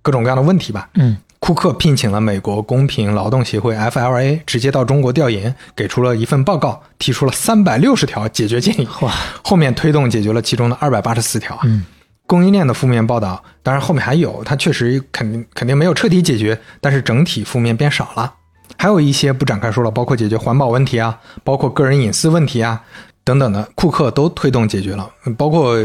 [0.02, 0.88] 各种各样的问题吧。
[0.94, 8.86] 嗯，库克聘请了美国公平劳动协会 FLA 直接到中国调研，给出了一份报告，提出了三百六十条解决建议。
[9.00, 9.10] 哇，
[9.42, 11.62] 后面推动解决了其中的二百八十四条啊。
[11.64, 11.84] 嗯
[12.26, 18.32] 供应链的负面报道，当然后面还有，它确实肯定肯定没有彻底解决，但是整体负面变少了。
[18.76, 22.82] 还有一些不展开说了，包括解决环保问题啊，包括个人隐私问题啊，
[23.24, 25.76] 等等的，库克都推动解决了，包括。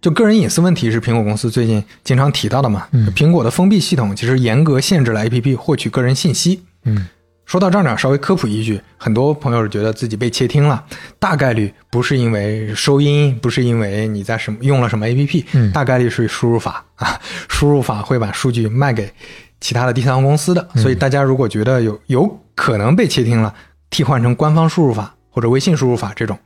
[0.00, 2.86] 就个人隐私问题是苹果公司最近经常提到的嘛？
[2.92, 6.62] 嗯苹果的封闭系统其实严格限制了 APP 获取个人信息。
[6.84, 7.06] 嗯，
[7.44, 10.82] 说到这儿呢，稍微科普一句，很多朋友觉得自己被窃听了，
[11.18, 19.12] 大概率不是因为收音，不是因为你在什么用了什么 APP，、嗯大概率是输入法啊， 输入法会把数据卖给
[19.60, 23.54] 其他的第三方公司的，嗯所以大家如果觉得有有可能被窃听了，
[23.90, 26.38] 替换成官方输入法或者微信输入法这种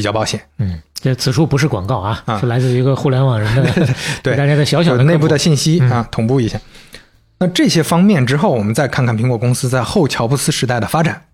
[0.00, 0.40] 比较保险。
[0.56, 3.62] 嗯，这此处不是广告啊，啊是来自于一个互联网人的
[4.24, 6.58] 对大家的小小的内部的信息、嗯啊，同步一下。
[7.38, 11.24] 那这些方面之后，我们再看看苹果公司在后乔布斯时代的发展。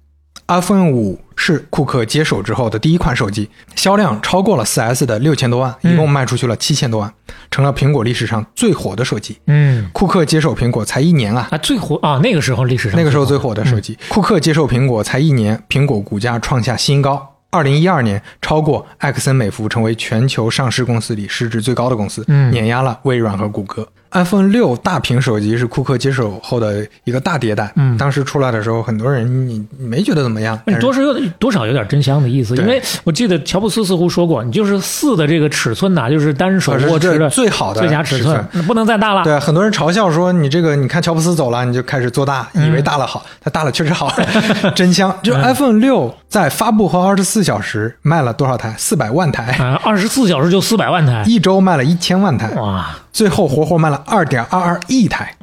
[0.49, 7.13] iPhone 五是库克接手之后的第一款手机，销量超过了 4S 的六千多万，嗯一共卖出去了七千多万，
[7.51, 9.37] 成了苹果历史上最火的手机。
[9.47, 13.99] 嗯库克接手苹果才一年啊，啊，最火啊，那个时候历史上那个时候最火的手机。
[14.09, 17.36] 库克接手苹果才一年，苹果股价创下新高。
[17.57, 23.89] 二零一二年，超过埃克森美孚，成为全球上市公司里市值最高的公司，嗯碾压了微软和谷歌。
[24.13, 27.73] iPhone 六大屏手机是库克接手后的一个大迭代。
[27.77, 39.25] 嗯当时出来的时候，很多人你你没觉得怎么样，多少有点多少有点真香的意思，因为我记得乔布斯似乎说过，你就是四的这个尺寸呐、就是单手握持的最最好的最佳尺尺寸那不能再大了。
[39.25, 44.13] 对，很多人嘲笑说你这个，你看乔布斯走了，你就开始做大，以为大了好，它大了确实好，
[44.75, 45.15] 真香。
[45.23, 48.75] 就 iPhone 六在发布后二十四小时卖了多少台？
[48.77, 52.87] 四百万台，啊，二十四小时就四百万台，一周卖了一千万台，哇！
[53.17, 55.35] 最后活活卖了二点二二亿台。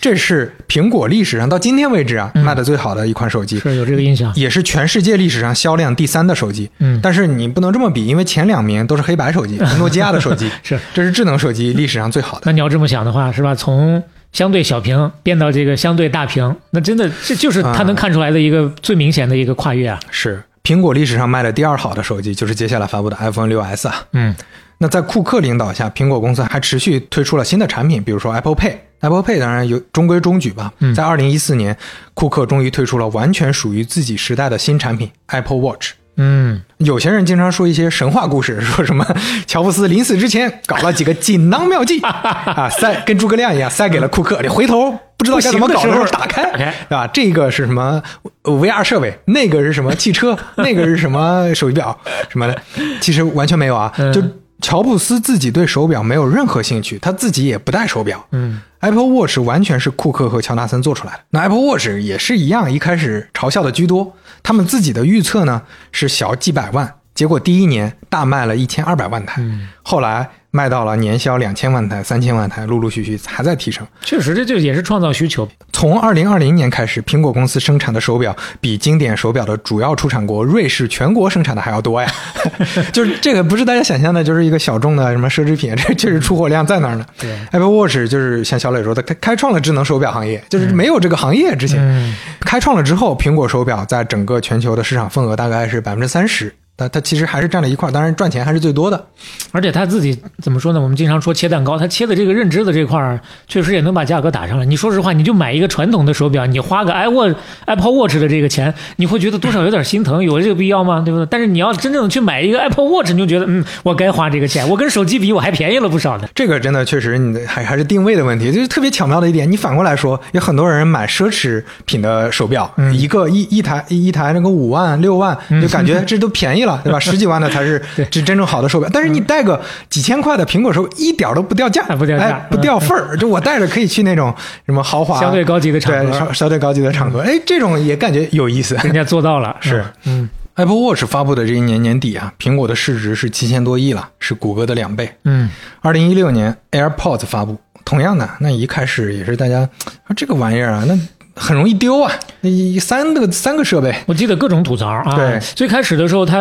[0.00, 4.32] 这是苹果历史上到今天为止啊、卖的最好的一款手机，是有这个印象。
[4.34, 6.70] 也是全世界历史上销量第三的手机。
[6.78, 12.44] 嗯但是你不能这么比，因为前两名都是黑白手机， 诺基亚的手机是这是智能手机历史上最好的。
[12.46, 13.54] 那你要这么想的话，是吧？
[13.54, 14.02] 从
[14.32, 20.00] 相对小屏变到这个相对大屏，那真的这就是它能看出来的一个最明显的一个跨越啊。
[20.10, 24.06] 是苹果历史上卖的第二好的手机，就是接下来发布的 iPhone 6s 啊。
[24.12, 24.34] 嗯
[24.78, 28.74] 那在库克领导下，苹果公司还持续推出了新的产品，比如说 Apple Pay。
[29.00, 30.72] Apple Pay 当然有中规中矩吧。
[30.80, 31.76] 嗯在二零一四年，
[32.14, 35.90] 库克终于推出了完全属于自己时代的新产品 Apple Watch。
[36.16, 39.04] 嗯，有些人经常说一些神话故事，说什么
[39.46, 47.06] 乔布斯临死之前搞了几个锦囊妙计啊，塞跟诸葛亮一样塞给了库克，你回头不知道该怎么搞的时候打开，对吧？
[47.08, 48.02] 这个是什么
[48.42, 51.98] 呃 VR 设备，那个是什么汽车， 那个是什么手机表
[52.30, 52.62] 什么的，
[53.00, 54.22] 其实完全没有啊，嗯就。
[54.64, 58.26] 乔布斯自己对手表没有任何兴趣，他自己也不戴手表。
[58.30, 61.20] 嗯，Apple Watch 完全是库克和乔纳森做出来的。
[61.28, 64.16] 那 Apple Watch 也是一样，一开始嘲笑的居多。
[64.42, 65.60] 他们自己的预测呢
[65.92, 69.42] 是小几百万，结果第一年大卖了一千二百万台，
[69.82, 73.84] 后来卖到了年销两千万台、三千万台，陆陆续续还在提升。
[74.02, 75.48] 确实，这就也是创造需求。
[75.72, 82.08] 从二零二零年开始，苹果公司生产的手表比经典手表的主要出产国瑞士全国生产的还要多呀！
[82.94, 87.04] 就是这个不是大家想象的，就是一个小众的什么奢侈品， 这确实出货量在那儿呢。
[87.18, 96.54] 对 Apple Watch 就是像小磊说的，开开创了智能手表行业，就是没有这个行业之前，嗯开创了之后，苹果手表在整个全球的市场份额大概是百分之三十。
[96.76, 99.06] 但它其实还是占了一块，当然赚钱还是最多的。
[99.52, 100.80] 而且他自己怎么说呢？
[100.80, 104.64] 我们经常说切蛋糕，他切的这个认知的这块儿，确实也能把价格打上来。
[104.64, 107.34] 你说实话，你就买一个传统的手表，你花个 iWatch
[107.66, 111.00] Apple Watch 的这个钱，你会觉得多少有点心疼，有这个必要吗？
[111.04, 111.26] 对不对？
[111.30, 116.28] 但是你要真正去买一个 Apple Watch，你就觉得嗯，我该花这个钱，我跟手机比，我还便宜了不少呢。
[116.34, 119.50] 这个真的确实，你的还还是定位的问题，就是特别巧妙的一点。
[119.50, 126.98] 你反过来说，有很多人买奢侈品的手表，一个一一台一台那个五万六万，就感觉 这都便宜了，对吧？
[127.00, 128.88] 十几万的才是是真正好的手表。
[128.92, 133.16] 但是你带个几千块的苹果手表，一点都不掉价，不掉价哎，不掉份儿。
[133.16, 134.34] 就我带着可以去那种
[134.66, 136.02] 什么豪华、相对高级的场合。
[136.02, 138.74] 对相相对高级的场合，哎，这种也感觉有意思。
[138.82, 140.28] 人家做到了， 是，嗯。
[140.56, 145.12] Apple Watch 发布的这一年年底啊，苹果的市值是七千多亿了，是谷歌的两倍。
[145.24, 145.50] 嗯，
[145.80, 149.68] 二零一六年 AirPods 发布，同样的，那一开始也是大家
[150.04, 150.96] 啊这个玩意儿啊，那
[151.36, 155.16] 很容易丢啊，那一三个三个设备，我记得各种吐槽啊。
[155.16, 156.38] 对最开始的时候，它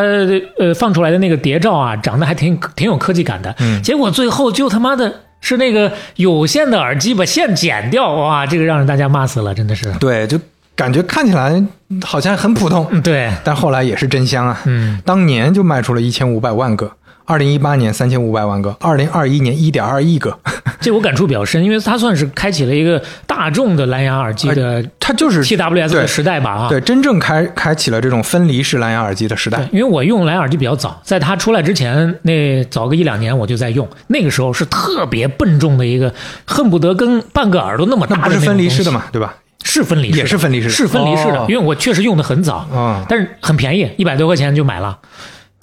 [0.59, 3.55] 呃放出来的那个谍照啊，长得还挺挺有科技感的。
[3.59, 5.11] 嗯结果最后就他妈的
[5.41, 9.91] 是那个有线的耳机把线剪掉，哇，这个让人大家骂死了，真的是。
[9.99, 10.39] 对，就
[10.75, 11.63] 感觉看起来
[12.03, 14.61] 好像很普通，嗯，对，但后来也是真香啊。
[14.65, 16.91] 嗯，当年就卖出了一千五百万个。
[17.25, 20.37] 二零一八年三千五百万个，二零二一年一点二亿个，
[20.81, 26.69] 这我感触比较深，因为它算是开启了一个大众的蓝牙耳机的它就是 TWS 的时代吧啊。
[26.69, 29.67] 对，真正开开启了这种分离式蓝牙耳机的时代，。
[29.71, 36.13] 因为我用蓝牙耳机比较早，在它出来之前，那早个一两年我就在用，那个时候是特别笨重的一个，
[36.45, 38.45] 恨不得跟半个耳朵那么大的那不是？
[38.45, 39.35] 分离式的嘛，对吧？
[39.65, 44.99] 是分离也是分离式是分离式的，哦因为我确实用的很早，啊但是很便宜，一百多块钱就买了。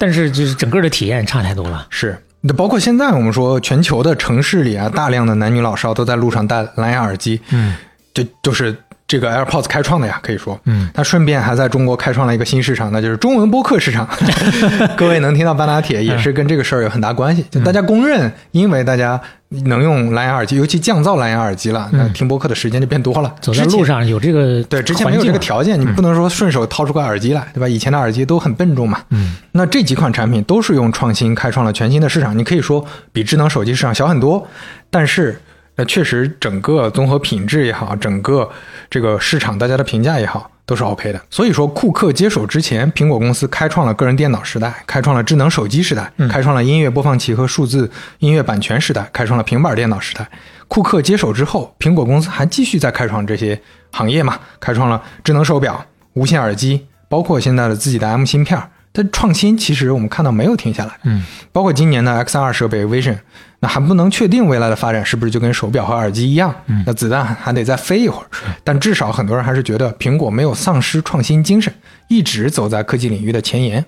[0.01, 1.87] 但是就是整个的体验差太多了。
[1.91, 7.77] 是，那包括现在我们说全球的城市里啊，大量的男女老少都在路上戴蓝牙耳机，嗯，
[8.15, 8.75] 就就是
[9.07, 14.09] 这个 AirPods 开创的呀，可以说，嗯，它顺便还在中国开创了一个新市场，那就是中文播客市场。
[14.97, 17.45] 各位能听到半拉铁，也是跟这个事儿有很大关系。
[17.51, 19.21] 就大家公认，因为大家
[19.65, 23.29] 能用蓝牙耳机，尤其降噪蓝牙耳机了，那听播客的时间就变多了。
[23.29, 27.69] 嗯走在路上有这个对，之前没有这个条件，你不能说顺手掏出个耳机来，对吧？
[27.69, 29.01] 以前的耳机都很笨重嘛。
[29.11, 34.47] 嗯，那这几款产品都是用创新开创了全新的市场，你可以说比智能手机市场小很多，
[34.89, 35.41] 但是
[35.81, 38.47] 那确实整个综合品质也好，整个
[38.91, 40.51] 这个市场大家的评价也好。
[40.67, 47.91] 都是 OK 的，所以说库克接手之前，苹果公司开创了个人电脑时代，开创了智能手机时代，开创了音乐播放器和数字
[48.21, 50.25] 音乐版权时代，开创了平板电脑时代。
[50.69, 58.63] 库克接手之后，苹果公司还继续在开创这些行业嘛，开创了智能手表、无线耳机，包括现在的自己的 M 芯片。
[58.93, 63.17] 但创新其实我们看到没有停下来，嗯，包括今年的 XR 设备 Vision，
[63.61, 68.27] 那还不能确定未来的发展是不是就跟手表和耳机一样，嗯那子弹还得再飞一会儿。
[68.65, 71.73] 但至少很多人还是觉得苹果没有丧失创新精神，
[72.09, 73.85] 一直走在科技领域的前沿。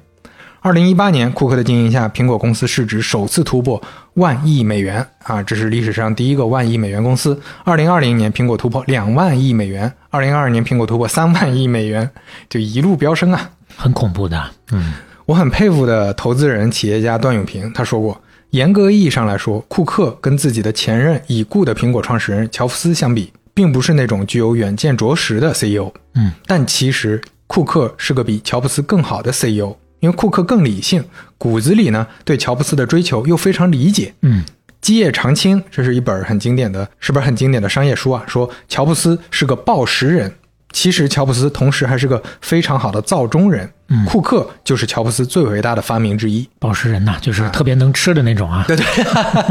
[0.60, 3.82] 二零一八年，库克的经营下，苹果公司市值首次突破
[4.14, 7.36] 万亿美元啊，这是历史上第一个万亿美元公司。
[7.64, 12.08] 二零二零年，苹果突破两万亿美元；二零二二年，苹果突破三万亿美元，
[12.48, 13.50] 就一路飙升啊！
[13.74, 14.40] 很恐怖的。
[14.70, 14.92] 嗯，
[15.26, 18.22] 我很佩服的投资人、企业家段永平，他说过，
[18.52, 25.90] 严格意义上来说，库克跟自己的前任已故的苹果创始人乔布斯相比，并不是那种具有远见卓识的 CEO。
[26.16, 31.02] 嗯，但其实库克是个比乔布斯更好的 CEO，因为库克更理性，
[31.38, 34.12] 骨子里呢对乔布斯的追求又非常理解。
[34.20, 34.44] 嗯，
[34.82, 38.22] 基业长青，这是一本很经典的，是本很经典的商业书啊。
[38.28, 40.30] 说乔布斯是个暴食人，
[40.72, 43.70] 其实乔布斯同时还是个非常好的造中人。
[43.94, 46.48] 嗯库克就是乔布斯最伟大的发明之一。
[46.58, 48.64] 宝石人呐，就是特别能吃的那种啊。
[48.66, 48.86] 对对，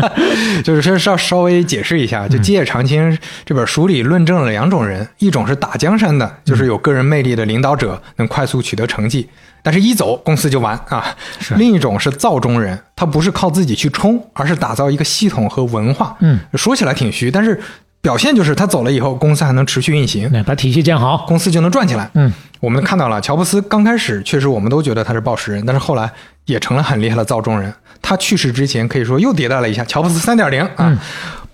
[0.64, 3.12] 就是稍稍稍微解释一下，就《基业长青》
[3.46, 9.30] 这本书里论证了两种人，一种是打江山的，就是有个人魅力的领导者，能快速取得成绩，
[9.62, 11.16] 但是一走公司就完啊；
[11.58, 16.18] 另一种是造中人，他不是靠自己去冲，而是打造一个系统和文化。
[16.22, 17.62] 嗯，说起来挺虚，但是
[18.02, 21.24] 表现就是他走了以后，公司还能持续运行，把体系建好。
[21.28, 22.10] 公司就能转起来。
[22.16, 26.12] 嗯，我们看到了乔布斯刚开始确实我们都觉得他是报时人，但是后来
[26.46, 27.72] 也成了很厉害的造中人。
[28.02, 31.00] 他去世之前可以说又迭代了一下乔布斯三点零啊，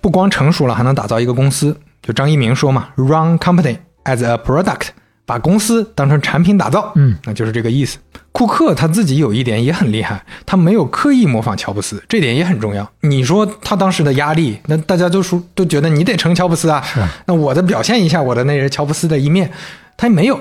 [0.00, 1.76] 不光成熟了，还能打造一个公司。
[2.00, 4.88] 就张一鸣说嘛，run company as a product，
[5.28, 6.90] 把公司当成产品打造。
[6.96, 7.98] 嗯，那就是这个意思。
[8.32, 12.90] 库克他自己有一点也很厉害，他没有刻意模仿乔布斯，这点也很重要。
[13.02, 16.82] 你说他当时的压力，那大家都说都觉得你得成乔布斯啊，
[17.26, 19.50] 那我的表现一下我的那人乔布斯的一面，
[19.98, 20.40] 他没有。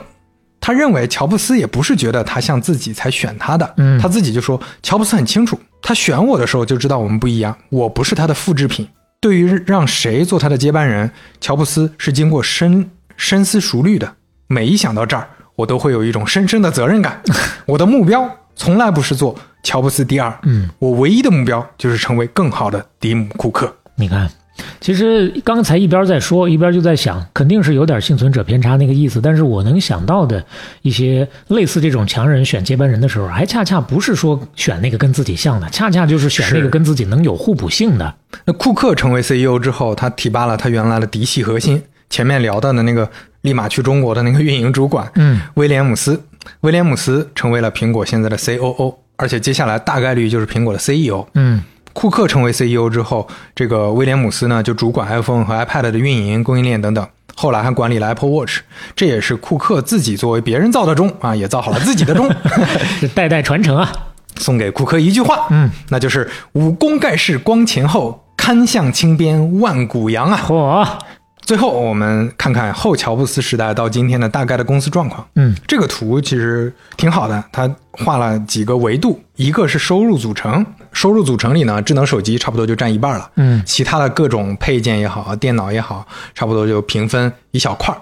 [0.59, 8.87] 他认为乔布斯也不是觉得他像自己才选他的，嗯他自己就说乔布斯很清楚，他选我的时候就知道我们不一样，我不是他的复制品。
[9.19, 11.09] 对于让谁做他的接班人，
[11.41, 14.13] 乔布斯是经过深深思熟虑的。
[14.47, 17.21] 每一想到这儿，我都会有一种深深的责任感。
[17.65, 23.73] 我的目标从来不是做乔布斯第二，嗯，我唯一的目标就是成为更好的蒂姆·库克。
[23.95, 24.29] 你看，
[24.79, 29.19] 其实刚才一边在说，一边就在想，肯定是有点幸存者偏差那个意思。
[29.19, 30.43] 但是我能想到的
[30.81, 38.13] 一些类似这种强人选接班人的时候，还恰恰不是说选那个跟自己像的，恰恰就是选那个跟自己能有互补性的。
[38.45, 43.09] 那库克成为 CEO 之后，他提拔了他原来的嫡系核心，前面聊到的那个
[43.41, 46.21] 立马去中国的那个运营主管，嗯，威廉姆斯。
[46.61, 51.25] 威廉姆斯成为了苹果现在的 COO，而且接下来大概率就是苹果的 CEO。
[51.33, 51.61] 嗯，
[51.93, 57.05] 库克成为 CEO 之后，这个威廉姆斯呢就主管 iPhone 和 iPad 的运营、供应链等等。
[57.35, 58.61] 后来还管理了 Apple Watch，
[58.95, 62.27] 这也是库克自己作为别人造的钟啊，也造好了自己的钟。
[62.99, 63.91] 是代代传承啊。
[64.37, 70.39] 送给库克一句话，嗯，那就是武功盖世光前后，堪向青边万古扬啊。
[70.47, 70.87] 嚯，
[71.47, 75.25] 最后，我们看看后乔布斯时代到今天的大概的公司状况。
[75.35, 83.31] 嗯，这个图其实挺好的，它画了几个维度，一个是收入组成，收入组成里呢，智能手机差不多就占一半了。
[83.35, 86.05] 嗯，其他的各种配件也好，电脑也好，
[86.35, 88.01] 差不多就平分一小块儿。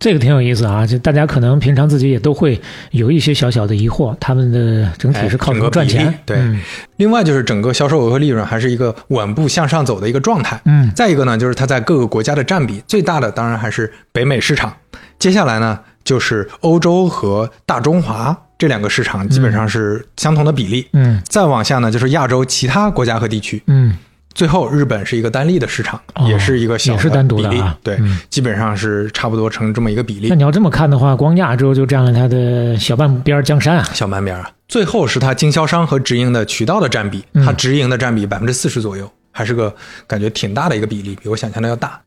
[0.00, 0.86] 这个挺有意思啊！
[0.86, 2.58] 就大家可能平常自己也都会
[2.90, 6.12] 有一些小小的疑惑，他们的整体是靠什么赚钱？
[6.24, 6.58] 对，嗯
[6.96, 10.58] 另外就是整个销售额和利润还是一个稳步向上走的一个状态。
[10.64, 14.74] 嗯再一个呢，就是它在各个国家的占比最大的当然还是北美市场，
[15.18, 20.88] 接下来呢就是欧洲和大中华这两个市场基本上是相同的比例。
[20.94, 23.62] 嗯再往下呢就是亚洲其他国家和地区。
[23.66, 23.94] 嗯
[24.32, 30.34] 最后，日本是一个单利的市场，哦也是一个小也是单独的比例啊对，嗯基本上是差不多成这么一个比例那。
[30.36, 33.82] 你要这么看的话，光亚洲就占了它的小半边江山啊。
[33.92, 39.74] 小半边啊，最后是它经销商和直营的渠道的占比，嗯它直营的占比百分之四十左右，还是个
[40.06, 42.00] 感觉挺大的一个比例，比我想象的要大。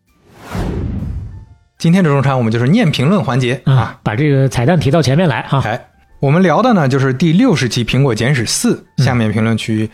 [1.77, 5.61] 今天这中餐我们就是念评论环节啊，啊，把这个彩蛋提到前面来啊。
[5.65, 5.87] 哎，
[6.21, 9.89] 我们聊的呢就是第六十期苹果简史四下面评论区，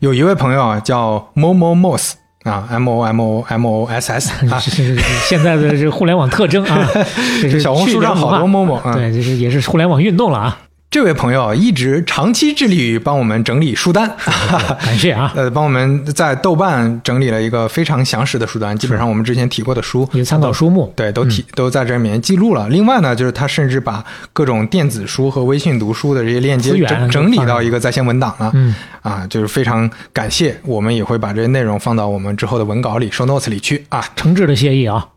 [0.00, 2.12] 有一位朋友啊叫 Momo Moss
[2.44, 6.88] 啊，M O M O M O S S 啊，是是是现在的这互联网特征啊，
[7.40, 8.94] 这是小红书上好多 Momo 啊。
[8.94, 10.58] 对，这是也是互联网运动了啊，
[10.94, 14.08] 这位朋友一直长期致力于帮我们整理书单，
[14.80, 22.68] 感谢啊， 呃，帮我们在豆瓣整理了一个非常详实的书单，基本上我们之前提过的书也参考书目，对，都提、都在这里面记录了。
[22.68, 28.52] 另外呢，就是他甚至把各种电子书和微信读书的这些链接整整理到一个在线文档了。
[28.54, 28.72] 嗯，
[29.02, 34.00] 啊，就是非常感谢，我们也会把这些内容放到我们之后的文稿里、show notes 里去啊。
[34.14, 35.08] 诚挚的谢意啊。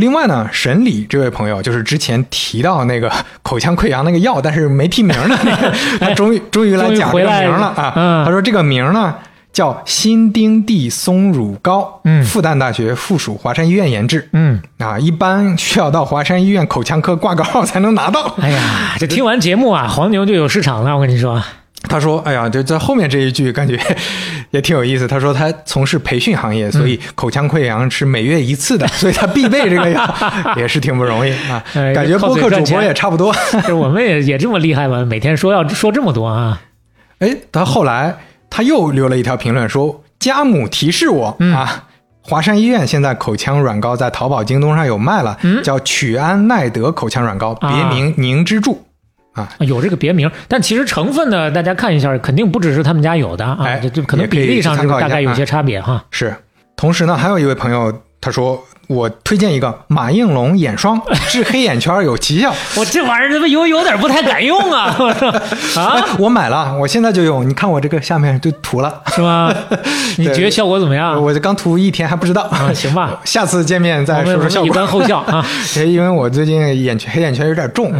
[0.00, 3.12] 另外呢，沈礼这位朋友就是之前提到那个
[3.42, 7.92] 口腔溃疡那个药，但是没提名的 那个，他终于终于来讲这个名了啊。
[7.94, 9.14] 嗯他说这个名呢
[9.52, 14.28] 叫新丁地松乳膏，嗯复旦大学附属华山医院研制。
[14.32, 18.34] 嗯，啊，一般需要到华山医院口腔科挂个号才能拿到。
[18.40, 21.42] 哎呀，这听完节目啊，黄牛就有市场了，我跟你说。
[21.88, 23.78] 他说：“哎呀，就在后面这一句感觉
[24.50, 25.08] 也挺有意思。
[25.08, 30.14] 他说他从事培训行业，所以口腔溃疡是每月一次的， 所以他必备这个药，
[30.56, 31.62] 也是挺不容易啊。
[31.74, 33.34] 哎感觉播客主播也差不多。
[33.66, 35.04] 这我们也也这么厉害吗？
[35.04, 36.60] 每天说要说这么多啊？
[37.20, 38.16] 哎，他后来
[38.50, 41.84] 他又留了一条评论说：家母提示我、嗯啊。”
[42.22, 48.84] 华山医院现在口腔软膏在淘宝、京东上有卖了，叫曲安奈德口腔软膏，别啊名凝之助。
[49.60, 56.04] 有这个别名，但其实成分呢，大家看一下，肯定不只是他们家有的啊，哎这这可能比例上参考一下啊大概有些差别哈。
[56.10, 56.34] 是，
[56.76, 61.00] 同时呢，还有一位朋友他说，我推荐一个马应龙眼霜，
[61.30, 62.52] 治黑眼圈有奇效。
[62.76, 64.92] 我这玩意儿怎么有有点不太敢用啊？
[64.98, 65.28] 我 说
[65.80, 67.48] 啊，哎，我买了，我现在就用。
[67.48, 69.54] 你看我这个下面就涂了，是吗？
[70.18, 71.22] 你觉得效果怎么样？
[71.22, 72.42] 我这刚涂一天还不知道。
[72.50, 74.66] 啊，行吧，下次见面再说说效果。
[74.66, 75.46] 一般后效啊。
[75.76, 77.92] 因为我最近眼圈黑眼圈有点重，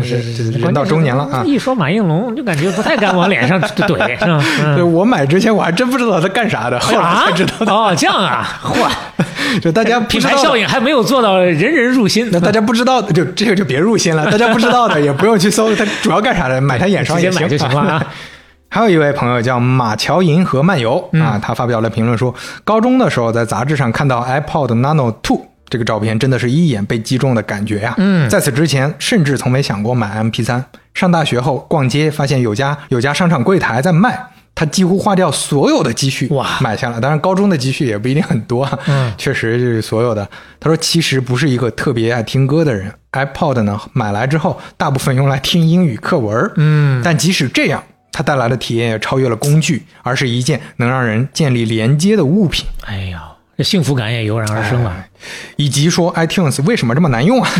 [0.60, 1.44] 人到中年了啊。
[1.46, 4.84] 一说马应龙，就感觉不太敢往脸上怼，是吧？
[4.84, 7.72] 我买之前我还真不知道它干啥的，后来啊才知道的。
[7.72, 8.88] 哦，这样啊，嚯！
[9.60, 14.28] 就大家品牌效应还没有做到人人入心，那大家不知道的，就这个就别入心了。
[14.32, 16.60] 大家不知道的也不用去搜，它主要干啥的？
[16.60, 18.06] 买它眼霜也行了啊。
[18.72, 22.32] 还有一位朋友叫马乔银河漫游、嗯啊，他发表了评论说，
[22.62, 30.62] 高中的时候在杂志上看到 iPod Nano Two 这个照片，真的是一眼被击中的感觉呀、嗯在此之前，甚至从没想过买 MP3。
[30.94, 34.26] 上大学后逛街，发现有家有家商场柜台在卖。
[34.54, 36.58] 他几乎花掉所有的积蓄哇。
[36.60, 39.12] 买下了，当然高中的积蓄也不一定很多啊，嗯。
[39.16, 40.28] 确实就是所有的。
[40.58, 47.00] 他说其实不是一个特别爱听歌的人，iPod 呢买来之后，大部分用来听英语课文，嗯。
[47.02, 47.82] 但即使这样，
[48.12, 53.22] 它带来的体验也超越了工具，而是一件能让人建立连接的物品，哎呀，
[53.60, 55.04] 这幸福感也油然而生了。
[55.56, 57.50] 以及说 iTunes 为什么这么难用啊？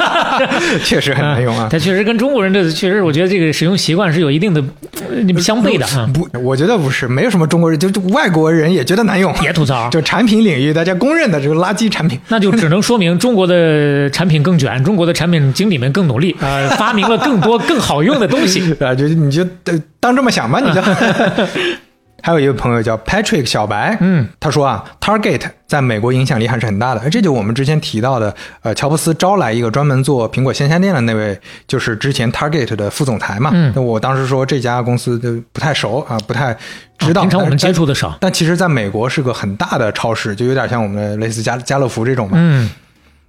[0.84, 1.66] 确实很难用啊。
[1.72, 4.62] 它确实跟中国人的确实，我觉得这个使用习惯是有一定的
[5.08, 6.06] 呃相悖的啊。
[6.12, 12.20] 不，我觉得不是，没有什么中国人，就就外国人也觉得难用，也吐槽就产品领域大家公认的这个垃圾产品。
[12.28, 18.60] 那就只能说明中国的产品更卷，中国的产品经理们更努力，呃，发明了更多更好用的东西。
[18.84, 20.82] 啊，就你就呃当这么想吧，你就。
[22.22, 33.50] 还有一位朋友叫 Patrick 小白，嗯，他说啊，Target 在美国影响力还是很大的，这就我们之前提到的，呃，乔布斯招来一个专门做苹果线下店的那位，就是之前 Target 的副总裁嘛。
[33.52, 36.56] 嗯那我当时说这家公司就不太熟啊，不太
[36.98, 37.22] 知道。
[37.22, 38.16] 平常我们接触的少。
[38.20, 42.34] 但其实在美国是个很大的超市，就有点像我们的类似家家乐福这种嘛。
[42.36, 42.70] 嗯，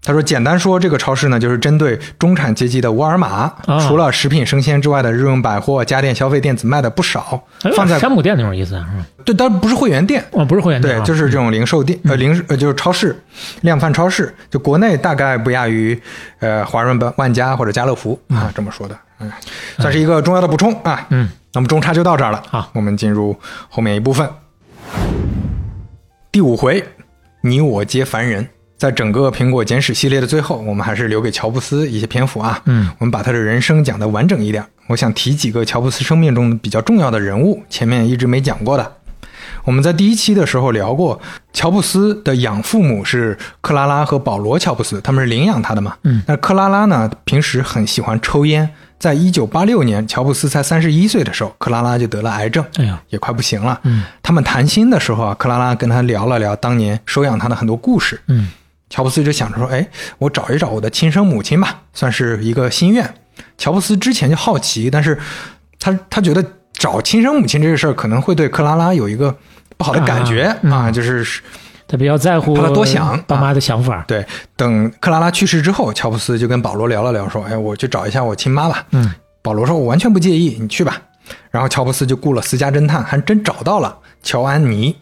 [0.05, 3.27] 他说：“简单说，这个超市呢，就是针对中产阶级的沃尔玛。
[3.27, 8.85] 啊除了食品生鲜之外的日用百货、家电消费电子卖的不少，哎放在山姆店那种意思啊？
[9.23, 13.17] 对，当然不是会员店，哦，不是会员店就是这种零售店，呃，零呃就是超市，
[13.61, 15.99] 量贩超市，就国内大概不亚于
[16.39, 19.31] 呃华润万万家或者家乐福啊，这么说的，嗯，
[19.77, 21.05] 算是一个重要的补充啊。
[21.09, 23.37] 嗯，那么中差就到这儿了，好，我们进入
[23.69, 24.29] 后面一部分。
[26.31, 26.83] 第五回，
[27.41, 28.49] 你我皆凡人。
[28.83, 32.61] 在整个苹果简史系列的最后，我们还是留给乔布斯一些篇幅啊。
[32.65, 34.61] 嗯，我们把他的人生讲得完整一点。
[34.87, 38.91] 我想提几个乔布斯生命中比较重要的人物，前面一直没讲过的。
[39.63, 41.17] 我们在第一期的时候聊过，
[41.53, 45.95] 乔布斯的养父母是克拉拉和保罗·乔布斯，他们是领养他的嘛。
[46.03, 48.69] 嗯，那克拉拉呢，平时很喜欢抽烟，
[48.99, 53.79] 在一九八六年，乔布斯才三十一岁的时候，克拉拉就得了癌症，哎呀，也快不行了。
[53.83, 58.19] 嗯，他们谈心的时候啊，克拉拉跟他聊了聊当年收养他的很多故事。
[58.27, 58.49] 嗯，
[58.93, 59.87] 乔布斯就想着说，哎，
[60.19, 63.11] 我找一找我的亲生母亲吧，算是一个心愿。
[63.57, 65.17] 乔布斯之前就好奇，但是
[65.79, 69.35] 他他觉得找亲生母亲这个事儿可能会对克拉拉有一个
[69.77, 71.41] 不好的感觉啊就是
[71.87, 74.05] 他比较在乎怕他多想爸妈的想法。
[74.07, 74.23] 对。
[74.55, 78.85] 等克拉拉去世之后，乔布斯就跟保罗聊了聊，说，哎，我去找一下我亲妈吧。
[78.91, 79.11] 嗯，
[79.41, 81.01] 保罗说：“我完全不介意，你去吧。”
[81.49, 84.95] 然后乔布斯就雇了私家侦探，还真找到了乔安妮。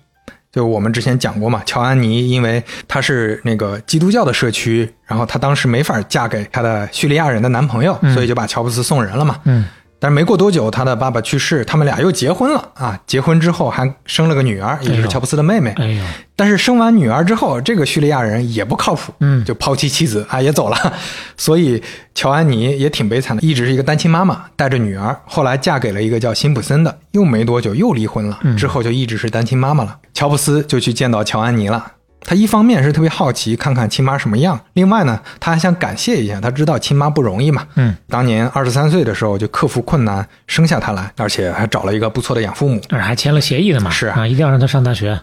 [0.51, 9.39] 就我们之前讲过嘛，乔安妮因为她是那个基督教的社区，然后她当时没法嫁给她的叙利亚人的男朋友，所以就把乔布斯送人了嘛。
[9.45, 9.65] 嗯，
[10.01, 12.99] 但是没过多久，他的爸爸去世，他们俩又结婚了啊！
[13.05, 15.69] 结婚之后还生了个女儿，也就是乔布斯的妹妹。
[15.77, 16.03] 哎呦，
[16.35, 20.93] 但是生完女儿之后，这个叙利亚人也不靠谱，嗯就抛弃妻子啊，也走了。
[21.37, 21.83] 所以
[22.15, 29.99] 乔安妮也挺悲惨的，一直是一个单亲妈妈，带着女儿，后来嫁给了一个叫辛普森的，又没多久又离婚了，之后就一直是单亲妈妈了。
[30.15, 31.85] 乔布斯就去见到乔安妮了。
[32.23, 37.65] 他一方面是特别好奇看看亲妈什么样，另外呢，他还想感谢一下，他知道亲妈不容易嘛。
[37.75, 42.79] 嗯，当年二十三岁的时候就克服困难生下他来，而且还找了一个不错的养父母。
[42.89, 45.19] 而还签了协议的嘛，是啊啊，一定要让他上大学。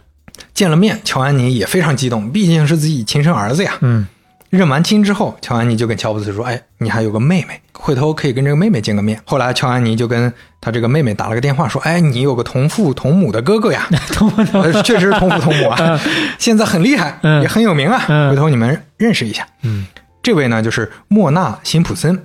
[0.55, 3.75] 见了面，乔安妮也非常激动，毕竟是自己亲生儿子呀。
[3.81, 4.07] 嗯，
[4.51, 14.63] 认完亲之后，乔安妮就跟乔布斯说：“哎，你还有个妹妹，回头可以跟这个妹妹见个面。”后来，乔安妮就跟他这个妹妹打了个电话，说：“哎，你有个同父同母的哥哥呀， 同父同？
[14.63, 16.01] 母确实是同父同母啊，
[16.39, 19.87] 现在很厉害，嗯也很有名啊，嗯回头你们认识一下。”嗯，
[20.23, 22.17] 这位呢就是莫纳·辛普森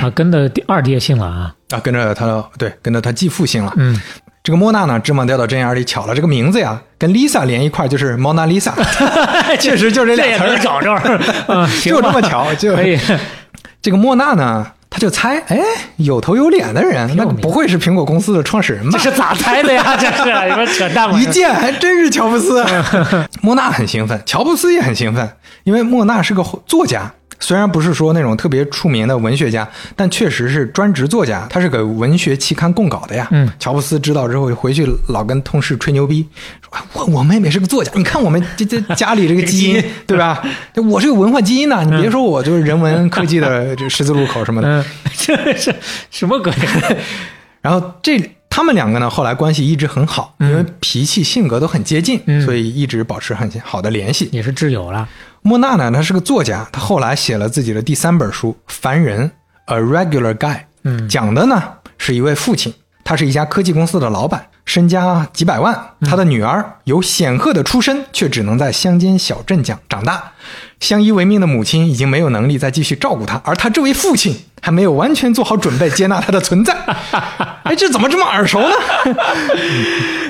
[0.00, 1.54] 啊，跟着第二爹姓了啊。
[1.70, 3.72] 啊，跟着他对，跟着他继父姓了。
[3.76, 3.98] 嗯，
[4.42, 8.72] 这个莫娜呢，芝麻掉到针眼里，巧了，这个名字呀，跟 Lisa 连一块儿就是 Mona Lisa，，
[9.60, 10.58] 确实就这俩 词儿。
[10.58, 10.98] 找着
[11.80, 12.98] 就这么巧，就可以。
[13.80, 15.60] 这个莫娜呢，他就猜，哎，
[15.96, 19.10] 有头有脸的人，那不会是苹果公司的创始人吧这？
[19.10, 19.96] 是咋猜的呀？
[19.96, 21.16] 这是你们扯淡吗？
[21.20, 22.64] 一见还真是乔布斯。
[23.42, 25.30] 莫娜很兴奋，乔布斯也很兴奋，
[25.62, 27.12] 因为莫娜是个作家。
[27.42, 31.46] 虽然不是说那种特别出名的文学家，但确实是专职作家。
[31.50, 33.28] 他是给文学期刊供稿的呀。
[33.32, 36.26] 嗯乔布斯知道之后，回去老跟同事吹牛逼，
[36.62, 40.42] 说啊我我妹妹是个作家，你看我们这这 家里这个基因对吧？
[40.88, 44.68] 我是有文化基因的，你别说我就是人文科技的这十字路口什么的。
[44.68, 44.84] 嗯，
[45.18, 45.74] 这是
[46.10, 46.52] 什么鬼？
[47.60, 54.28] 然后这他们两个呢，后来关系一直很好，因为脾气性格都很接近，嗯所以一直保持很好的联系。
[54.30, 55.08] 也是挚友了。
[55.42, 59.30] 莫娜呢，他是个作家，他后来写了自己的第三本书《凡人》
[59.74, 61.60] （A Regular Guy），嗯讲的呢
[61.98, 65.76] 是一位父亲，他是一家科技公司的老板，身家几百万。
[66.02, 70.32] 他的女儿有显赫的出身，却只能在乡间小镇长长大。
[70.82, 76.76] 相依为命的母亲已经没有能力再继续照顾他，而他这位父亲还没有完全做好准备接纳他的存在。
[77.62, 78.74] 哎，这怎么这么耳熟呢？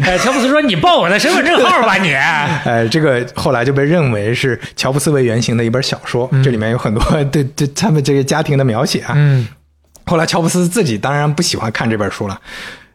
[0.03, 2.13] 哎，乔布斯说：“你报我的身份证号吧，你。
[2.15, 9.49] 哎，这个后来就被认为是乔布斯为原型的一本小说，这里面有很多对对他们这个家庭的描写啊。”嗯，
[10.05, 12.39] 后来乔布斯自己当然不喜欢看这本书了，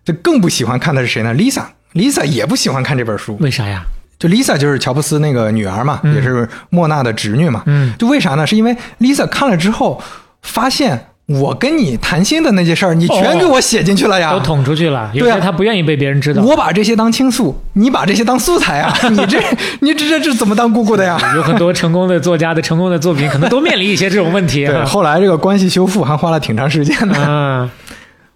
[0.06, 1.64] 就更不喜欢看的是谁呢？Lisa。
[1.94, 3.84] Lisa 也不喜欢看这本书，为啥呀？
[4.20, 7.64] 就 Lisa 就是乔布斯那个女儿嘛，也是莫娜的侄女嘛。
[7.66, 8.46] 嗯就为啥呢？
[8.48, 10.02] 是因为 Lisa 看了之后
[10.42, 14.32] 发现我跟你谈心的那些事儿，你全给我写进去了呀。
[14.32, 16.42] 都捅出去了，有对啊些他不愿意被别人知道。
[16.42, 18.98] 我把这些当倾诉，你把这些当素材啊！
[19.10, 19.38] 你这
[19.82, 21.20] 你这这这怎么当姑姑的呀？
[21.36, 24.66] 有很多成功的作家的成功的作品，可能都面临一些这种问题。
[24.66, 27.16] 对，啊后来这个关系修复还花了挺长时间的。
[27.28, 27.70] 嗯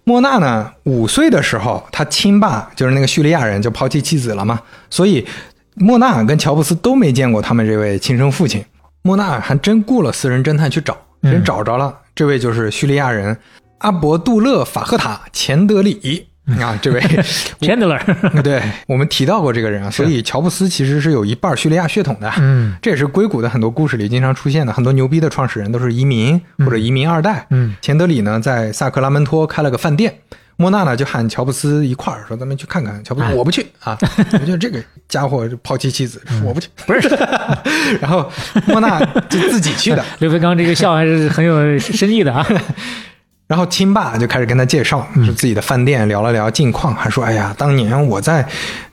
[0.04, 4.58] 莫娜呢，五岁的时候，他亲爸就是那个叙利亚人就抛弃妻子了嘛，
[4.90, 5.24] 所以
[5.74, 8.64] 莫娜跟乔布斯都没见过他们这位亲生父亲。
[9.02, 13.36] 莫娜还真雇了私人侦探去找， 人找着了，这位就是叙利亚人
[13.78, 16.26] 阿伯杜勒法赫塔钱德里
[16.60, 17.00] 啊，这位。
[17.60, 18.00] Chandler，
[18.42, 22.30] 对我们提到过这个人啊，所以乔布斯其实是有一半叙利亚血统的。
[22.38, 27.46] 嗯这也是硅谷的很多故事里经常出现的，很多牛逼的创始人都是移民或者移民二代。
[27.50, 30.14] 嗯，钱德里呢在萨克拉门托开了个饭店，
[30.56, 33.96] 莫娜呢就喊乔布斯一块儿说：“咱们去看看。”乔布斯哎我不去啊，
[34.34, 36.68] 我觉得这个家伙抛弃妻子，我不去。
[36.86, 37.00] 不是
[38.00, 38.30] 然后
[38.66, 38.98] 莫娜
[39.28, 42.46] 就自己去的，刘飞刚这个笑还是很有深意的啊。
[43.48, 48.46] 然后亲爸就开始跟他介绍，说自己的饭店，聊了聊近况，还说：“哎呀，当年我在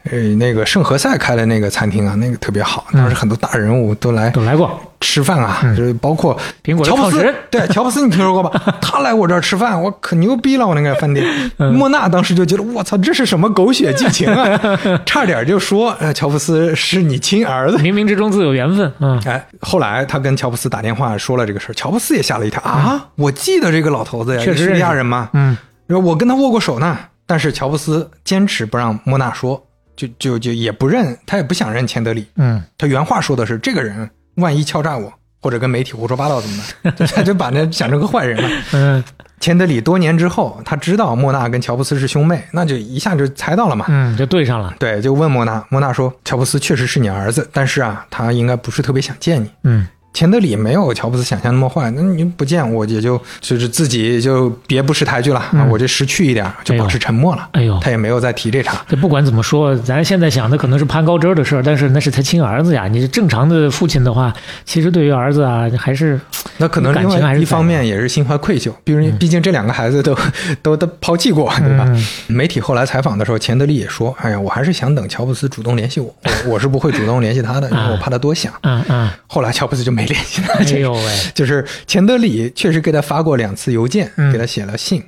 [0.03, 8.61] 呃，那个圣何塞开的那个餐厅啊，那个特别好，当时很多大人物都来都来过，吃饭啊，就是包括苹果乔布斯对乔布斯你听说过吧？
[8.81, 11.25] 他来我这儿吃饭，我可牛逼了，我那个饭店。
[11.57, 14.59] 莫娜当时就觉得我操，这是什么狗血剧情啊？
[15.05, 17.77] 差点就说呃，乔布斯是你亲儿子。
[17.77, 18.91] 冥冥之中自有缘分。
[18.99, 23.07] 嗯，哎，后来他跟乔布斯打电话说了这个事儿，乔布斯也吓了一跳啊！
[23.15, 25.57] 我记得这个老头子呀，确实叙利亚人嘛，嗯，
[25.87, 26.97] 我跟他握过手呢。
[27.25, 29.63] 但是乔布斯坚持不让莫娜说，
[29.99, 32.25] 就就就也不认，他也不想认钱德里。
[32.37, 35.11] 嗯，他原话说的是：“这个人万一敲诈我，
[35.41, 38.49] 或者跟媒体胡说八道怎么办？” 就他就把那想成个坏人了。
[38.71, 39.03] 嗯
[39.41, 43.85] 钱德里多年之后，他知道莫娜跟乔布斯是兄妹，那就一下就猜到了嘛。
[43.87, 44.75] 嗯，就对上了。
[44.77, 57.47] 对，就问莫娜，莫娜说：“乔布斯确实是你儿子，但是啊，他应该不是特别想见你。”嗯，钱德里没有乔布斯想象那么坏，那你不见我也就就是自己就别不识抬举了、啊，我这识趣一点，就保持沉默了。
[57.53, 58.83] 哎呦他也没有再提这茬。
[58.87, 62.87] 这不管怎么说，咱现在想的可能是攀高枝儿的事儿，但是那是他亲儿子呀。
[62.87, 64.33] 你是正常的父亲的话，
[64.65, 66.19] 其实对于儿子啊，还是
[66.57, 70.17] 那可能另外一方面也是心怀愧疚，比如毕竟这两个孩子都、
[70.61, 71.85] 都都抛弃过，对吧？
[71.87, 78.51] 嗯 媒体后来采访的时候，钱德利也说：“哎呀，我还是想等乔布斯主动联系我，我我是不会主动联系他的，因为我怕他多想。
[78.63, 80.53] 嗯嗯，后来乔布斯就没联系他。
[80.53, 85.03] 哎呦喂，就是钱德里确实给他发过两次邮件，嗯给他写了信，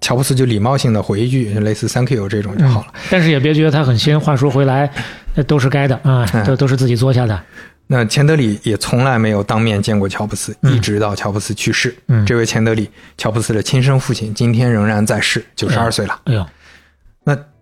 [0.00, 2.86] 乔布斯就礼貌性的回一句，类似 “thank you” 这种就好了。
[3.10, 4.18] 但是也别觉得他很新。
[4.18, 4.90] 话说回来，
[5.34, 7.40] 那都是该的啊，嗯都都是自己做下的。
[7.88, 11.94] 那钱德里也从来没有当面见过乔布斯，一直到乔布斯去世。
[12.08, 12.88] 嗯这位钱德里，
[13.18, 16.18] 乔布斯的亲生父亲，今天仍然在世，九十二岁了。
[16.24, 16.46] 哎呦，那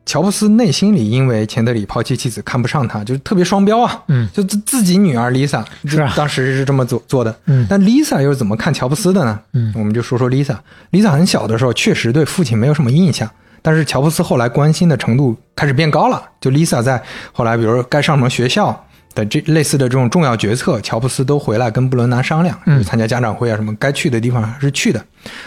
[0.07, 4.03] 乔布斯内心里因为钱德里抛弃妻子，看不上他，就是特别双标啊。
[4.09, 7.35] 嗯就自自己女儿 Lisa，是啊当时是这么做做的。
[7.47, 9.39] 嗯但 Lisa 又是怎么看乔布斯的呢？
[9.53, 10.57] 嗯我们就说说 Lisa。
[10.91, 13.31] Lisa 很小的时候确实对父亲没有什么印象，
[13.63, 16.23] 但是乔布斯后来关心的程度开始变高了。
[16.41, 17.01] 就 Lisa 在
[17.33, 25.05] 后来，比如该上什么学校的这类似的这种重要决策，乔布斯都回来跟布伦南商量，嗯就参加家长会啊什么，该去的地方还是去的。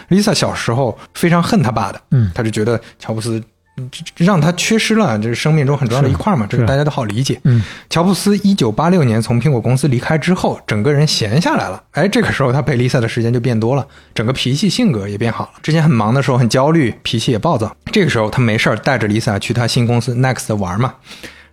[0.10, 3.44] Lisa 小时候非常恨他爸的，嗯他就觉得乔布斯。
[4.18, 7.40] 让他缺失了，这是生命中很重要的一块嘛，这个是大家都好理解。
[7.44, 11.82] 嗯，乔布斯一九八六年从苹果公司离开之后，整个人闲下来了。
[11.92, 15.52] 哎，这个时候他陪 Lisa 的时间就变多了，整个脾气性格也变好了。
[15.64, 17.76] 之前很忙的时候很焦虑，脾气也暴躁。
[17.92, 20.94] 这个时候他没事儿带着 Lisa 去他新公司 Next 玩嘛，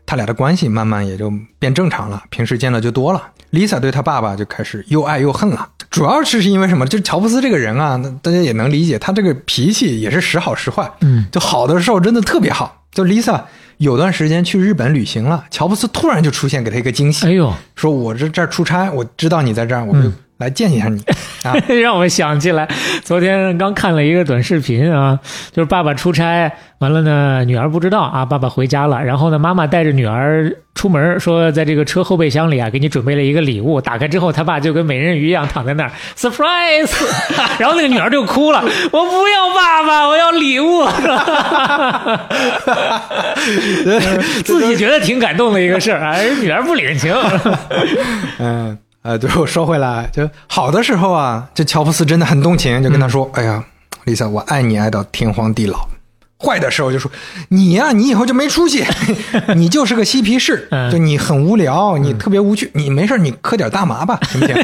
[0.05, 3.22] 他俩的关系慢慢也就变正常了，平时见的就多了。
[3.52, 6.86] Lisa 对他爸爸就开始又爱又恨了，主要是是因为什么？
[6.86, 10.90] 就是乔布斯这个人啊，大家也能理解，他这个脾气也是时好时坏。
[11.00, 12.84] 嗯，就好的时候真的特别好。
[12.92, 13.42] 就 Lisa
[13.76, 20.10] 有段时间去日本旅行了，乔布斯突然就出现，给他一个惊喜，哎呦，说我这这儿出差，我知道你在这儿，我就
[20.40, 21.00] 来见一下你、
[21.44, 21.54] 啊。
[21.80, 22.66] 让我想起来，
[23.04, 25.18] 昨天刚看了一个短视频啊，
[25.52, 36.90] 就是爸爸出差完了呢，女儿不知道啊，爸爸回家了，然后呢，妈妈带着女儿出门，说在这个车后备箱里啊，给你准备了一个礼物，打开之后，他爸就跟美人鱼一样躺在那儿，surprise，
[37.60, 40.86] 然后那个女儿就哭了，我不要爸爸，我要礼物，
[44.42, 47.14] 自己觉得挺感动的一个事儿啊，人女儿不领情，
[48.38, 53.64] 嗯，呃，最后说回来，就好的时候啊，这乔布斯真的很动情，就跟他说：“哎呀
[54.05, 55.89] ，Lisa，我爱你爱到天荒地老。”
[56.43, 57.10] 坏的时候就说
[57.48, 58.82] ：“你呀、你以后就没出息，
[59.56, 64.56] 你就是个嬉皮士，嗯就你很无聊，你特别无趣，你没事你嗑点大麻吧，行不行？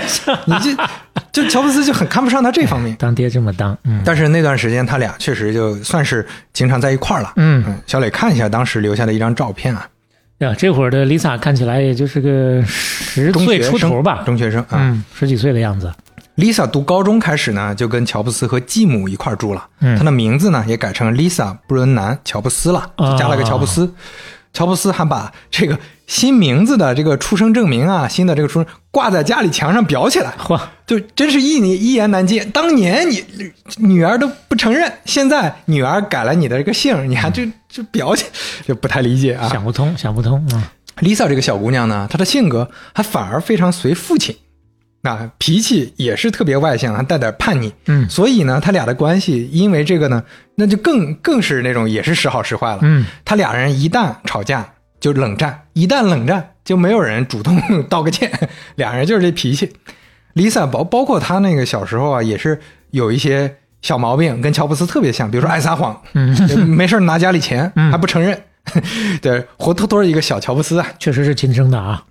[0.46, 2.96] 你这就乔布斯就很看不上他这方面。
[2.98, 7.32] 当爹这么当，嗯但是那段时间他俩确实就算是经常在一块儿了。
[7.36, 7.62] 嗯。
[7.66, 9.86] 嗯，小磊看一下当时留下的一张照片啊，
[10.38, 14.76] 呀，这会儿的 Lisa 看起来也就是个十岁出头吧，中学生啊。
[14.76, 15.90] 嗯，十几岁的样子。
[16.36, 19.66] Lisa 读高中开始呢，就跟乔布斯和继母一块儿住了。
[19.80, 23.90] 嗯她的名字呢也改成 Lisa 布伦南乔布斯了，就加了个乔布斯。
[24.56, 32.50] 乔布斯还把这个新名字的这个出生证明啊，新的这个出生挂在家里墙上裱起来，嚯，就真是一一言难尽。
[32.52, 33.22] 当年你
[33.76, 38.24] 女儿都不承认，现在女儿改了你的这个姓，你还就就裱起，
[38.66, 39.46] 就不太理解啊。
[39.50, 44.34] 想不通，想不通啊！Lisa 这个小姑娘呢，她的性格还反而非常随父亲，
[45.06, 47.72] 啊，脾气也是特别外向，还带点叛逆。
[47.86, 50.22] 嗯所以呢，他俩的关系因为这个呢，
[50.56, 52.80] 那就更更是那种也是时好时坏了。
[52.82, 54.66] 嗯，他俩人一旦吵架
[55.00, 58.30] 就冷战，一旦冷战就没有人主动道个歉，
[58.76, 59.72] 俩人就是这脾气。
[60.34, 62.60] Lisa 包包括他那个小时候啊，也是
[62.90, 66.34] 有一些小毛病，跟乔布斯特别像，比如说爱撒谎，嗯，
[66.68, 68.38] 没事儿拿家里钱 嗯还不承认，
[69.22, 70.86] 对，活脱脱一个小乔布斯啊。
[70.98, 72.02] 确实是亲生的啊。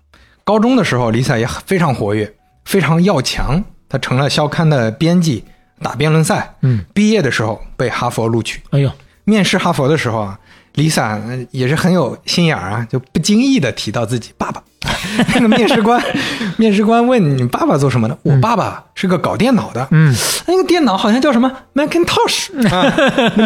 [0.44, 2.32] 高中的时候，Lisa 也非常活跃，
[2.66, 3.64] 非常要强。
[3.88, 5.46] 他成了校刊的编辑，
[5.82, 6.56] 打辩论赛。
[6.62, 8.62] 嗯，毕业的时候被哈佛录取。
[8.72, 8.92] 哎呦，
[9.24, 10.40] 面试哈佛的时候啊
[10.76, 14.62] Lisa 呃也是很有心眼儿啊，就不经意的提到自己爸爸。
[15.34, 16.02] 那个面试官，
[16.58, 18.18] 面试官问你爸爸做什么的？
[18.24, 19.88] 我爸爸是个搞电脑的。
[19.92, 20.14] 嗯，
[20.48, 22.50] 那个电脑好像叫什么 Macintosh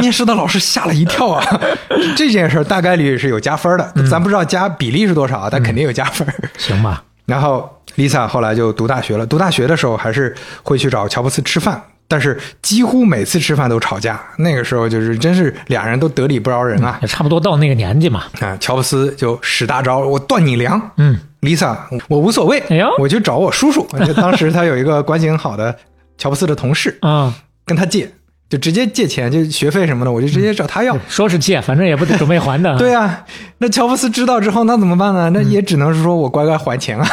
[0.02, 1.44] 面试的老师吓了一跳啊！
[2.16, 6.28] 这件事大概率是有加分的，咱不知道加比例是多少啊，但肯定有加分。
[6.58, 14.20] 行吧，然后 Lisa 后来就读大学了，读大学的时候还是会去找乔布斯吃饭，但是几乎每次吃饭都吵架。
[14.38, 16.98] 那个时候就是真是俩人都得理不饶人啊！
[17.02, 18.24] 也差不多到那个年纪嘛。
[18.40, 20.92] 啊，乔布斯就使大招，我断你粮。
[20.98, 21.78] 嗯，Lisa，
[22.08, 22.64] 我无所谓，
[22.98, 23.88] 我去找我叔叔。
[24.06, 25.78] 就当时他有一个关系很好的
[26.18, 27.34] 乔布斯的同事，啊，
[27.66, 28.12] 跟他借，
[28.50, 30.98] 就直接借钱，就学费什么的，我就直接找他要。
[31.08, 32.76] 说是借，反正也不准备还的。
[32.80, 33.24] 对啊，
[33.60, 35.30] 那乔布斯知道之后，那怎么办呢？
[35.30, 37.08] 那也只能是说我乖乖还钱啊。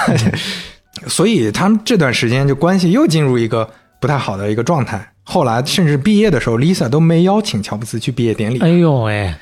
[1.06, 3.68] 所以他们这段时间就关系又进入一个
[4.00, 5.12] 不太好的一个状态。
[5.24, 8.58] 后来甚至毕业的时候，Lisa 都没邀请乔布斯去毕业典礼。
[8.60, 9.34] 哎呦喂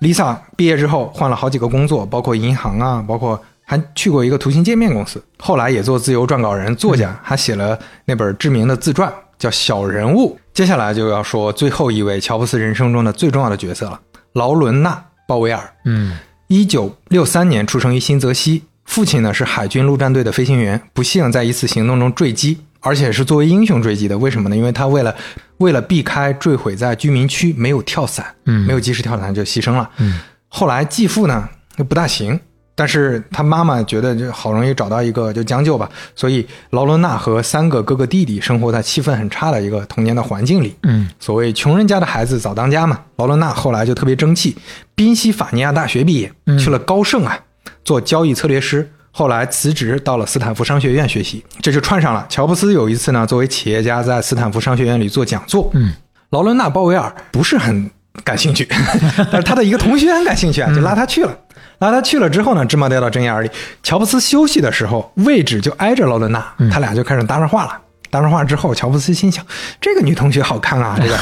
[0.00, 9.12] ，Lisa 毕业之后换了好几个工作，包括银行啊，包括还去过一个图形界面公司，后来也做自由撰稿人、作家，还写了那本知名的自传
[9.42, 10.36] 叫《小人物》。
[10.54, 14.00] 接下来就要说最后一位乔布斯人生中的最重要的角色了——
[14.34, 14.90] 劳伦纳·
[15.26, 15.68] 鲍威尔。
[15.84, 16.16] 嗯，
[16.46, 24.16] 一九六三年出生于新泽西，父亲呢是海军陆战队的飞行员，不幸在一次行动中坠机，而且是作为英雄坠机的。
[24.16, 24.56] 为什么呢？
[24.56, 25.12] 因为他为了
[25.56, 29.90] 为了避开坠毁在居民区，没有跳伞，嗯没有及时跳伞就牺牲了。
[29.96, 31.48] 嗯，后来继父呢
[31.78, 32.38] 又不大行。
[32.74, 40.74] 但是他妈妈觉得就好容易找到一个就将就吧，所以劳伦娜和三个哥哥弟弟生活在气氛很差的一个童年的环境里。
[40.82, 42.98] 嗯，所谓穷人家的孩子早当家嘛。
[43.16, 44.56] 劳伦娜后来就特别争气，
[44.94, 47.38] 宾夕法尼亚大学毕业，去了高盛啊，
[47.84, 48.90] 做交易策略师。
[49.14, 52.24] 后来辞职到了斯坦福商学院学习，这就串上了。
[52.30, 55.92] 乔布斯有一次呢，作为企业家在斯坦福商学院里做讲座，嗯，
[56.30, 57.90] 劳伦娜·鲍威尔不是很
[58.24, 58.66] 感兴趣，
[59.30, 61.36] 但是他的一个同学很感兴趣啊，就拉他去了。
[61.82, 63.50] 拉他去了之后呢，芝麻掉到针眼里。
[63.82, 67.76] 乔布斯休息的时候，位置就挨着劳伦娜，他俩就开始搭上话了。
[68.08, 69.44] 搭上话之后，乔布斯心想：
[69.80, 71.18] 这个女同学好看啊， 这个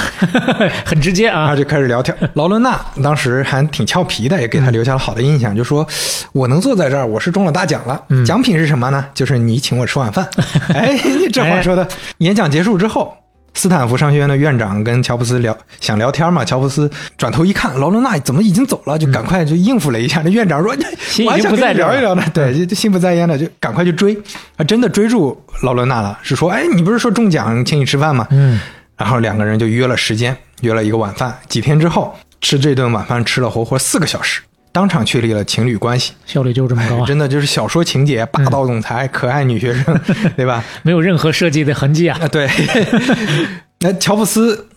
[0.84, 1.54] 很直接啊。
[1.56, 2.14] 就开始聊天。
[2.34, 5.86] 劳伦娜当时还挺俏皮的，也给他留下了好的印象，就说
[6.34, 8.02] ：“我能坐在这儿，我是中了大奖了。
[8.26, 9.06] 奖品是什么呢？
[9.14, 10.28] 就是你请我吃晚饭。”
[10.74, 11.86] 哎，你这话说的。
[12.18, 13.16] 演讲结束之后。
[13.60, 16.42] 斯坦福商学院的院长跟乔布斯聊，想聊天嘛。
[16.42, 20.22] 乔布斯转头一看，劳伦纳怎么已经走了，就赶快就应付了一下。
[20.24, 24.16] 那院长说：“心已经 我还想跟你不在这儿聊一聊呢。”对，就就心不在焉的，就赶快去追。
[24.56, 28.58] 啊，真的追住劳伦纳了，是说：“哎，你不是说中奖请你吃饭吗？”嗯，
[28.96, 31.38] 然后两个人就约了时间，约了一个晚饭。
[31.46, 34.40] 几天之后，吃这顿晚饭吃了活活四个小时，
[34.72, 36.12] 当场确立了情侣关系。
[36.26, 40.00] 效率就这么高啊，真的就是小说情节，霸道总裁、可爱女学生，
[40.36, 40.62] 对吧？
[40.82, 42.18] 没有任何设计的痕迹啊。
[42.22, 42.48] 啊，对。
[43.82, 44.68] 那乔布斯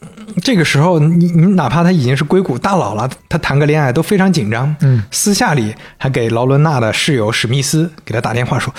[0.41, 4.73] 这个时候，你你哪怕他已经是硅谷大佬了，他谈个恋爱都非常紧张。
[4.79, 8.73] 嗯，私下里还给劳伦娜的室友史密斯给他打电话说：“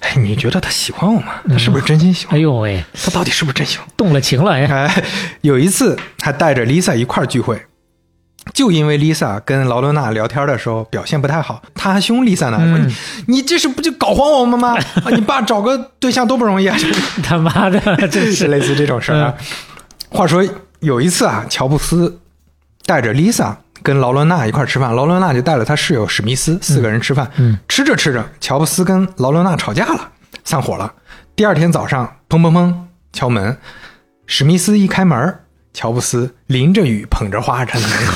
[0.00, 1.34] 哎，你觉得他喜欢我吗？
[1.46, 2.38] 他是不是真心喜欢？
[2.38, 4.64] 哎呦喂，他到底是不是真喜欢？”动了情了哎。
[4.64, 5.04] 哎，
[5.42, 7.60] 有一次还带着 Lisa 一块儿聚会，
[8.52, 12.94] 就因为 Lisa 跟劳伦娜聊天的时候表现不太好，他还凶 Lisa 呢，说你
[13.26, 14.76] 你这是不就搞黄我们吗？
[15.04, 16.76] 啊你爸找个对象多不容易啊，
[17.22, 19.34] 他妈的，真是是类似这种事儿啊。
[20.08, 20.42] 话说
[20.80, 22.20] 有一次啊，乔布斯
[22.86, 27.30] 带着 Lisa 跟劳伦娜一块儿吃饭，劳伦娜就带了他室友史密斯，四个人吃饭。
[27.36, 30.08] 嗯吃着吃着，乔布斯跟劳伦娜吵架了，
[30.44, 30.92] 散伙了。
[31.36, 32.74] 第二天早上，砰砰砰
[33.12, 33.56] 敲门，
[34.26, 35.38] 史密斯一开门，
[35.72, 38.14] 乔布斯淋着雨捧着花站在门口。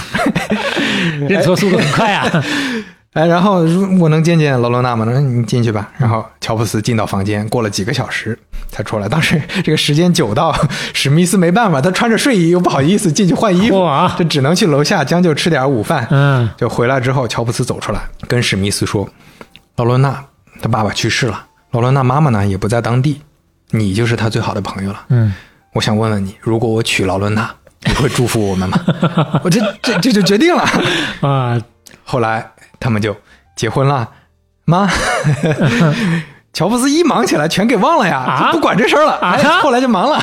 [1.29, 2.45] 认错速度很快啊。
[3.13, 3.57] 哎，然后
[4.01, 5.05] 我能见见劳伦纳吗？
[5.07, 5.91] 那你进去吧。
[5.99, 8.39] 然后乔布斯进到房间，过了几个小时
[8.69, 9.07] 才出来。
[9.07, 10.51] 当时这个时间久到
[10.95, 16.09] 史密斯没办法，他穿着睡衣又不好意思进去换衣服哇，这只能去楼下将就吃点午饭。
[16.11, 19.07] 嗯，就回来之后，乔布斯走出来跟史密斯说
[19.77, 20.25] ：“劳伦娜
[20.63, 23.21] 他爸爸去世了，劳伦娜妈妈呢也不在当地，
[23.73, 25.05] 你就是他最好的朋友了。
[25.11, 25.35] 嗯，
[25.73, 27.51] 我想问问你，如果我娶劳伦娜，
[27.87, 28.79] 你会祝福我们吗？
[29.43, 30.63] 我这这这就决定了。
[31.23, 31.61] 啊，
[32.05, 33.17] 后来他们就
[33.57, 34.09] 结婚了，
[34.65, 34.89] 妈。
[36.53, 39.13] 乔布斯一忙起来，全给忘了呀，啊就不管这事儿了。
[39.13, 40.23] 啊哎，后来就忙了，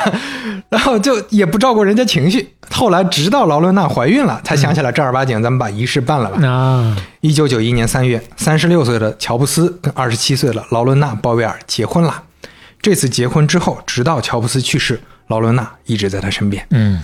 [0.69, 2.55] 然后就也不照顾人家情绪。
[2.69, 6.47] 后来直到劳伦娜怀孕了，才想起来正儿八经咱们把仪式办了吧。
[6.47, 12.21] 啊，一九九一年三月，三十六岁的乔布斯跟二十七岁的劳伦娜·鲍威尔结婚了。
[12.80, 16.64] 这次结婚之后，直到乔布斯去世，劳伦娜一直在他身边。
[16.72, 17.01] 嗯，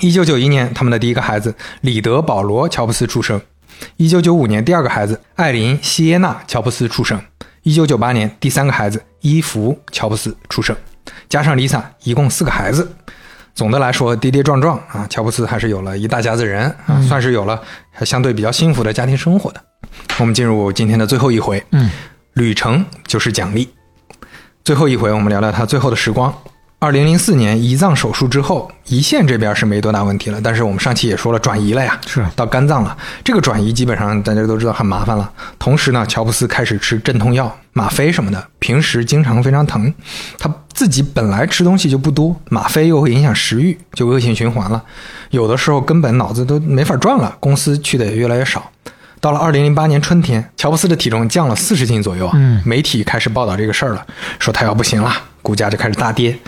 [0.00, 3.40] 一九九一年，他们的第一个孩子里德·保罗·乔布斯出生。
[3.96, 7.20] 一九九五年，第二个孩子艾琳·希耶娜·乔布斯出生。
[7.62, 10.74] 一九九八年，第三个孩子伊芙·乔布斯出生。
[11.28, 12.90] 加上丽萨，一共四个孩子。
[13.54, 17.60] 总的来说，跌跌撞撞啊，乔布斯还是有了一大家子人啊，算是有了
[18.02, 19.62] 相对比较幸福的家庭生活的。
[20.18, 21.90] 我们进入今天的最后一回，嗯，
[22.34, 23.68] 旅程就是奖励。
[24.64, 26.32] 最后一回，我们聊聊他最后的时光。
[26.80, 32.96] 二零零四年胰脏手术之后，胰腺这边是没多大问题了，但是我们上期也说了转移了呀，是到肝脏了。
[33.24, 35.28] 这个转移基本上大家都知道很麻烦了。
[35.58, 39.92] 同时呢，乔布斯开始吃镇痛药、吗啡什么的，平时经常非常疼。
[40.38, 44.80] 他自己本来吃东西就不多，吗啡又会影响食欲，就恶性循环了。
[45.30, 48.70] 有的时候根本脑子都没法转了，公司去的也越来越少。
[49.20, 52.34] 到了二零零八年春天，乔布斯的体重降了四十斤左右啊。
[52.36, 54.06] 嗯媒体开始报道这个事儿了，
[54.38, 56.38] 说他要不行了，股价就开始大跌。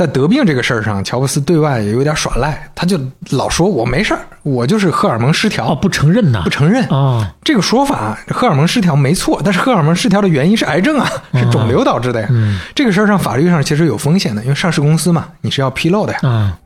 [0.00, 2.98] 在得病这个事儿上，乔布斯对外也有点耍赖，他就
[3.32, 6.82] 老说我没事儿，我就是荷尔蒙失调，哦，不承认呐不，承认。
[6.86, 12.28] 哦，这个说法，荷尔蒙失调没错，但是荷尔蒙失调的原因是癌症啊，是肿瘤导致的呀。
[12.30, 16.20] 嗯这个事儿上法律上其实有风险的，因为上市公司嘛，你是要披露的呀。
[16.22, 16.58] 啊，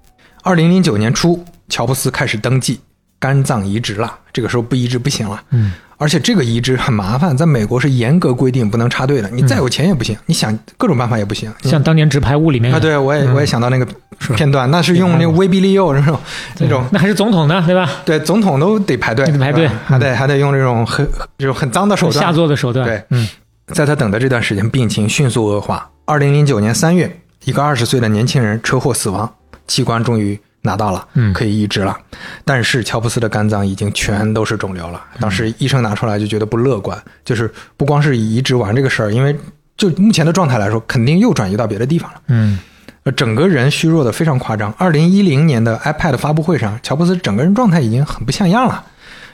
[0.44, 2.81] 二零零九年初，乔布斯开始登记
[3.19, 5.43] 肝脏移植了，这个时候不移植不行了。
[5.51, 11.53] 嗯，而且这个移植很麻烦，在美国是严格规定不能插队的，你再有钱也不行，你想各种办法也不行。
[11.62, 13.87] 像当年《纸牌屋》里面啊，对我也我也想到那个
[14.35, 16.19] 片段，那是用那个威逼利诱那种
[16.59, 17.89] 那种，那还是总统呢，对吧？
[18.05, 19.69] 对总统都得排队，得排队。
[19.85, 21.09] 还得还得用这种很
[21.39, 22.25] 这种很脏的手段。
[22.25, 23.29] 下作的手段，对嗯，
[23.69, 25.91] 在他等的这段时间，病情迅速恶化。
[26.07, 29.33] 二零零九年三月，一个二十岁的年轻人车祸死亡，
[29.66, 31.97] 器官终于拿到了，嗯可以移植了。
[32.45, 35.01] 但是乔布斯的肝脏已经全都是肿瘤了。
[35.20, 39.36] 当时医生拿出来就觉得不乐观，就是不光是移植完这个事儿，因为
[39.77, 42.20] 就目前的状态来说，肯定又转移到别的地方了。
[42.28, 42.59] 嗯，
[43.03, 44.73] 呃，整个人虚弱的非常夸张。
[44.78, 48.82] 二零一零年的 iPad 发布会上，乔布斯整个人状态已经很不像样了。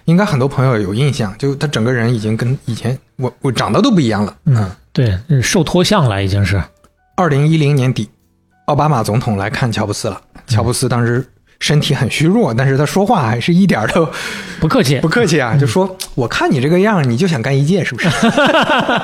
[0.06, 4.34] 应该很多朋友有印象，就他整个人已经跟以前我我长得都不一样了。
[4.46, 6.60] 嗯，对，嗯受脱相了，已经是，
[7.16, 8.08] 二零一零年底，
[8.64, 10.20] 奥巴马总统来看乔布斯了。
[10.50, 11.24] 乔布斯当时
[11.60, 14.08] 身体很虚弱，但是他说话还是一点儿都
[14.60, 18.08] 不客气不，客气啊，就说：“我看你这个样，你就想干一届是不是？”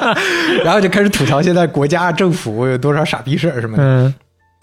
[0.64, 4.12] 然后就开始吐槽现在国家政府有多少傻逼事儿什么的。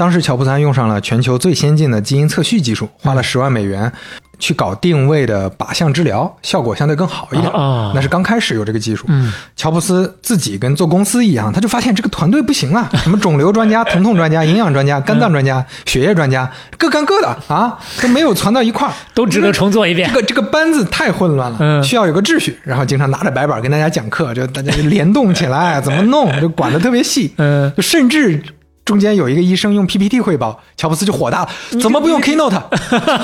[0.03, 3.89] 嗯当时乔布斯还用上了全球最先进的基因测序技术，花了十万美元
[4.37, 7.49] 去搞定位的靶向治疗，效果相对更好一点。
[7.53, 9.05] 啊那是刚开始有这个技术。
[9.07, 20.19] 嗯，乔布斯自己跟做公司一样，他就发现这个团队不行啊， 什么肿瘤专家、 疼痛专家、营养专家、肝脏专家、血液专家，各干各的啊，都没有攒到一块儿，都值得重做一遍这。
[20.19, 22.59] 个这个班子太混乱了，嗯需要有个秩序。
[22.63, 27.33] 然后经常拿着白板跟大家讲课，就大家就联动起来， 怎么弄，就管得特别细。
[27.37, 28.43] 嗯就甚至
[28.85, 31.49] 中间有一个医生用 PPT 汇报，乔布斯就火大了，
[31.81, 32.61] 怎么不用 Keynote？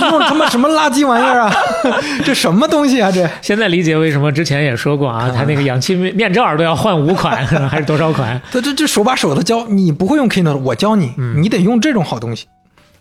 [0.09, 1.53] 用他妈什么垃圾玩意儿啊？
[2.23, 3.11] 这什么东西啊？
[3.11, 8.41] 这现在理解为什么之前也说过啊，他那个氧气面面罩都要换五款， 还是多少款？
[8.51, 12.47] 这这这手把手的教，你不会用 Keynote，我教你，你得用这种好东西。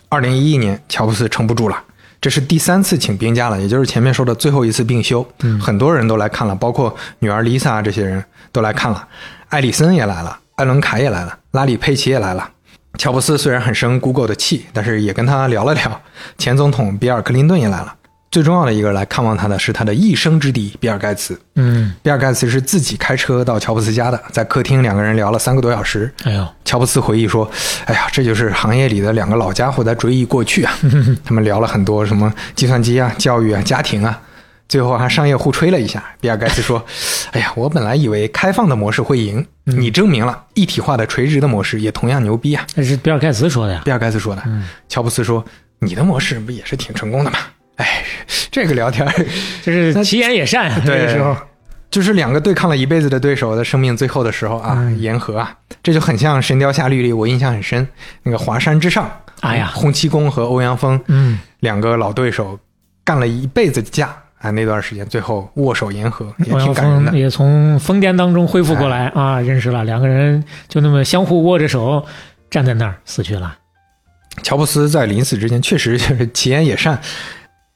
[0.09, 1.81] 二零一一年，乔布斯撑不住了。
[2.21, 5.25] 这是第三次请病假了，也就是前面说的最后一次病休。
[5.63, 9.07] 很多人都来看了，包括女儿 Lisa 这些人都来看了，
[9.51, 12.51] 艾里森也来了，艾伦凯也来了，拉里佩奇也来了。
[12.97, 16.01] 乔布斯虽然很生 Google 的气，但是也跟他聊了聊。
[16.37, 17.95] 前总统比尔·克林顿也来了。
[18.31, 21.41] 最重要的一个来看望他的是他的一生之敌比尔·盖茨。
[21.55, 26.13] 嗯，比尔·盖茨是自己开车到乔布斯家的，在客厅两个人聊了三个多小时。
[26.25, 27.51] 哎呦，乔布斯回忆说
[27.87, 30.77] ：“哎呀，这就是行业里的两个老家伙在追忆过去啊。
[31.25, 34.21] 他们聊了很多什么计算机啊、教育啊、家庭啊，
[34.69, 36.05] 最后还商业互吹了一下。
[36.21, 36.85] 比尔盖茨说
[37.33, 42.65] ：‘哎呀，我本来以为开放的模式会赢，你证明了一体化的垂直的模式也同样牛逼啊。
[42.75, 44.43] 这是比尔盖茨说的呀。’比尔盖茨说的。
[44.89, 45.45] 乔布斯说
[45.81, 47.39] ：‘你的模式不也是挺成功的吗？’
[47.77, 48.03] 哎，
[48.51, 49.13] 这个聊天儿
[49.63, 51.37] 这是其言也善啊，这对个时候，
[51.91, 57.87] 就是两个对抗了一辈子的对手，的生命最后的时候啊，言和啊，这就很像《神雕侠侣》里，我印象很深，
[58.25, 59.09] 那个华山之上，
[59.41, 62.59] 哎呀洪七公和欧阳锋，嗯，两个老对手
[63.05, 67.19] 干了一辈子架啊，那段时间最后握手言和，也欧阳挺感人的。
[67.19, 72.05] 也从疯癫当中恢复过来啊，认识了两个人，就那么相互握着手
[72.49, 73.57] 站在那儿死去了。
[74.45, 77.01] 乔布斯在临死之前确实就是其言也善。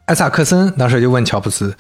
[0.07, 1.75] 艾萨克森当时就问乔布斯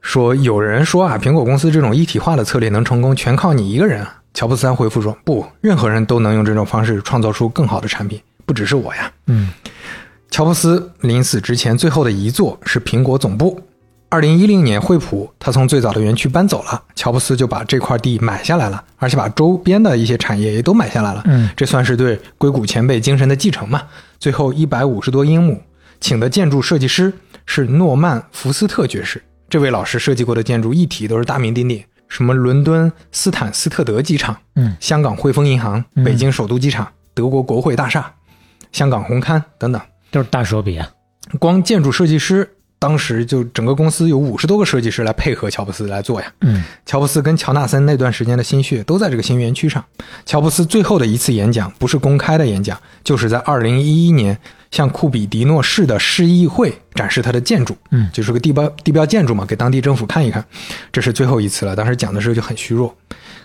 [0.00, 9.50] 说：“有人说啊，苹果公司这种一体化的策略能成功，全靠你一个人啊。”乔布斯回复说：“不，任何人都能用这种方式创造出更好的产品，不只是我呀。”嗯，
[10.30, 13.60] 乔布斯临死之前最后的遗作是苹果总部。
[14.08, 21.22] 二零一零年，惠普他从最早的园区搬走了，乔布斯就把这块地买下来了，而且把周边的一些产业也都买下来了。
[21.26, 23.82] 嗯，这算是对硅谷前辈精神的继承嘛。
[24.18, 25.60] 最后一百五十多英亩，
[26.00, 27.12] 请的建筑设计师
[27.46, 29.22] 是诺曼·福斯特爵士。
[29.50, 38.12] 这位老师设计过的建筑一体都是大名鼎鼎，什么伦敦斯坦斯特德机场，嗯，香港汇丰银行、北京首都机场、德国国会大厦、
[38.70, 39.82] 香港红磡等等。
[40.12, 40.88] 都是大手笔啊。
[41.40, 46.32] 光建筑设计师，当时就整个公司有五十多个设计师来配合乔布斯来做呀。
[46.42, 49.84] 嗯，乔布斯跟乔纳森那段时间的心血都在这个新园区上。
[50.24, 54.38] 乔布斯最后的一次演讲不是公开的演讲，就是在二零一一年
[54.70, 60.44] 向库比迪诺市的市议会展示他的建筑，嗯就是个地标地标建筑嘛，给当地政府看一看。
[60.92, 62.94] 这是最后一次了，当时讲的时候就很虚弱，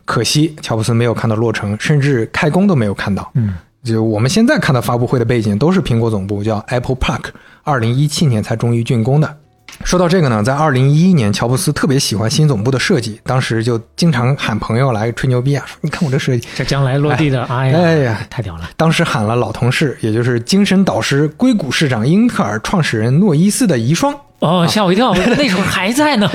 [0.04, 3.32] 可惜乔布斯没有看到落成，甚至开工都没有看到。
[3.36, 3.54] 嗯，
[3.84, 7.26] 就我们现在看到发布会的背景都是苹果总部叫 Apple Park，
[7.64, 9.38] 二零一七年才终于竣工的。
[9.84, 16.48] 说到这个呢，在二零一一年，乔布斯特别喜欢新总部的设计，当时就经常喊朋友来吹牛逼啊，说你看我这设计。
[16.56, 18.70] 这将来落地的，哎呀，哎呀太屌了！
[18.78, 26.30] 当时喊了老同事，也就是精神导师、硅谷市长、英特尔创始人诺伊斯的遗孀哦，吓我一跳，那时候还在呢？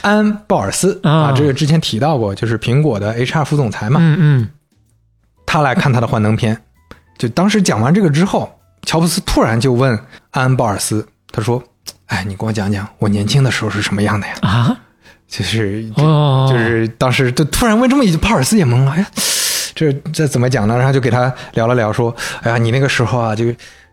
[0.00, 4.48] 安 ·鲍尔斯啊啊，这个之前提到过，就是苹果的 HR 副总裁嘛，嗯嗯，
[5.46, 6.60] 他来看他的幻灯片。
[7.18, 8.48] 就当时讲完这个之后，
[8.82, 9.98] 乔布斯突然就问
[10.30, 11.62] 安·鲍尔斯，他说
[12.06, 14.78] ：“哎，你给我讲讲我年轻的时候是什么样的呀？”啊，
[15.26, 19.06] 就是就是当时就突然问这么一句，鲍尔斯也懵了，哎呀，
[19.74, 20.76] 这这怎么讲呢？
[20.76, 23.44] 然后就给他聊了聊，说，哎呀，你那个时候啊，就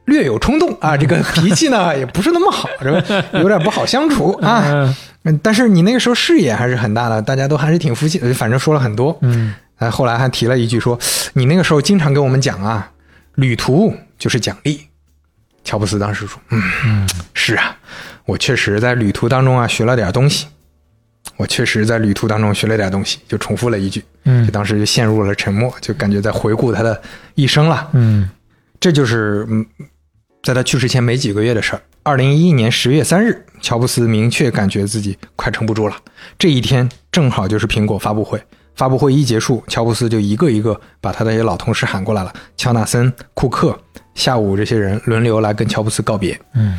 [0.06, 4.96] 略有冲动啊，这个脾气呢 也不是那么好，是吧 有点不好相处啊。
[5.42, 9.18] 但是你那个时候视野还是很大的，大家都还是挺服气的，反正说了很多。
[9.22, 10.98] 嗯，哎，后来还提了一句说，
[11.34, 12.88] 你那个时候经常跟我们讲啊，
[13.36, 14.82] 旅途就是奖励。
[15.64, 17.76] 乔布斯当时说，嗯，是啊，
[18.26, 20.48] 我确实在旅途当中啊学了点东西。
[21.38, 27.02] 我确实在旅途当中学了点东西，就重复了一句，嗯就当时就陷入了沉默，就感觉在回顾他的
[27.34, 27.90] 一生了。
[27.94, 28.30] 嗯
[28.80, 29.66] 这就是嗯，
[30.44, 31.82] 在他去世前没几个月的事儿。
[32.04, 35.98] 二零一一年十月三日，乔布斯明确感觉自己快撑不住了。
[36.38, 38.40] 这一天正好就是苹果发布会。
[38.76, 43.78] 发布会一结束，乔布斯就一个一个把他的一些老同事喊过来了，乔纳森、库克，
[44.14, 46.40] 下午这些人轮流来跟乔布斯告别。
[46.54, 46.78] 嗯，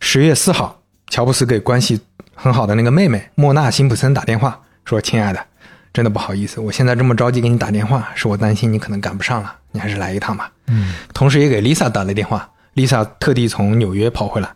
[0.00, 2.00] 十月四号，乔布斯给关系
[2.34, 5.44] 很好的那个妹妹莫娜·辛普森打电话说：“亲爱的，
[5.92, 14.48] 真的不好意思，我现在这么着急给你打电话，是我担心你可能赶不上了，你还是来一趟吧。”嗯，同时也给 Lisa 打了电话，Lisa 特地从纽约跑回来。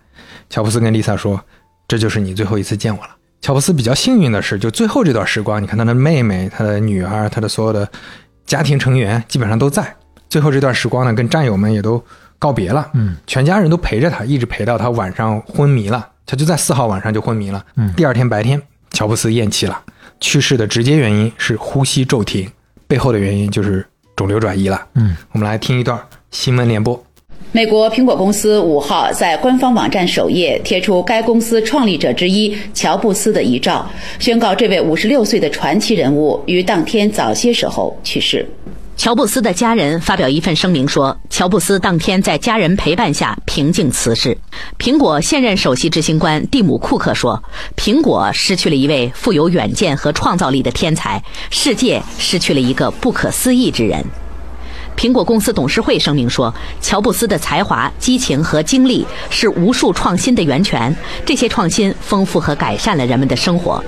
[0.50, 1.40] 乔布斯跟 Lisa 说
[1.86, 3.10] ：“这就是你最后一次见我了。”
[3.42, 7.86] 乔布斯比较幸运的是，就最后这段时光，你看他的妹妹、他的女儿、他的所有的
[8.46, 9.94] 家庭成员基本上都在。
[10.28, 12.02] 最后这段时光呢，跟战友们也都
[12.38, 16.08] 告别了，嗯，全家人都陪着他，一直陪到他晚上昏迷了。
[16.24, 17.62] 他就在四号晚上就昏迷了。
[17.74, 18.62] 嗯第二天白天，
[18.92, 19.82] 乔布斯咽气了，
[20.20, 22.48] 去世的直接原因是呼吸骤停，
[22.86, 24.80] 背后的原因就是肿瘤转移了。
[24.94, 26.00] 嗯，我们来听一段
[26.30, 27.04] 新闻联播。
[27.54, 33.86] 美国苹果公司五号在官方网站首页贴出该公司创立者之一乔布斯的遗照，
[34.18, 38.48] 宣告这位五十六岁的传奇人物于当天早些时候去世。
[38.96, 44.34] 乔布斯的家人发表一份声明说，乔布斯当天在家人陪伴下平静辞世。
[44.78, 47.42] 苹果现任首席执行官蒂姆·库克说
[47.76, 54.02] ：“苹果失去了一位富有远见和创造力的天才，世界失去了一个不可思议之人。”
[54.96, 60.94] 苹果公司董事会声明说，乔布斯的才华、激情和精力是无数创新的源泉，
[61.24, 63.82] 这些创新丰富和改善了人们的生活。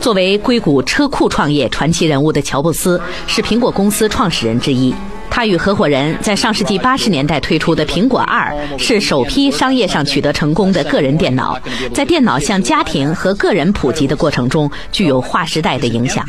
[0.00, 4.92] 作为硅谷车库创业传奇人物的乔布斯，是苹果公司创始人之一。
[5.30, 11.58] 他与合伙人在上世纪八十年代推出的苹果二是首批商业上取得成功的个人电脑，
[11.92, 16.24] 在电脑向家庭和个人普及的过程中具有划时代的影响。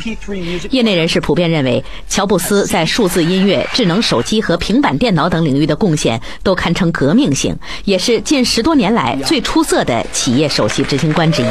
[0.70, 11.46] 业内人士普遍认为，乔布斯在数字音乐、智能手机和平板电脑等领域的贡献都堪称革命性，也是近十多年来最出色的企业首席执行官之一。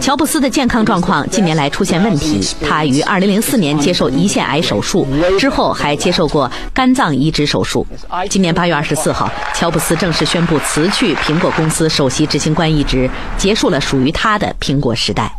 [0.00, 5.06] 乔布斯的健康状况近年来出现问题，他于2004年接受胰腺癌手术，
[5.38, 7.86] 之后还接受过肝脏移植手术。
[8.28, 13.08] 今年8月24号，乔布斯正式宣布辞去苹果公司首席执行官一职，
[13.38, 15.32] 结束了属于他的苹果时代。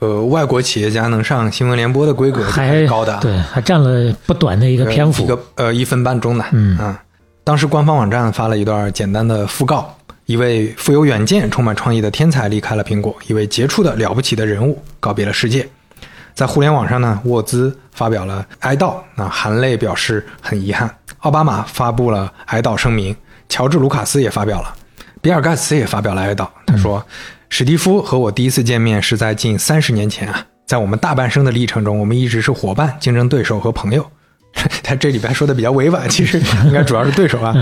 [0.00, 5.26] 呃，外国企业家能上新闻联播的规格还是高的啊，对，还占了不短的一个篇幅一。
[5.26, 6.98] 个呃一分半钟的，嗯啊，
[7.44, 9.94] 当时官方网站发了一段简单的讣告。
[10.30, 15.68] 一位富有远见、充满创意的天才离开了苹果，一位杰出的了不起的人物告别了世界。
[16.34, 20.88] 在互联网上呢，沃兹发表了哀悼，啊，含泪表示很遗憾。
[21.18, 23.16] 奥巴马发布了哀悼声明，
[23.48, 24.72] 乔治·卢卡斯也发表了，
[25.20, 26.48] 比尔·盖茨也发表了哀悼。
[26.64, 27.04] 他说
[27.50, 34.08] ：“史蒂夫和我第一次见面是在近三十年前啊，在我们大半生的历程中，我们一直是伙伴、竞争对手和朋友。”
[34.82, 37.54] 他这里边说的比较委婉，其实 应该主要是对手啊。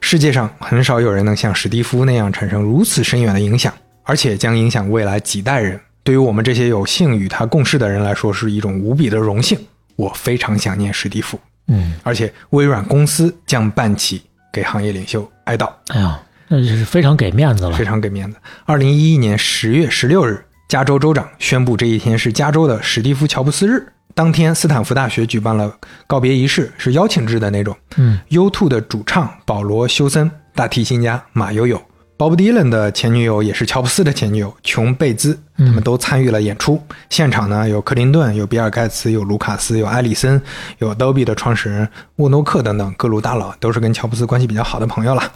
[0.00, 3.72] 世界上很少有人能像史蒂夫那样产生如此深远的影响，
[4.04, 5.78] 而且将影响未来几代人。
[6.02, 9.58] 对于我们这些有幸与他共事的人来说，是一种无比的荣幸。
[9.96, 11.38] 我非常想念史蒂夫。
[11.68, 17.84] 嗯，而且微软公司将办起给行业领袖哀悼，哎呀，那就是非常给面子了非。
[17.84, 18.38] 常给面子。
[18.64, 23.84] 二零一一年十月十六日，加州州长宣布这一天是加州的史蒂夫·乔布斯日。
[24.16, 25.70] 当天，斯坦福大学举办了
[26.06, 27.76] 告别仪式，是邀请制的那种。
[27.98, 31.78] 嗯，U2 的主唱保罗·休森、大提琴家马友友、
[32.16, 36.82] Bob Dylan 的前女友也是乔布斯的前女友琼·贝兹，他们都参与了演出。
[37.10, 40.40] 现场呢有克林顿、有比尔·盖茨、有卢卡斯、有埃里森、
[40.78, 45.30] 有 Adobe 的创始人沃诺克等等各路大佬，都是跟乔布斯关系比较好的朋友了。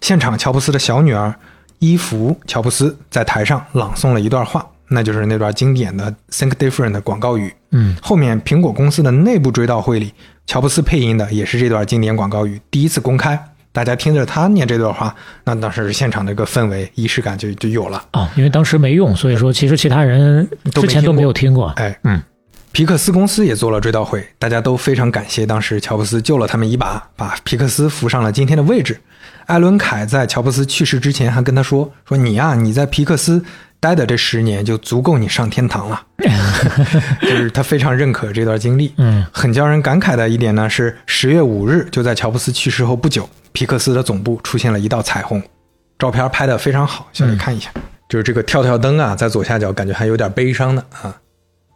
[0.00, 1.34] 现场，乔布斯的小女儿
[1.80, 7.52] 伊芙·乔布斯在台上朗诵了一段话，那就是那段经典的 “Think Different” 的广告语。
[7.70, 10.12] 嗯，后面苹果公司的内部追悼会里，
[10.46, 13.38] 乔布斯配音的也是这段经典广告语，第一次公开。
[13.74, 15.14] 大家听着他念这段话，
[15.44, 18.04] 那当时现场的一个氛围、仪式感就就有了。
[18.12, 21.68] 哦，因为当时没用，所以说其实其他人都之前都没有听过。
[21.76, 22.22] 哎，嗯，
[22.72, 29.00] 皮克斯公司也做了追悼会，大家都非常感谢当时乔布斯救了他们一把，把皮克斯扶上了今天的位置。
[29.46, 33.42] 艾伦凯在乔布斯去世之前还跟他说：“说你呀、你在皮克斯
[33.82, 36.00] 待的这十年就足够你上天堂了。
[37.20, 38.94] ”就是他非常认可这段经历。
[38.96, 45.42] 嗯，很叫人感慨的一点呢是，十月五日就在乔布斯去世后不久，皮克斯的总部出现了一道彩虹，
[45.98, 47.72] 照片拍的非常好，小李看一下，
[48.08, 51.16] 就是这个跳跳灯啊，在左下角感觉还有点悲伤的啊。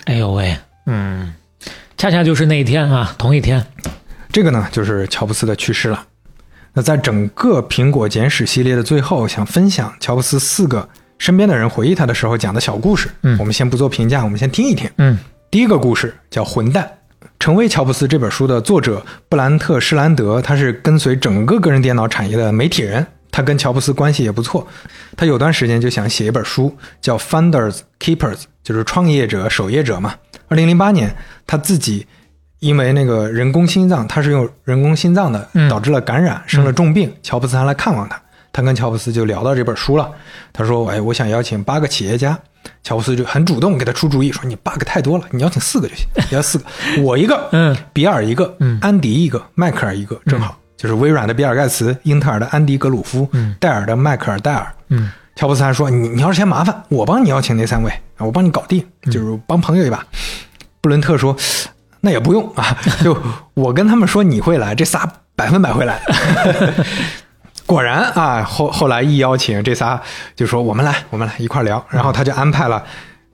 [0.04, 0.56] 哎呦喂，
[0.86, 1.34] 嗯，
[1.96, 3.66] 恰恰就是那一天啊，同一天。
[4.30, 6.06] 这个呢，就是乔布斯的去世了。
[6.72, 10.88] 那在整个苹果简史系列的最后，想分享乔布斯四个
[11.18, 13.08] 身边的人回忆他的时候讲的小故事。
[13.22, 14.90] 嗯我们先不做评价，我们先听一听。
[14.98, 15.18] 嗯
[15.50, 16.84] 第一个故事叫《混蛋》。
[17.38, 24.66] 成为乔布斯这本书的作者布兰特·施兰德，他是跟随整个个人电脑产业的媒体人，他跟乔布斯关系也不错。
[25.16, 30.14] 他有段时间就想写一本书，叫《Founders Keepers》，就是创业者、守业者嘛。
[30.48, 31.14] 二零零八年，
[31.46, 32.06] 他自己
[32.60, 37.12] 因为那个人工心脏，他是用人工心脏的，嗯导致了感染，生了重病。
[37.22, 38.20] 乔布斯还来看望他，
[38.56, 40.10] 他跟乔布斯就聊到这本书了。
[40.50, 42.38] 他说：“哎，我想邀请八个企业家。”
[42.82, 46.64] 乔布斯就很主动给他出主意，说：“你八个太多了，你邀请四个就行，你要四个，
[47.02, 54.66] 我一个，嗯，比尔一个，嗯安迪一个，迈克尔一个，正好、就是微软的比尔盖茨，英特尔的安迪格鲁夫，嗯戴尔的迈克尔戴尔。
[54.88, 60.02] 嗯，乔布斯还说：“你你要是嫌麻烦，我帮你邀请那三位，啊我帮你搞定，就是帮朋友一把。
[60.80, 61.36] 布伦特说
[62.00, 62.74] ：“那也不用啊，
[63.04, 63.16] 就
[63.54, 65.06] 我跟他们说你会来，这仨
[65.36, 66.00] 百分百会来。
[67.66, 70.00] ”果然啊，后后来一邀请，这仨
[70.34, 71.84] 就说我们来，我们来一块儿聊。
[71.90, 72.82] 然后他就安排了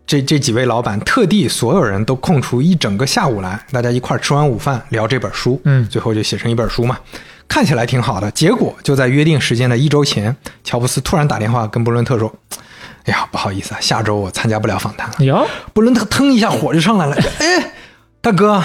[0.06, 5.60] 这这几位老板，特地所有人都空出一整个下午来，大家一块儿吃完午饭聊这本书。
[5.64, 6.98] 嗯最后就写成一本书嘛，
[7.46, 8.30] 看起来挺好的。
[8.30, 10.34] 结果就在约定时间的一周前，
[10.64, 12.32] 乔布斯突然打电话跟布伦特说
[13.04, 17.72] ：“哎呀，不好意思啊，下周我参加不了访谈了。”哟，布伦特腾一下火就上来了，哎，
[18.22, 18.62] 大哥，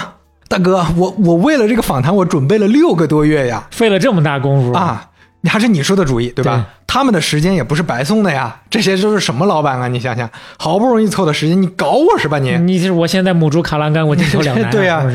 [0.48, 4.72] 大哥，我我为了这个访谈，我准备了六个多月呀，费了这么大功夫！
[4.72, 5.07] 啊，你
[5.46, 6.56] 还是你说的主意，对吧？
[6.56, 9.86] 对他们的时间也不是白送的呀，这些都是什么老板啊？
[9.88, 10.28] 你想想，
[10.58, 12.56] 好不容易凑的时间，你搞我是吧你？
[12.58, 14.70] 你是我现在母猪卡栏杆，我进球两难、啊。
[14.72, 15.06] 对呀？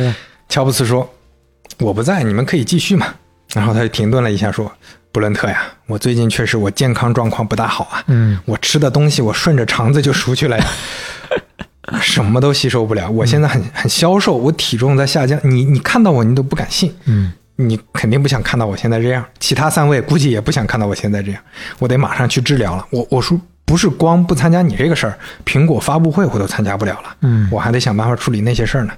[0.47, 1.11] 乔布斯说
[1.79, 3.07] ：“我不在，你们可以继续嘛。”
[3.53, 4.71] 然后他就停顿了一下，说
[5.11, 10.65] ：“布伦特呀，我最近确实我健康状况不大好啊，嗯，我吃的东西我顺着肠子就熟去了呀，
[11.99, 13.09] 什么都吸收不了。
[13.09, 15.39] 我现在很很消瘦，我体重在下降。
[15.43, 19.25] 你你看到我你都不敢信，嗯，你肯定不想看到我现在这样。
[19.39, 21.41] 其他三位估计也不想看到我现在这样。
[21.79, 22.85] 我得马上去治疗了。
[22.89, 27.15] 我我说不是光不参加你这个事儿，苹果发布会我都参加不了了。
[27.21, 28.93] 嗯我还得想办法处理那些事儿呢。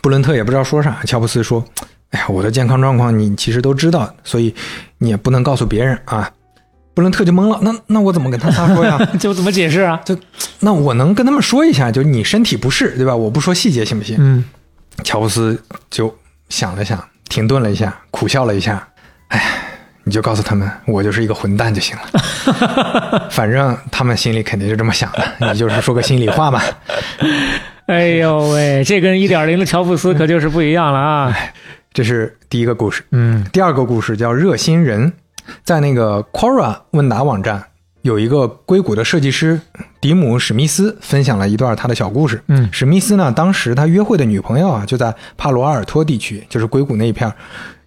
[0.00, 1.62] 布伦特也不知道说啥，乔布斯说
[2.10, 4.54] ：“哎呀，我的健康状况你其实都知道，所以
[4.98, 6.30] 你也不能告诉别人啊。”
[6.94, 8.98] 布伦特就懵了，那那我怎么跟他仨说呀？
[9.20, 10.00] 就怎么解释啊？
[10.04, 10.16] 就
[10.60, 13.14] 那我能跟他们说一下，就你身体不适，对吧？
[13.14, 14.16] 我不说细节行不行？
[14.18, 14.44] 嗯，
[15.04, 16.14] 乔布斯就
[16.48, 17.02] 想了想，
[17.32, 18.86] 停顿了一下，苦笑了一下，
[19.28, 19.40] 哎，
[20.04, 23.28] 你就告诉他们，我就是一个混蛋就行了。
[23.32, 26.60] 反正他们心里肯定是这么想的，你就是说个心里话嘛。
[27.88, 31.34] 哎呦喂，这跟一点零的乔布斯可就是不一样了啊！
[31.94, 33.02] 这是第一个故事。
[33.12, 35.10] 嗯第二个故事叫《热心人》，
[35.64, 37.64] 在那个 Quora 问答网站，
[38.02, 39.60] 有一个硅谷的设计师
[40.00, 42.42] 迪姆史密斯分享了一段他的小故事。
[42.48, 47.32] 嗯史密斯呢，当时他约会的女朋友啊，就在帕罗阿尔托地区，就是硅谷那一片，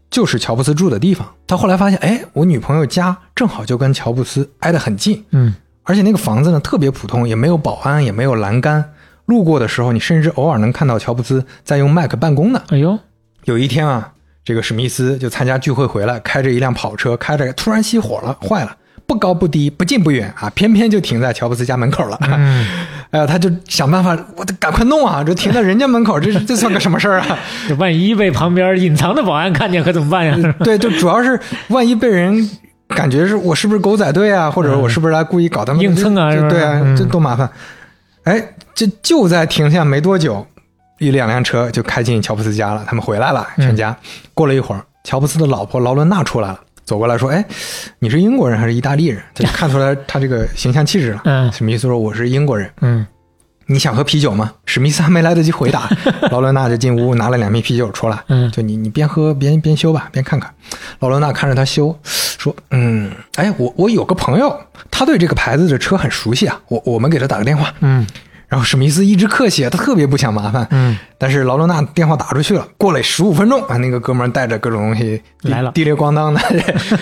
[0.10, 1.30] 就是乔布斯住的地方。
[1.46, 8.92] 他后来发现，哎，我女朋友家正好就跟乔布斯挨得很近，嗯而且那个房子呢特别普通，也没有保安，也没有栏杆。
[9.26, 12.62] 路过的时候，你甚至偶尔能看到乔布斯在用 Mac 办公呢。
[12.70, 12.98] 哎呦，
[13.44, 14.14] 有一天啊，
[14.44, 18.78] 这个史密斯就参加聚会回来，开着一辆跑车，开着突然熄火了，坏了，
[19.08, 22.18] 不高不低，不近不远啊，偏偏就停在乔布斯家门口了。
[22.22, 22.66] 嗯
[23.12, 25.24] 哎呀，他就想办法，我得赶快弄啊！
[25.24, 27.38] 这停在人家门口，这这算个什么事儿啊？
[27.70, 30.36] 这万一被旁边隐藏的保安看见，可怎么办呀？
[30.66, 32.50] 对，就主要是万一被人
[32.90, 37.50] 感觉是我是不是狗仔队啊，或者我是不是来故意搞他们硬蹭啊就对啊，嗯这多麻烦。
[38.24, 40.46] 哎，这就在停下没多久，
[41.00, 42.84] 一两辆车就开进乔布斯家了。
[42.86, 43.96] 他们回来了，全家。
[44.34, 47.44] 过了一会儿，乔布斯的老婆劳伦娜出来了，走过来说：“哎，
[48.00, 51.22] 你是英国人还是意大利人？”就 看出来他这个形象气质了。
[51.26, 53.06] 嗯史密斯说：“我是英国人。”嗯
[53.68, 54.52] 你想喝啤酒吗？
[54.68, 55.90] 史密斯还没来得及回答，
[56.32, 60.54] 劳伦娜就进屋拿了两瓶啤酒出来，嗯就你你边喝边边修吧，边看看。
[61.00, 64.56] 劳伦娜看着他修，说：“嗯，哎，我我有个朋友，
[64.92, 68.06] 他对这个牌子的车很熟悉啊，我我们给他打个电话。”嗯
[68.48, 70.68] 然后史密斯一直客气，他特别不想麻烦。
[70.72, 76.42] 嗯，但是劳伦娜电话打出去了，过了十五分钟啊，那个哥们儿带着各种东西来了滴里咣当的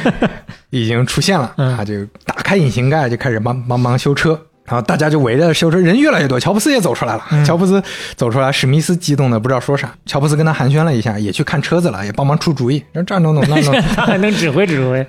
[0.70, 1.54] 已经出现了。
[1.58, 4.40] 嗯他就打开引擎盖，就开始帮帮忙修车。
[4.66, 6.40] 然后大家就围着修车，人越来越多。
[6.40, 7.24] 乔布斯也走出来了。
[7.32, 7.84] 嗯乔布斯
[8.16, 9.94] 走出来，史密斯激动的不知道说啥。
[10.06, 13.74] 乔布斯跟他寒暄了一下，也去看车子了，也帮忙出主意，说这儿弄弄那弄。
[13.94, 15.06] 他 还能指挥指挥。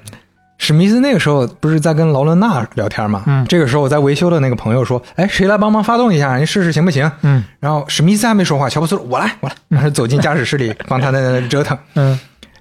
[0.57, 3.25] 史密斯那个时候不是在跟劳伦娜聊天吗？
[3.27, 6.37] 嗯这个时候我在维修的那个朋友说：“哎，谁来帮忙发动一下？
[6.39, 12.19] 你试试行不行？”嗯然后史密斯还没说话，乔布斯说：“我来，我来。”然后走进驾驶室里帮他在那折腾， 嗯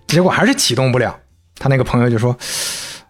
[0.07, 1.15] 结果还是启动不了。
[1.59, 2.35] 他那个朋友就说：“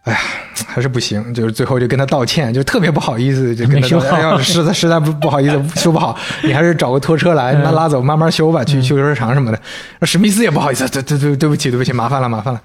[0.04, 0.20] 哎呀，
[0.68, 9.60] 还是不行。”就是最后就跟他道歉，就特别不好意思，就跟他没修好道歉哎呀，实在实在不不好意思，修 不好，你还是找个拖车来，嗯拉拉走，慢慢修吧，去修车厂什么的。
[10.06, 12.62] 史密斯也不好意思，对对对，对不起对不起，麻烦了麻烦了。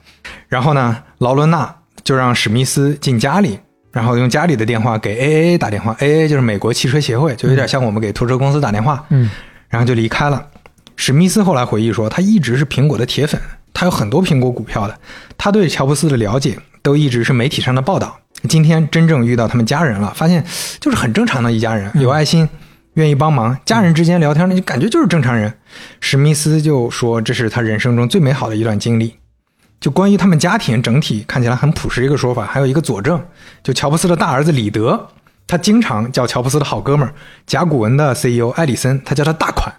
[0.48, 1.74] 然后呢，劳伦娜
[2.08, 3.58] 就让史密斯进家里，
[3.92, 9.28] 然后用家里的电话给 AAA 打电话，AAA 就是美国汽车协会，就有点像我们给拖车公司打电话，嗯
[9.68, 10.46] 然后就离开了。
[10.96, 13.38] 史密斯后来回忆说，他一直是苹果的铁粉，
[13.74, 14.98] 他有很多苹果股票的，
[15.36, 18.18] 他对乔布斯的了解都一直是媒体上的报道。
[18.48, 20.42] 今天真正遇到他们家人了，发现
[20.80, 22.48] 就是很正常的一家人，有爱心，
[22.94, 25.52] 愿意帮忙，家人之间聊天，那就感觉就是正常人。
[26.00, 29.12] 史密斯就说，这是他人生中最美好的一段经历。
[29.80, 33.20] 就关于他们家庭整体看起来很朴实一个说法，还有一个佐证，
[33.62, 35.08] 就乔布斯的大儿子李德，
[35.46, 37.14] 他经常叫乔布斯的好哥们儿
[37.46, 39.72] 甲骨文的 CEO 艾里森，他叫他大款。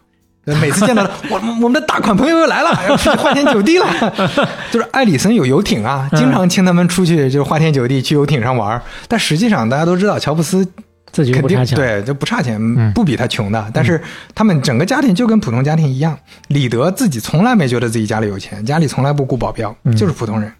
[0.62, 3.86] 每次见到他， 我我们的大款朋友又来了，要出去花天酒地了。
[4.72, 8.82] 就是艾里森有游艇啊，经常请他们出去就是花天酒地，去游艇上玩儿。
[9.08, 10.68] 但实际上大家都知道，乔布斯
[11.12, 11.66] 自己肯定。
[11.68, 12.60] 对，就不差钱，
[12.94, 13.72] 不比他穷的。
[13.74, 14.02] 但是
[14.34, 16.18] 他们整个家庭就跟普通家庭一样，
[16.48, 20.52] 李德自己从来没觉得自己家里有钱，家里从来不雇保镖，就是普通人。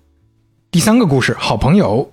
[0.72, 2.12] 第三个故事，好朋友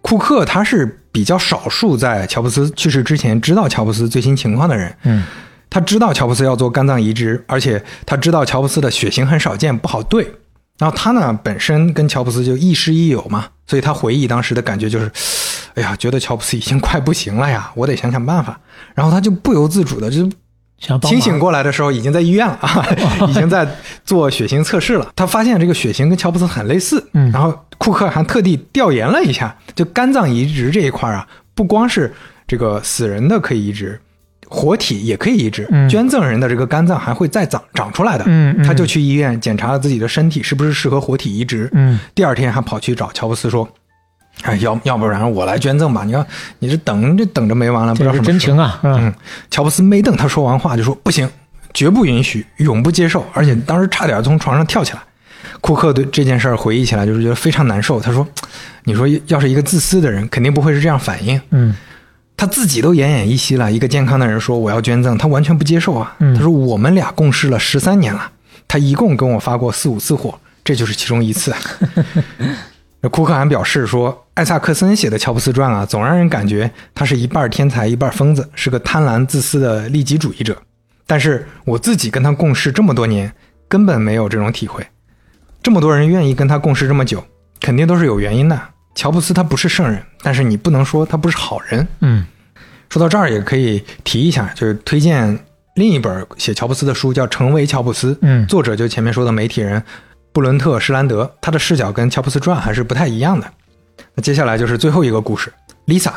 [0.00, 4.94] 库克，他是比较少数在乔布斯去世之前知道乔布斯最新情况的人。
[5.02, 5.24] 嗯，
[5.68, 10.30] 他知道乔布斯要做肝脏移植，而且他知道乔布斯的血型很少见，不好对。
[10.78, 15.10] 然后他呢，本身跟乔布斯就亦师亦友嘛，所以他回忆当时的感觉就是，
[15.76, 18.58] 哎呀，觉得乔布斯已经快不行了呀， 我得想想办法。
[18.94, 20.28] 然后他就不由自主的就
[21.02, 22.86] 清醒过来的时候，已经在医院了啊，
[23.28, 23.66] 已经在
[24.04, 25.10] 做血型测试了。
[25.16, 32.12] 他发现这个血型跟乔布斯很类似，嗯然后库克还特地调研了一下，就肝脏移植这一块啊，不光是
[32.46, 33.98] 这个死人的可以移植，
[34.48, 38.24] 活体也可以移植，嗯捐赠人的这个肝脏还会再长长出来的。
[38.64, 41.68] 他就去医院检查了自己的身体是不是适合活体移植。
[41.72, 43.68] 嗯第二天还跑去找乔布斯说。
[44.42, 46.04] 哎，要要不然我来捐赠吧？
[46.04, 46.24] 你看
[46.58, 49.12] 你这等这等着没完了，不知道什么真情啊，嗯，
[49.50, 51.28] 乔布斯没等他说完话，就说不行，
[51.74, 55.00] 绝不允许，永不接受，而且当时差点从床上跳起来。
[55.60, 58.00] 库克对这件事儿回忆起来，就是觉得非常难受。
[58.00, 58.26] 他说
[58.84, 61.40] ：“你说要是一个自私的人，肯定不会是这样反应。
[61.50, 61.74] 嗯
[62.36, 66.14] 他自己都奄奄一息了，一个健康的人说我要捐赠，他完全不接受啊。
[66.18, 68.30] 嗯他说我们俩共事了十三年了，
[68.68, 71.54] 他一共跟我发过四五次火，这就是其中一次。
[73.00, 80.56] 那库克还表示说，艾萨克森写的乔布斯传啊，总让人感觉他是一半天才一半疯子，是个贪婪自私的利己主义者。
[81.06, 83.32] 但是我自己跟他共事这么多年，
[83.68, 84.84] 根本没有这种体会。
[85.62, 87.24] 这么多人愿意跟他共事这么久，
[87.60, 88.60] 肯定都是有原因的。
[88.94, 91.86] 乔布斯他不是圣人，但是你不能说他不是好人。
[92.00, 92.24] 嗯
[92.88, 95.38] 说到这儿，也可以提一下，就是推荐
[95.74, 98.14] 另一本写乔布斯的书，叫《成为乔布斯》。
[98.22, 99.82] 嗯作者就前面说的媒体人
[100.36, 103.50] 布伦特·施兰德，他的视角跟乔布斯传还是不太一样的。
[104.14, 105.50] 那接下来就是最后一个故事
[105.86, 106.12] ，Lisa。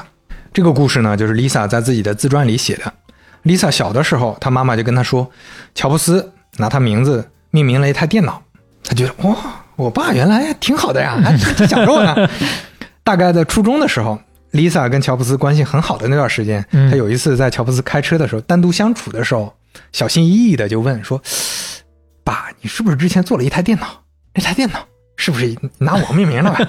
[0.51, 2.93] 这个故事呢，就是 Lisa 在自己的自传里写的。
[3.45, 5.31] Lisa 小的时候，她妈妈就跟她说，
[5.73, 8.43] 乔布斯拿她名字命名了一台电脑，
[8.83, 9.37] 她觉得哇，
[9.77, 12.29] 我爸原来挺好的呀，还挺想着我呢。
[13.05, 14.19] 大概在初中的时候
[14.51, 19.55] ，Lisa 跟乔布斯关系很好的那段时间，嗯她有一次在乔布斯开车的时候，单独相处的时候，
[19.93, 21.21] 小心翼翼的就问说
[22.25, 23.87] ：“爸，你是不是之前做了一台电脑？
[24.39, 24.79] 那台电脑
[25.17, 26.59] 是不是拿我命名了吧？”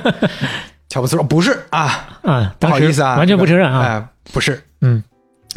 [0.90, 3.82] 乔布斯说：“不是啊，啊，不好意思啊，完全不承认啊。
[3.84, 5.02] 哎，不是。”嗯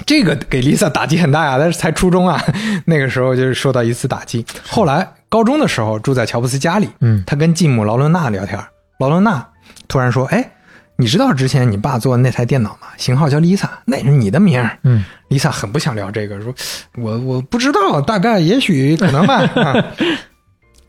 [0.06, 2.40] 这个给 Lisa 打击很大呀，但是才初中啊，
[2.86, 4.46] 那个时候就是受到一次打击。
[4.68, 8.60] 后来高中的时候住在乔布斯家里，嗯他跟继母劳伦娜聊天，
[9.00, 9.48] 劳伦娜
[9.88, 10.52] 突然说：“哎，
[10.98, 12.88] 你知道之前你爸做的那台电脑吗？
[12.98, 16.54] 型号叫 Lisa，那是你的名儿。”嗯 Lisa 很不想聊这个，说
[16.98, 19.36] ：“我我不知道，大概也许可能吧。
[19.62, 19.86] 啊”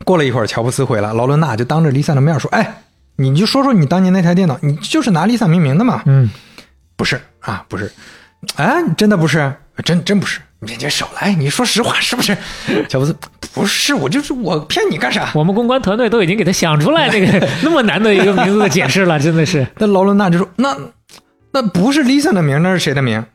[0.05, 2.83] 过了一会儿，乔布斯回来，劳伦娜就当着 Lisa 的面说：“哎，
[3.17, 6.29] 你就说说你当年那台电脑，你就是拿 Lisa 命名的嘛？”嗯，
[6.95, 7.91] 不是啊，不是，
[8.55, 9.53] 哎，真的不是，
[9.83, 12.37] 真真不是，你这少来，你说实话是不是？
[12.87, 13.15] 乔布斯
[13.53, 15.31] 不是，我就是我骗你干啥？
[15.33, 19.65] 我们公关团队都已经给他想出来这个 那么难的一个名字的解释了，真的是。
[19.79, 20.77] 那劳伦娜就说：“那
[21.51, 23.25] 那不是 Lisa 的名，那是谁的名？”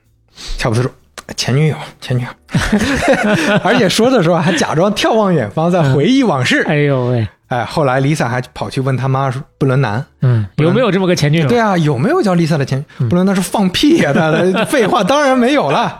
[0.56, 0.90] 乔布斯说
[1.36, 2.28] ：“前女友，前女友。
[3.62, 6.62] ”而且说的时候还假装眺望远方，在回忆往事。
[6.69, 11.48] 哎呦喂，哎，后来 Lisa 还跑去问他妈说布伦南，嗯，有没有这么个前女友？
[11.48, 12.85] 对啊，有没有叫 Lisa 的前？
[13.09, 15.97] 布伦南说放屁呀、他的废话当然没有了。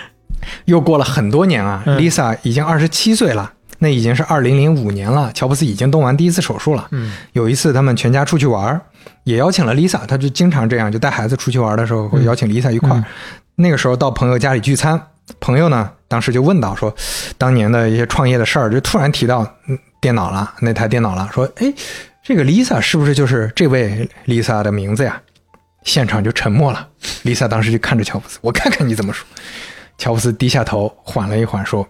[0.66, 5.30] 又过了很多年啊、嗯 l i s a 已经二十七岁了，那已经是二零零五年了。
[5.32, 6.88] 乔布斯已经动完第一次手术了。
[6.90, 8.80] 嗯，有一次他们全家出去玩，
[9.24, 12.96] 也邀请了 Lisa，他就经常这样，就带孩子出去玩的时候会邀请 Lisa 一块儿。
[12.98, 13.04] 嗯
[13.62, 15.00] 那个时候到朋友家里聚餐，
[15.38, 16.94] 朋友呢当时就问到说，
[17.38, 21.72] 当年的一些创业的事儿，就突然提到嗯电脑了，那台电脑了，说哎，
[22.24, 25.22] 这个 Lisa 是不是就是这位 Lisa 的名字呀？
[25.84, 26.86] 现场就沉默了。
[27.24, 29.26] Lisa 当时就看着乔布斯，我看看你怎么说。
[29.98, 31.86] 乔布斯低下头，缓了一缓，说：“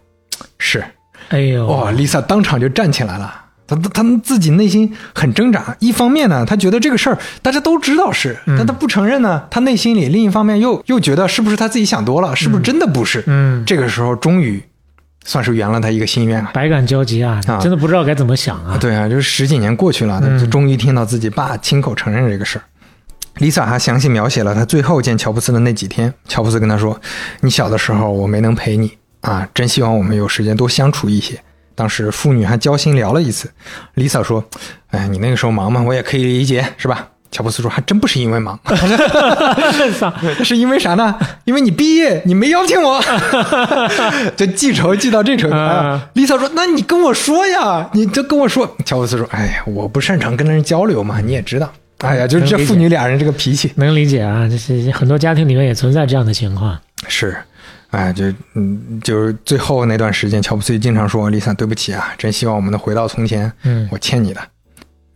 [0.59, 0.85] 是。
[1.29, 3.42] 哎呦，”哇，Lisa 当场就站起来了。
[3.75, 9.43] 他他他自己内心很挣扎，一方面呢，他觉得这个事儿大家都知道是，但他不承认呢。
[9.51, 13.23] 他内心里另一方面又又觉得是不是他自己想多了，是不是真的不是？
[13.27, 14.63] 嗯，这个时候终于
[15.25, 16.51] 算是圆了他一个心愿啊。
[16.55, 18.77] 百感交集啊，啊真的不知道该怎么想啊。
[18.79, 22.63] 对啊，就是十几年过去了，终于听到自己爸亲口承认这个事儿。
[23.37, 26.13] Lisa 还详细描写了他最后见乔布斯的那几天。
[26.29, 27.01] 乔布斯跟他说
[27.41, 28.93] ：“你小的时候我没能陪你
[29.23, 31.41] 啊，真希望我们有时间多相处一些。”
[31.75, 33.51] 当时父女还交心聊了一次。
[33.97, 34.45] Lisa 说
[34.91, 38.61] ：“哎，你那个时候忙嘛，我也可以理解，是吧？”乔布斯说：“还真不是因为忙，
[40.45, 41.19] 是因为啥呢？
[41.45, 43.03] 因为你毕业，你没邀请我，
[44.37, 45.57] 就记仇记到这程度。
[46.15, 51.73] Lisa 说：“那你跟我说呀，你就跟我说。”乔布斯说：“哎呀，我不擅长跟人交流嘛，你也知道。
[52.01, 56.79] 哎呀，就是这父女俩人这个脾气能理解啊，这是很多家庭里面也存在这样的情况。
[57.09, 57.35] 是。”
[57.93, 58.25] 哎，就
[58.55, 64.41] 嗯，就是最后那段时间，乔布斯经常说：“Lisa，对不起啊，真希望我们能回到从前，嗯我欠你的。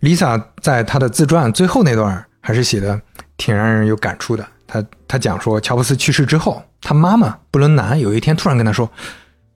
[0.03, 3.01] ”Lisa 在她的自传最后那段还是写的
[3.39, 4.47] 挺让人有感触的。
[4.67, 8.91] 她她讲说，乔布斯去世之后，他妈妈布伦南有一天突然跟他说：“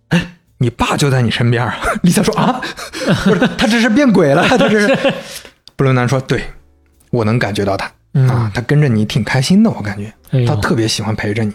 [0.08, 1.70] 哎，你爸就在你身边。
[2.02, 2.60] ”Lisa 说：“啊，
[3.24, 5.12] 不是，他这是变鬼了，他这是。
[5.76, 6.42] ”布伦南说：“对，
[7.10, 10.12] 我能感觉到他啊，他跟着你挺开心的，我感觉
[10.46, 11.52] 他特别喜欢陪着你。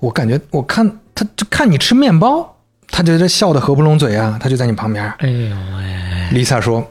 [0.00, 2.56] 我感觉我看他就看你吃面包，
[2.88, 5.04] 他觉得笑得合不拢嘴啊，他就在你旁边。
[5.18, 6.86] 哎呦喂，Lisa 说：“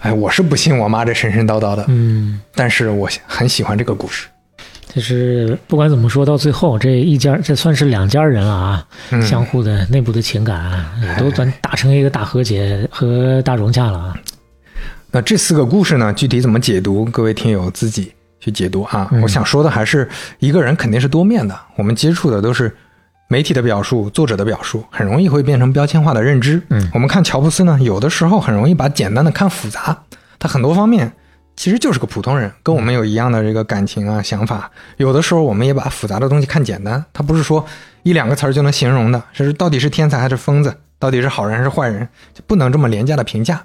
[0.00, 4.28] 哎，我是不信我妈这神神叨叨的，嗯，但是我很喜欢这个故事。
[4.94, 14.16] 就是不管怎么说，到最后这一家这算是两家人了啊，嗯相互的内部的情感啊也都咱达成一个大和解和大融洽了啊。
[15.10, 18.12] 那这四个故事呢，具体怎么解读，各位听友自己
[18.46, 19.08] 去解读啊。
[19.10, 20.08] 嗯我想说的还是
[20.38, 22.74] 一个人肯定是多面的，我们接触的都是
[23.26, 26.62] 媒体的表述、作者的表述，很容易会变成标签化的认知。
[26.70, 30.04] 嗯我们看乔布斯呢，有的时候很容易把简单的看复杂，
[30.38, 31.12] 他很多方面
[31.56, 34.70] 其实就是个普通人，跟我们有一样的这个感情啊、想法。
[34.98, 37.66] 有的时候我们也把复杂的东西看简单，他不是说
[38.04, 43.60] 一两个词儿就能形容的，是到底是天才还是疯子，到底是好人还是坏人，就不能这么廉价的评价。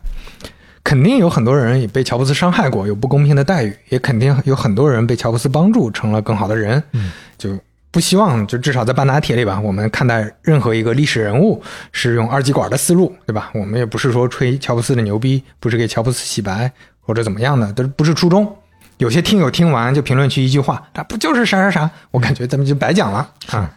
[0.84, 6.82] 肯定有很多人也被乔布斯伤害过，有不公平的待遇，也肯定有很多人被乔布斯帮助，成了更好的人。
[6.94, 7.58] 嗯，就
[7.92, 13.52] 不希望就至少在半打铁里吧，我们看待任何一个历史人物是用二极管的思路，对吧？
[13.54, 18.56] 我们也不是说吹乔布斯的牛逼，不是给乔布斯洗白或者怎么样的，都不是初衷。
[18.98, 21.90] 有些听友听完就评论区一句话，他不就是啥啥啥？
[22.12, 23.70] 我感觉咱们就白讲了啊。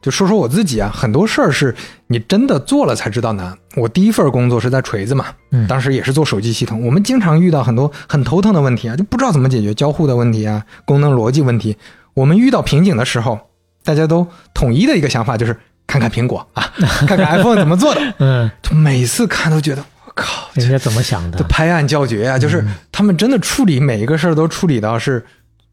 [0.00, 1.74] 就说说我自己啊，很多事儿是
[2.06, 3.56] 你真的做了才知道难。
[3.76, 11.76] 我第一份工作是在锤子嘛，嗯当时也是做手机系统，我们经常遇到很多很头疼的问题啊，就不知道怎么解决交互的问题啊，功能逻辑问题。
[12.14, 13.38] 我们遇到瓶颈的时候，
[13.84, 15.56] 大家都统一的一个想法就是
[15.86, 16.72] 看看苹果啊，
[17.06, 18.00] 看看 iPhone 怎么做的。
[18.18, 21.38] 嗯，就每次看都觉得我靠，人家怎么想的？
[21.38, 22.38] 这拍案叫绝啊！
[22.38, 25.24] 就是他们真的处理每一个事儿都处理到是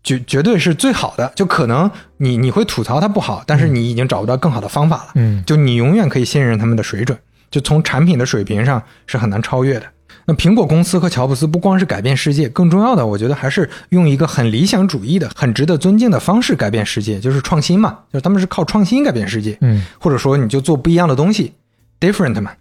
[0.08, 5.08] 绝绝对是最好的，就可能你你会吐槽它不好，但是你已经找不到更好的方法了。
[5.16, 7.18] 嗯就你永远可以信任他们的水准，
[7.52, 9.86] 就从产品的水平上是很难超越的。
[10.30, 19.58] 那苹果公司和乔布斯不光是改变世界，更重要的，我觉得还是用一个很理想主义的、很值得尊敬的方式改变世界，就是创新嘛，就是他们是靠创新改变世界。
[19.61, 21.53] 嗯，或者说你就做不一样的东西
[22.00, 22.52] ，different 嘛。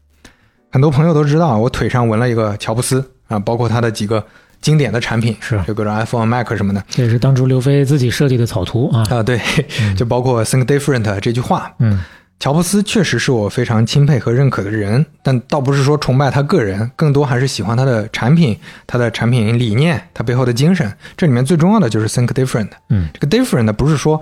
[0.70, 4.24] 很多朋友都知道，我腿上纹了一个乔布斯啊，包括他的几个
[4.60, 9.06] 经典的产品，是就各种 iPhone、Mac 什么的这也是当初刘飞自己设计的草图啊。
[9.10, 9.22] 啊。
[9.22, 9.40] 对，
[9.96, 11.72] 就包括 think different 这句话。
[11.78, 12.00] 嗯，
[12.38, 20.92] 乔布斯确实是我非常钦佩和认可的人，但倒不是说崇拜他个人，更多还是喜欢他的产品、他的产品理念、他背后的精神。
[21.16, 22.68] 这里面最重要的就是 think different。
[22.90, 24.20] 嗯，这个 different 不是说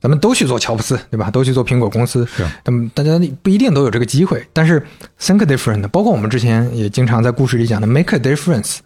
[0.00, 1.30] 咱们都去做乔布斯，对吧？
[1.30, 2.44] 都去做苹果公司，是。
[2.64, 4.80] 那么大家不一定都有这个机会，但是
[5.18, 8.76] think different，包括我们之前也经常在故事里讲的 make a difference，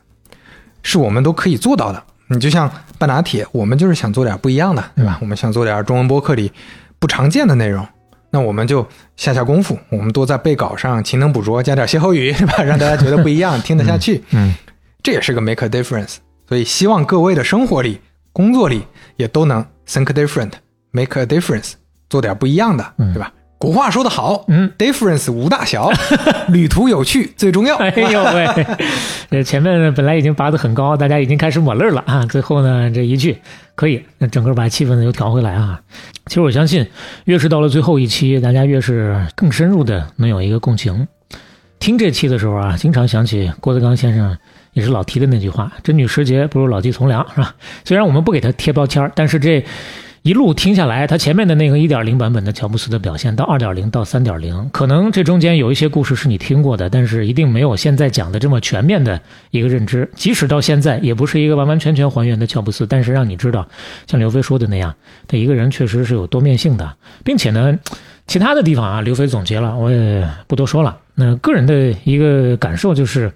[0.83, 2.03] 是我们都可以做到的。
[2.29, 5.19] 你就像半拿铁，我们就是想做点不一样的，对吧？
[5.21, 6.53] 我们想做点中文播客里
[7.01, 7.85] 不常见的内容，
[8.31, 8.87] 那我们就
[9.17, 12.55] 下下功夫，我们多在背稿上勤能补拙，加点歇后语，是吧？
[12.63, 14.23] 让大家觉得不一样，听得下去。
[14.31, 14.55] 嗯，
[15.03, 16.19] 这也是个 make a difference。
[16.49, 18.01] 所以希望各位的生活里、
[18.33, 18.85] 工作里
[19.17, 21.73] 也都能 think different，make a difference，
[22.09, 23.33] 做点不一样的，对吧？
[23.61, 25.91] 古话说得好，嗯，difference 无大小，
[26.49, 27.77] 旅途有趣最重要。
[27.77, 28.67] 哎呦喂，
[29.31, 32.25] 这前面本来已经拔得很高，大家已经开始抹泪了啊！
[32.25, 33.37] 最后呢，这一句
[33.75, 35.79] 可以，那整个把气氛又调回来啊。
[36.25, 36.87] 其实我相信，
[37.27, 41.07] 越是到了最后一期，大家越是更深入的能有一个共情。
[41.79, 44.35] 听这期的时候啊，经常想起郭德纲先生
[44.73, 47.55] 也是老提的那句话：“真女时节不如老骥从良”，是吧？
[47.85, 49.63] 虽然我们不给他贴标签儿，但是这。
[50.23, 59.19] 一路听下来，他前面的那个1.0版本的乔布斯的表现，到2.0到3.0，可能这中间有一些故事是你听过的，但是一定没有现在讲的这么全面的
[59.51, 60.11] 一个认知。
[60.15, 63.67] 即使到现在，也不是一个完完全全还原的乔布斯，但是让你知道，
[64.07, 64.95] 像刘飞说的那样，
[65.27, 67.79] 他一个人确实是有多面性的，并且呢，
[68.27, 70.99] 其他的地方啊，刘飞总结了，我也不多说了。
[71.15, 73.33] 那个人的一个感受就是，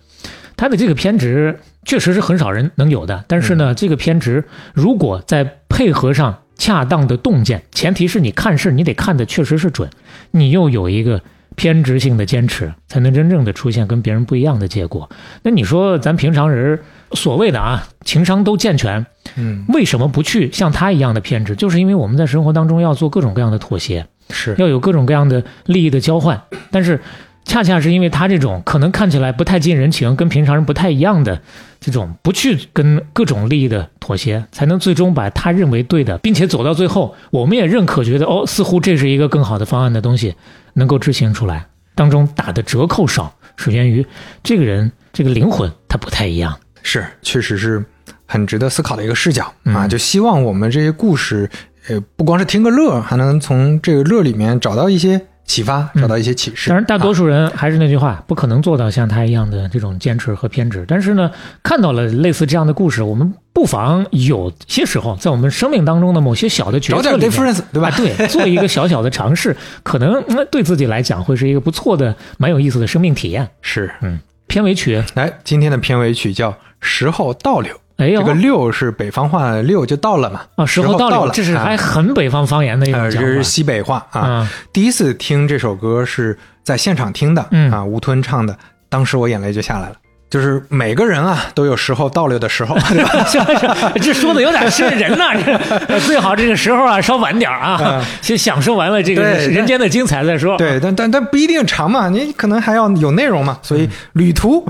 [0.54, 6.38] 他的这个偏执确实是很少人能有的，但是呢，这个偏执如果在配合上。
[6.56, 9.90] 恰当的洞见，前提是你看事你得看的确实是准，
[10.30, 11.20] 你又有一个
[11.56, 15.10] 偏执性的坚持，才能真正的出现跟别人不一样的结果。
[15.42, 16.78] 那你说咱平常人
[17.10, 19.04] 所谓的啊情商都健全，
[19.34, 21.56] 嗯，为什么不去像他一样的偏执？
[21.56, 26.40] 就是因为我们在生活当中要做各种各样的妥协，是要有各种各样的利益的交换，
[26.70, 27.00] 但是。
[27.44, 31.40] 恰恰是因为他这种可能看起来不太近人情、跟平常人不太一样的
[31.78, 40.34] 这种不去跟各种利益的妥协，才能最终把他认为对的，并且走到最后，我们也认可，觉得哦，似乎这是一个更好的方案的东西，
[40.72, 41.66] 能够执行出来。
[41.94, 44.04] 当中打的折扣少，是源于
[44.42, 46.58] 这个人这个灵魂他不太一样。
[46.82, 47.84] 是，确实是
[48.26, 49.86] 很值得思考的一个视角嗯啊！
[49.86, 51.48] 就希望我们这些故事，
[51.88, 55.20] 呃，不光是听个乐，还能从这个乐里面找到一些。
[55.44, 56.70] 启发，找到一些启示。
[56.70, 60.84] 当然，大多数人还是那句话，不可能做到像他一样的这种坚持和偏执。
[60.88, 61.30] 但是呢，
[61.62, 67.90] 看到了类似这样的故事，我们不妨有些时候在我们生命当中的某些小的决策里面，对吧？
[67.96, 73.48] 对，做一个小小的尝试，可能对自己来讲会是一个不错的、蛮有意思的生命体验。
[73.60, 76.50] 是，嗯，片尾曲，来，今天的片尾曲叫
[76.80, 77.74] 《时候倒流》。
[77.96, 80.40] 哎呦，这个六是北方话，六就到了嘛。
[80.56, 83.28] 啊，时候到了，这是还很北方方言的一种讲法。
[83.28, 84.50] 这是西北话啊。
[84.72, 88.56] 第一次听这首歌是在现场听的，嗯啊，吴吞唱的，
[88.88, 89.94] 当时我眼泪就下来了。
[90.30, 93.24] 就是每个人啊都有时候倒流的时候， 对吧？
[93.24, 95.30] 是是，这说的有点瘆人呐、
[95.86, 100.56] 这 最好这个时候啊稍晚点啊，先享受完了这个人间的精彩再说。
[100.56, 104.66] 对，但但但不一定长嘛，你可能还要有内容嘛，所以旅途。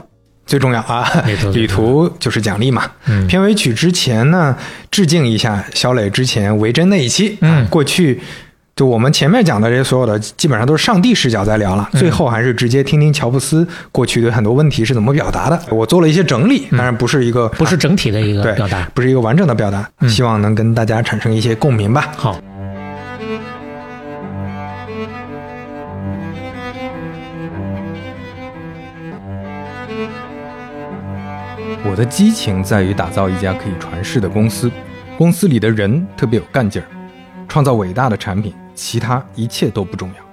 [0.47, 1.09] 最重要啊，
[1.53, 2.85] 旅途就是奖励嘛。
[3.07, 4.57] 嗯、片尾曲之前呢，
[4.91, 7.39] 致敬一下小磊之前维珍那一期。
[7.41, 8.21] 嗯，过去
[8.77, 11.89] 就我们前面讲的这些所有的，基本上都是上帝视角在聊了。
[11.93, 15.61] 嗯、最后还是直接听听乔布斯过去对很多问题是怎么表达的。
[15.71, 22.13] 我做了一些整理，当然不是一个、不是整体的一个表达，不是一个完整的表达，嗯、希望能跟大家产生一些共鸣吧。
[22.17, 22.39] 好。
[31.87, 34.71] 我的激情在于打造一家可以传世的公司，
[35.19, 36.89] 公司里的人特别有干劲儿，
[37.47, 40.25] 创造伟大的产品，其他一切都不重要。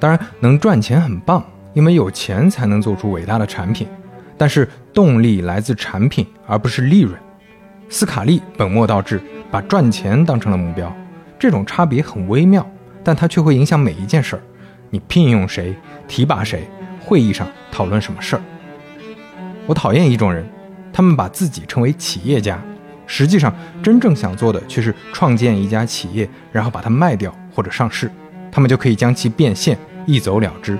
[0.00, 1.44] 当然，能赚钱很棒，
[1.74, 3.86] 因为有钱才能做出伟大的产品。
[4.36, 7.16] 但是动力来自产品，而不是利润。
[7.88, 9.22] 斯卡利本末倒置，
[9.52, 10.92] 把赚钱当成了目标，
[11.38, 12.68] 这种差别很微妙，
[13.04, 14.42] 但它却会影响每一件事儿。
[14.90, 15.72] 你聘用谁，
[16.08, 16.68] 提拔谁，
[17.00, 18.42] 会议上讨论什么事儿。
[19.66, 20.44] 我讨厌一种人。
[20.94, 22.56] 他们把自己称为企业家，
[23.04, 28.08] 实际上真正想做的却是创建一家企业，然后把它卖掉或者上市，
[28.52, 30.78] 他们就可以将其变现，一走了之。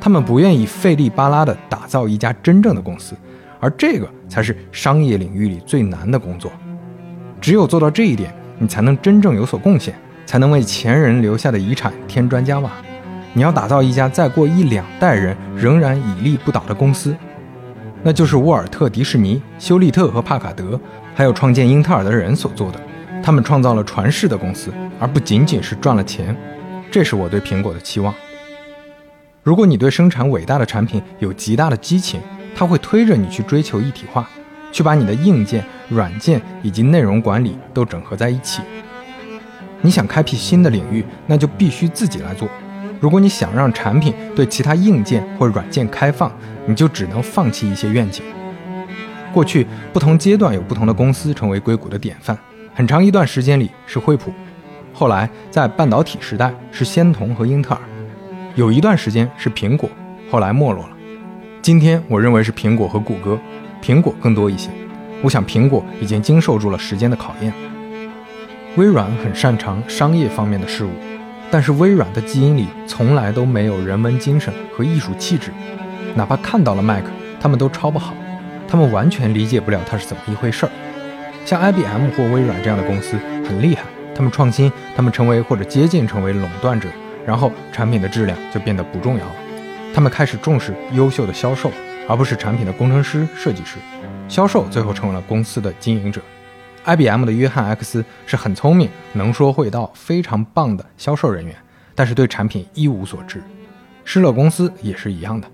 [0.00, 3.14] 他们不愿意费力巴拉地打造一家真正的公司，
[3.60, 6.50] 而这个才是商业领域里最难的工作。
[7.40, 9.94] 只有做到这一点，你才能真正有所贡献，
[10.26, 12.70] 才能为前人留下的遗产添砖加瓦。
[13.32, 17.14] 你要打造一家再过一两代人仍然屹立不倒的公司，
[18.02, 20.78] 那就是沃尔特·迪士尼、休利特和帕卡德，
[21.14, 22.80] 还有创建英特尔的人所做的。
[23.22, 26.36] 他们创造了传世的公司，而不仅仅是赚了钱。
[26.90, 28.14] 这是我对苹果的期望。
[29.42, 32.20] 如果你对生产伟大的产品有极大的激情，
[32.54, 34.28] 它会推着你去追求一体化，
[34.70, 38.62] 去把你的硬件、软件以及内容管理都整合在一起。
[39.80, 42.48] 你想开辟新的领域，那就必须自己来做。
[43.00, 46.32] 如果你想让产品对其他硬件或软件开放，
[46.66, 48.24] 你就只能放弃一些愿景。
[49.32, 52.36] 过去不同阶段有不同的公司成为硅谷的典范，
[52.74, 54.32] 很长一段时间里是惠普，
[54.94, 57.80] 后来在半导体时代是仙童和英特尔。
[58.54, 59.90] 有一段时间是苹果，
[60.30, 60.96] 后来没落了。
[61.60, 63.38] 今天我认为是苹果和谷歌，
[63.82, 64.70] 苹果更多一些。
[65.22, 67.52] 我想苹果已经经受住了时间的考验。
[68.76, 70.90] 微软很擅长商业方面的事物，
[71.50, 75.50] 但是微软的基因里从来都没有人文精神和艺术气质。
[76.14, 77.04] 哪怕看到了 Mac，
[77.40, 78.14] 他们都抄不好，
[78.68, 80.72] 他们完全理解不了它是怎么一回事儿。
[81.44, 83.16] 像 IBM 或微软这样的公司
[83.46, 83.82] 很厉害，
[84.14, 86.88] 他们创新，他们成为或者接近成为垄断者。
[87.24, 89.34] 然后产品的质量就变得不重要了，
[89.92, 91.72] 他们开始重视优秀的销售，
[92.08, 93.78] 而不是产品的工程师、设计师。
[94.28, 96.20] 销售最后成为了公司的经营者。
[96.86, 101.52] IBM 的约翰 X 是很聪明、能说会道、非常棒的销售人员，
[101.96, 103.42] 但是对产品一无所知。
[104.04, 105.48] 施乐公司也是一样的，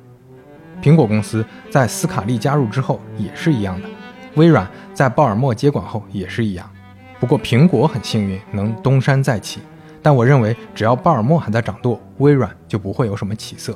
[0.83, 3.89] 苹果公司在斯卡利加入之后也是一样的，
[4.35, 6.69] 微软在鲍尔默接管后也是一样。
[7.19, 9.61] 不过苹果很幸运能东山再起。
[10.02, 13.75] 但我认为，只要鲍尔默还在掌舵，微软就不会有什么起色。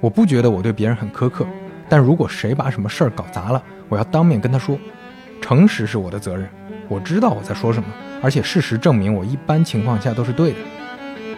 [0.00, 1.46] 我不觉得我对别人很苛刻，
[1.88, 4.76] 但如果谁把什么事儿搞砸了，我要当面跟他说。
[5.40, 6.48] 诚实是我的责任，
[6.88, 7.88] 我知道我在说什么，
[8.22, 10.58] 而且事实证明我一般情况下都是对的。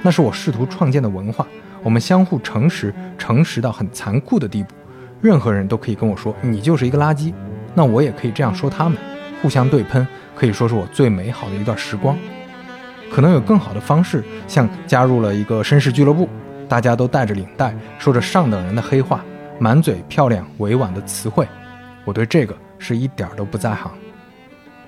[0.03, 1.47] 那是我试图创建的文化，
[1.83, 4.75] 我们相互诚实，诚实到很残酷的地步。
[5.21, 7.33] 任何人都可以跟我说你就是一个垃圾，
[7.75, 8.99] 那我也可以这样说他们，
[9.41, 12.19] 互相对喷，可以说是我最美好的一段时光。
[13.11, 16.29] 可能有更好的方式，像加入了一个绅士俱乐部，
[16.69, 19.25] 大家都带着领带，说着上等人的黑话，
[19.61, 21.47] 满嘴漂亮委婉的词汇。
[22.05, 23.91] 我对这个是一点都不在行。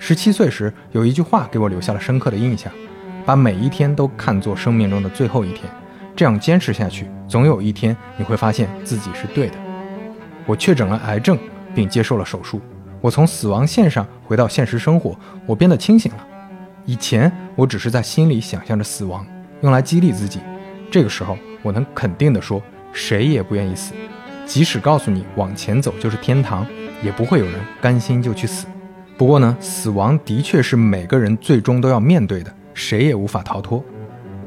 [0.00, 2.70] 十七岁时有一句话给我留下了深刻的印象：
[3.24, 5.70] 把每一天都看作生命中的最后一天，
[6.16, 9.54] 这样坚持下去，总有一天你会发现自己是对的。
[10.44, 11.38] 我确诊了癌症，
[11.74, 12.60] 并接受了手术。
[13.00, 15.16] 我从死亡线上回到现实生活，
[15.46, 16.26] 我变得清醒了。
[16.84, 19.24] 以前我只是在心里想象着死亡，
[19.62, 20.40] 用来激励自己。
[20.90, 22.60] 这个时候，我能肯定地说，
[22.92, 23.94] 谁也不愿意死。
[24.44, 26.66] 即使告诉你往前走就是天堂，
[27.04, 28.66] 也不会有人甘心就去死。
[29.16, 33.84] 不过呢，死亡的确是每个人最终都要面对的，谁也无法逃脱。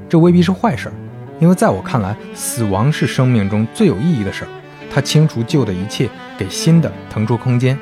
[0.09, 0.93] 这未必是坏事儿，
[1.39, 4.47] 因为在我看来，死亡是生命中最有意义的事儿。
[4.93, 7.77] 它清除旧的一切，给新的腾出空间。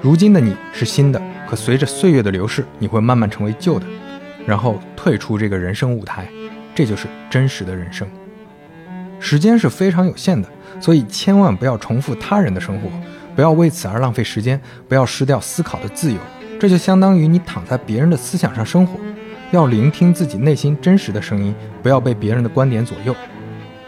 [0.00, 1.20] 如今的你是新的。
[1.48, 3.84] 可随着岁月的流逝，你会慢慢成为旧的，
[4.46, 6.26] 然后退出这个人生舞台，
[6.74, 8.08] 这就是真实的人生。
[9.20, 10.48] 时间是非常有限的，
[10.80, 12.88] 所以千万不要重复他人的生活，
[13.34, 16.18] 不要为此而浪费时间，不要失掉思考的自由。
[16.60, 18.98] 这就相当于你躺在别人的思想上生活。
[19.50, 23.14] 要聆听自己内心真实的声音，不要被别人的观点左右。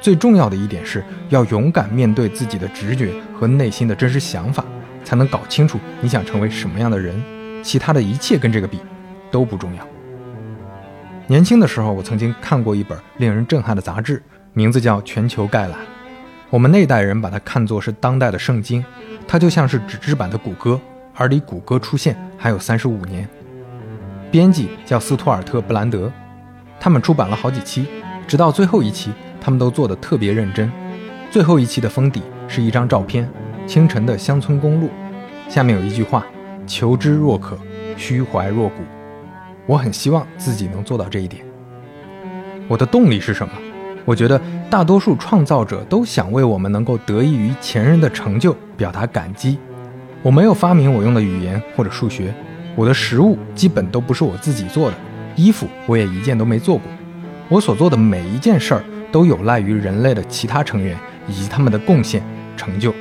[0.00, 4.62] 最重要的一点是要勇敢面对自己的直觉和内心的真实想法，
[5.02, 7.14] 才能搞清楚你想成为什么样的人。
[7.62, 8.78] 其他的一切跟这个比
[9.30, 9.86] 都不重要。
[11.26, 15.70] 年轻的时候，我曾经看过一本令人震撼的杂志，名字叫《全球概览》。
[16.50, 18.84] 我们那代人把它看作是当代的圣经，
[19.26, 20.80] 它就像是纸质版的谷歌，
[21.14, 23.28] 而离谷歌出现还有三十五年。
[24.30, 26.10] 编辑叫斯图尔特·布兰德，
[26.78, 27.86] 他们出版了好几期，
[28.26, 30.70] 直到最后一期，他们都做得特别认真。
[31.30, 33.28] 最后一期的封底是一张照片，
[33.66, 34.90] 清晨的乡村公路，
[35.48, 36.24] 下面有一句话。
[36.66, 37.58] 求知若渴，
[37.94, 38.76] 虚怀若谷。
[39.66, 41.44] 我很希望自己能做到这一点。
[42.68, 43.52] 我的动力是什么？
[44.04, 49.58] 我觉得大多数创造者都想为我们能够得益于前人的成就表达感激。
[50.22, 52.34] 我没有发明我用的语言或者数学，
[52.74, 54.96] 我的食物基本都不是我自己做的，
[55.36, 56.86] 衣服我也一件都没做过。
[57.48, 62.22] 我所做的每一件事儿都有赖于人类的其他成员以及他们的贡献
[62.56, 62.94] 成就。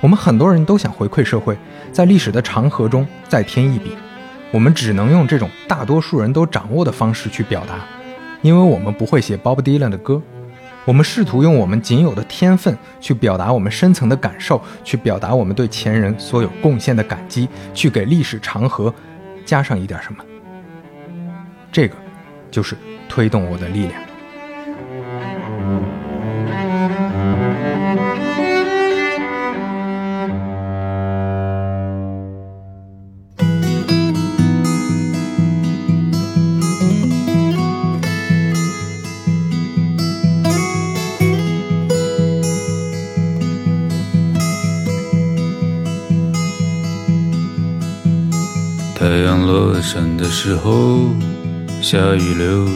[0.00, 1.56] 我们很多人都想回馈社会，
[1.92, 3.92] 在历史的长河中再添一笔。
[4.50, 7.84] 我们只能用这种大多数人都掌握的方式去表达，
[8.42, 10.20] 因为我们不会写 Bob Dylan 的歌，
[10.84, 18.92] 我们试图用我们仅有的天分去表达我们深层的感受，去表达我们对前人所有贡献的感激，去给历史长河
[19.44, 20.24] 加上一点什么。
[21.70, 21.94] 这个
[22.50, 22.76] 就是
[23.08, 25.99] 推动我的力量。
[49.92, 51.10] 山的时候，
[51.82, 52.70] 下雨了。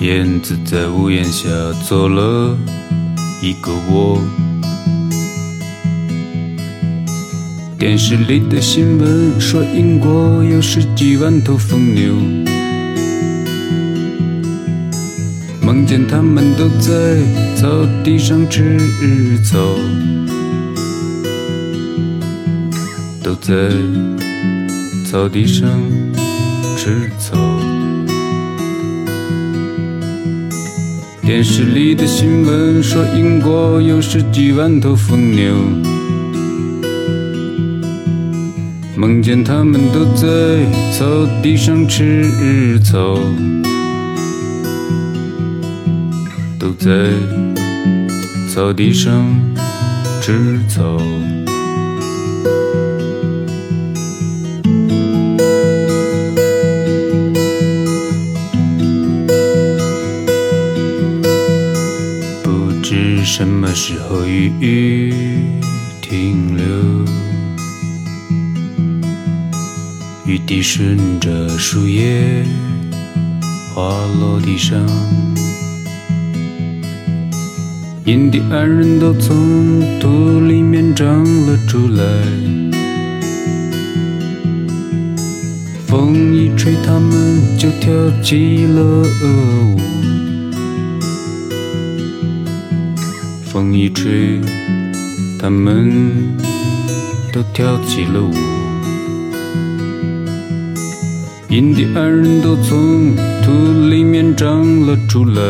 [0.00, 1.48] 燕子在屋檐下
[1.86, 2.54] 做了
[3.42, 4.20] 一个窝。
[7.78, 12.12] 电视里的新闻说，英国有十几万头疯牛，
[15.62, 17.16] 梦见他们都在
[17.56, 17.66] 草
[18.04, 18.78] 地上吃
[19.42, 19.58] 草。
[23.48, 23.54] 在
[25.10, 25.66] 草地上
[26.76, 27.34] 吃草。
[31.22, 35.54] 电视里的新闻说，英国有十几万头疯牛，
[38.94, 40.28] 梦见他们都在
[40.92, 41.06] 草
[41.42, 43.18] 地上吃草，
[46.58, 46.90] 都在
[48.52, 49.24] 草地上
[50.20, 51.00] 吃草。
[63.38, 65.14] 什么时候雨
[66.02, 66.64] 停留？
[70.26, 72.44] 雨滴顺着树叶
[73.72, 74.76] 滑落地上，
[78.06, 82.04] 印第安人都从土里面长了出来。
[85.86, 88.82] 风一吹，他们就跳起了
[89.22, 89.77] 舞。
[93.58, 94.40] 风一吹，
[95.36, 95.90] 他们
[97.32, 98.32] 都跳起了舞。
[101.48, 103.50] 印第安人都从土
[103.90, 105.42] 里面长了出来。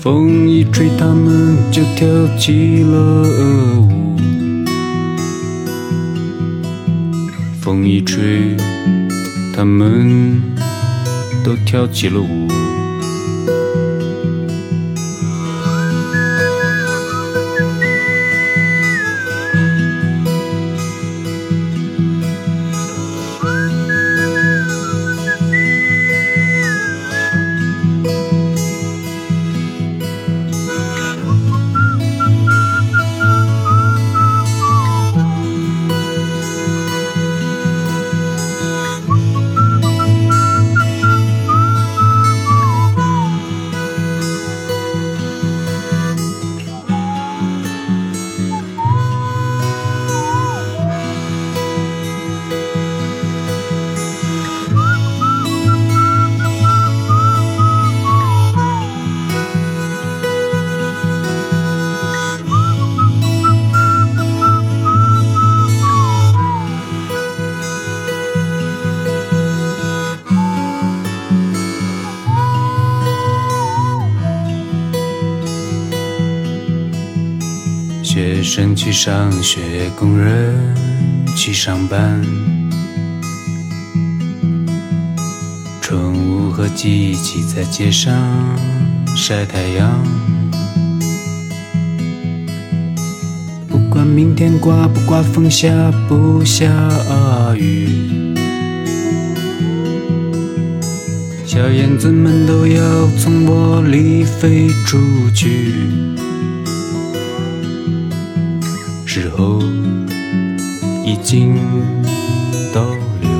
[0.00, 2.04] 风一吹，他们就跳
[2.36, 4.16] 起了舞。
[7.60, 8.56] 风一吹，
[9.54, 10.42] 他们
[11.44, 12.43] 都跳起了舞。
[79.90, 80.74] 工人
[81.36, 82.22] 去上班，
[85.80, 88.12] 宠物和机器在街上
[89.16, 90.04] 晒太阳。
[93.68, 95.70] 不管明天刮不刮风，下
[96.08, 96.66] 不下
[97.56, 98.34] 雨，
[101.46, 104.98] 小燕子们都要从窝里飞出
[105.32, 105.74] 去。
[109.06, 109.62] 之后
[111.24, 111.56] 已经
[112.74, 112.82] 逗
[113.22, 113.30] 留，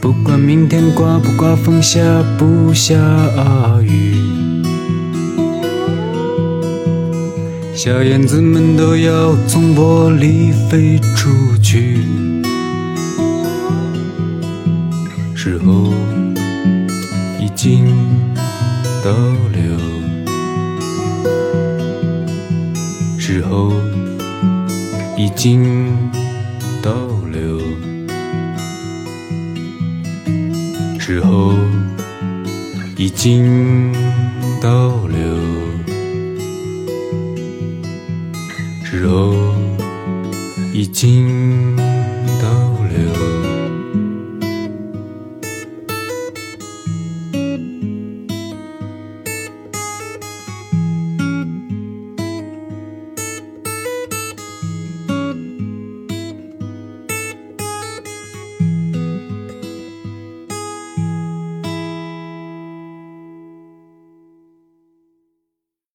[0.00, 2.00] 不管明天刮不刮风，下
[2.38, 2.94] 不下
[3.82, 4.14] 雨，
[7.74, 11.28] 小燕子们都要从窝里飞出
[11.60, 12.06] 去。
[15.34, 15.92] 时候
[17.40, 17.84] 已经
[19.02, 19.53] 到了。
[25.44, 26.10] 经
[26.80, 26.90] 逗
[27.30, 27.60] 留，
[30.98, 31.52] 之后
[32.96, 33.83] 已经。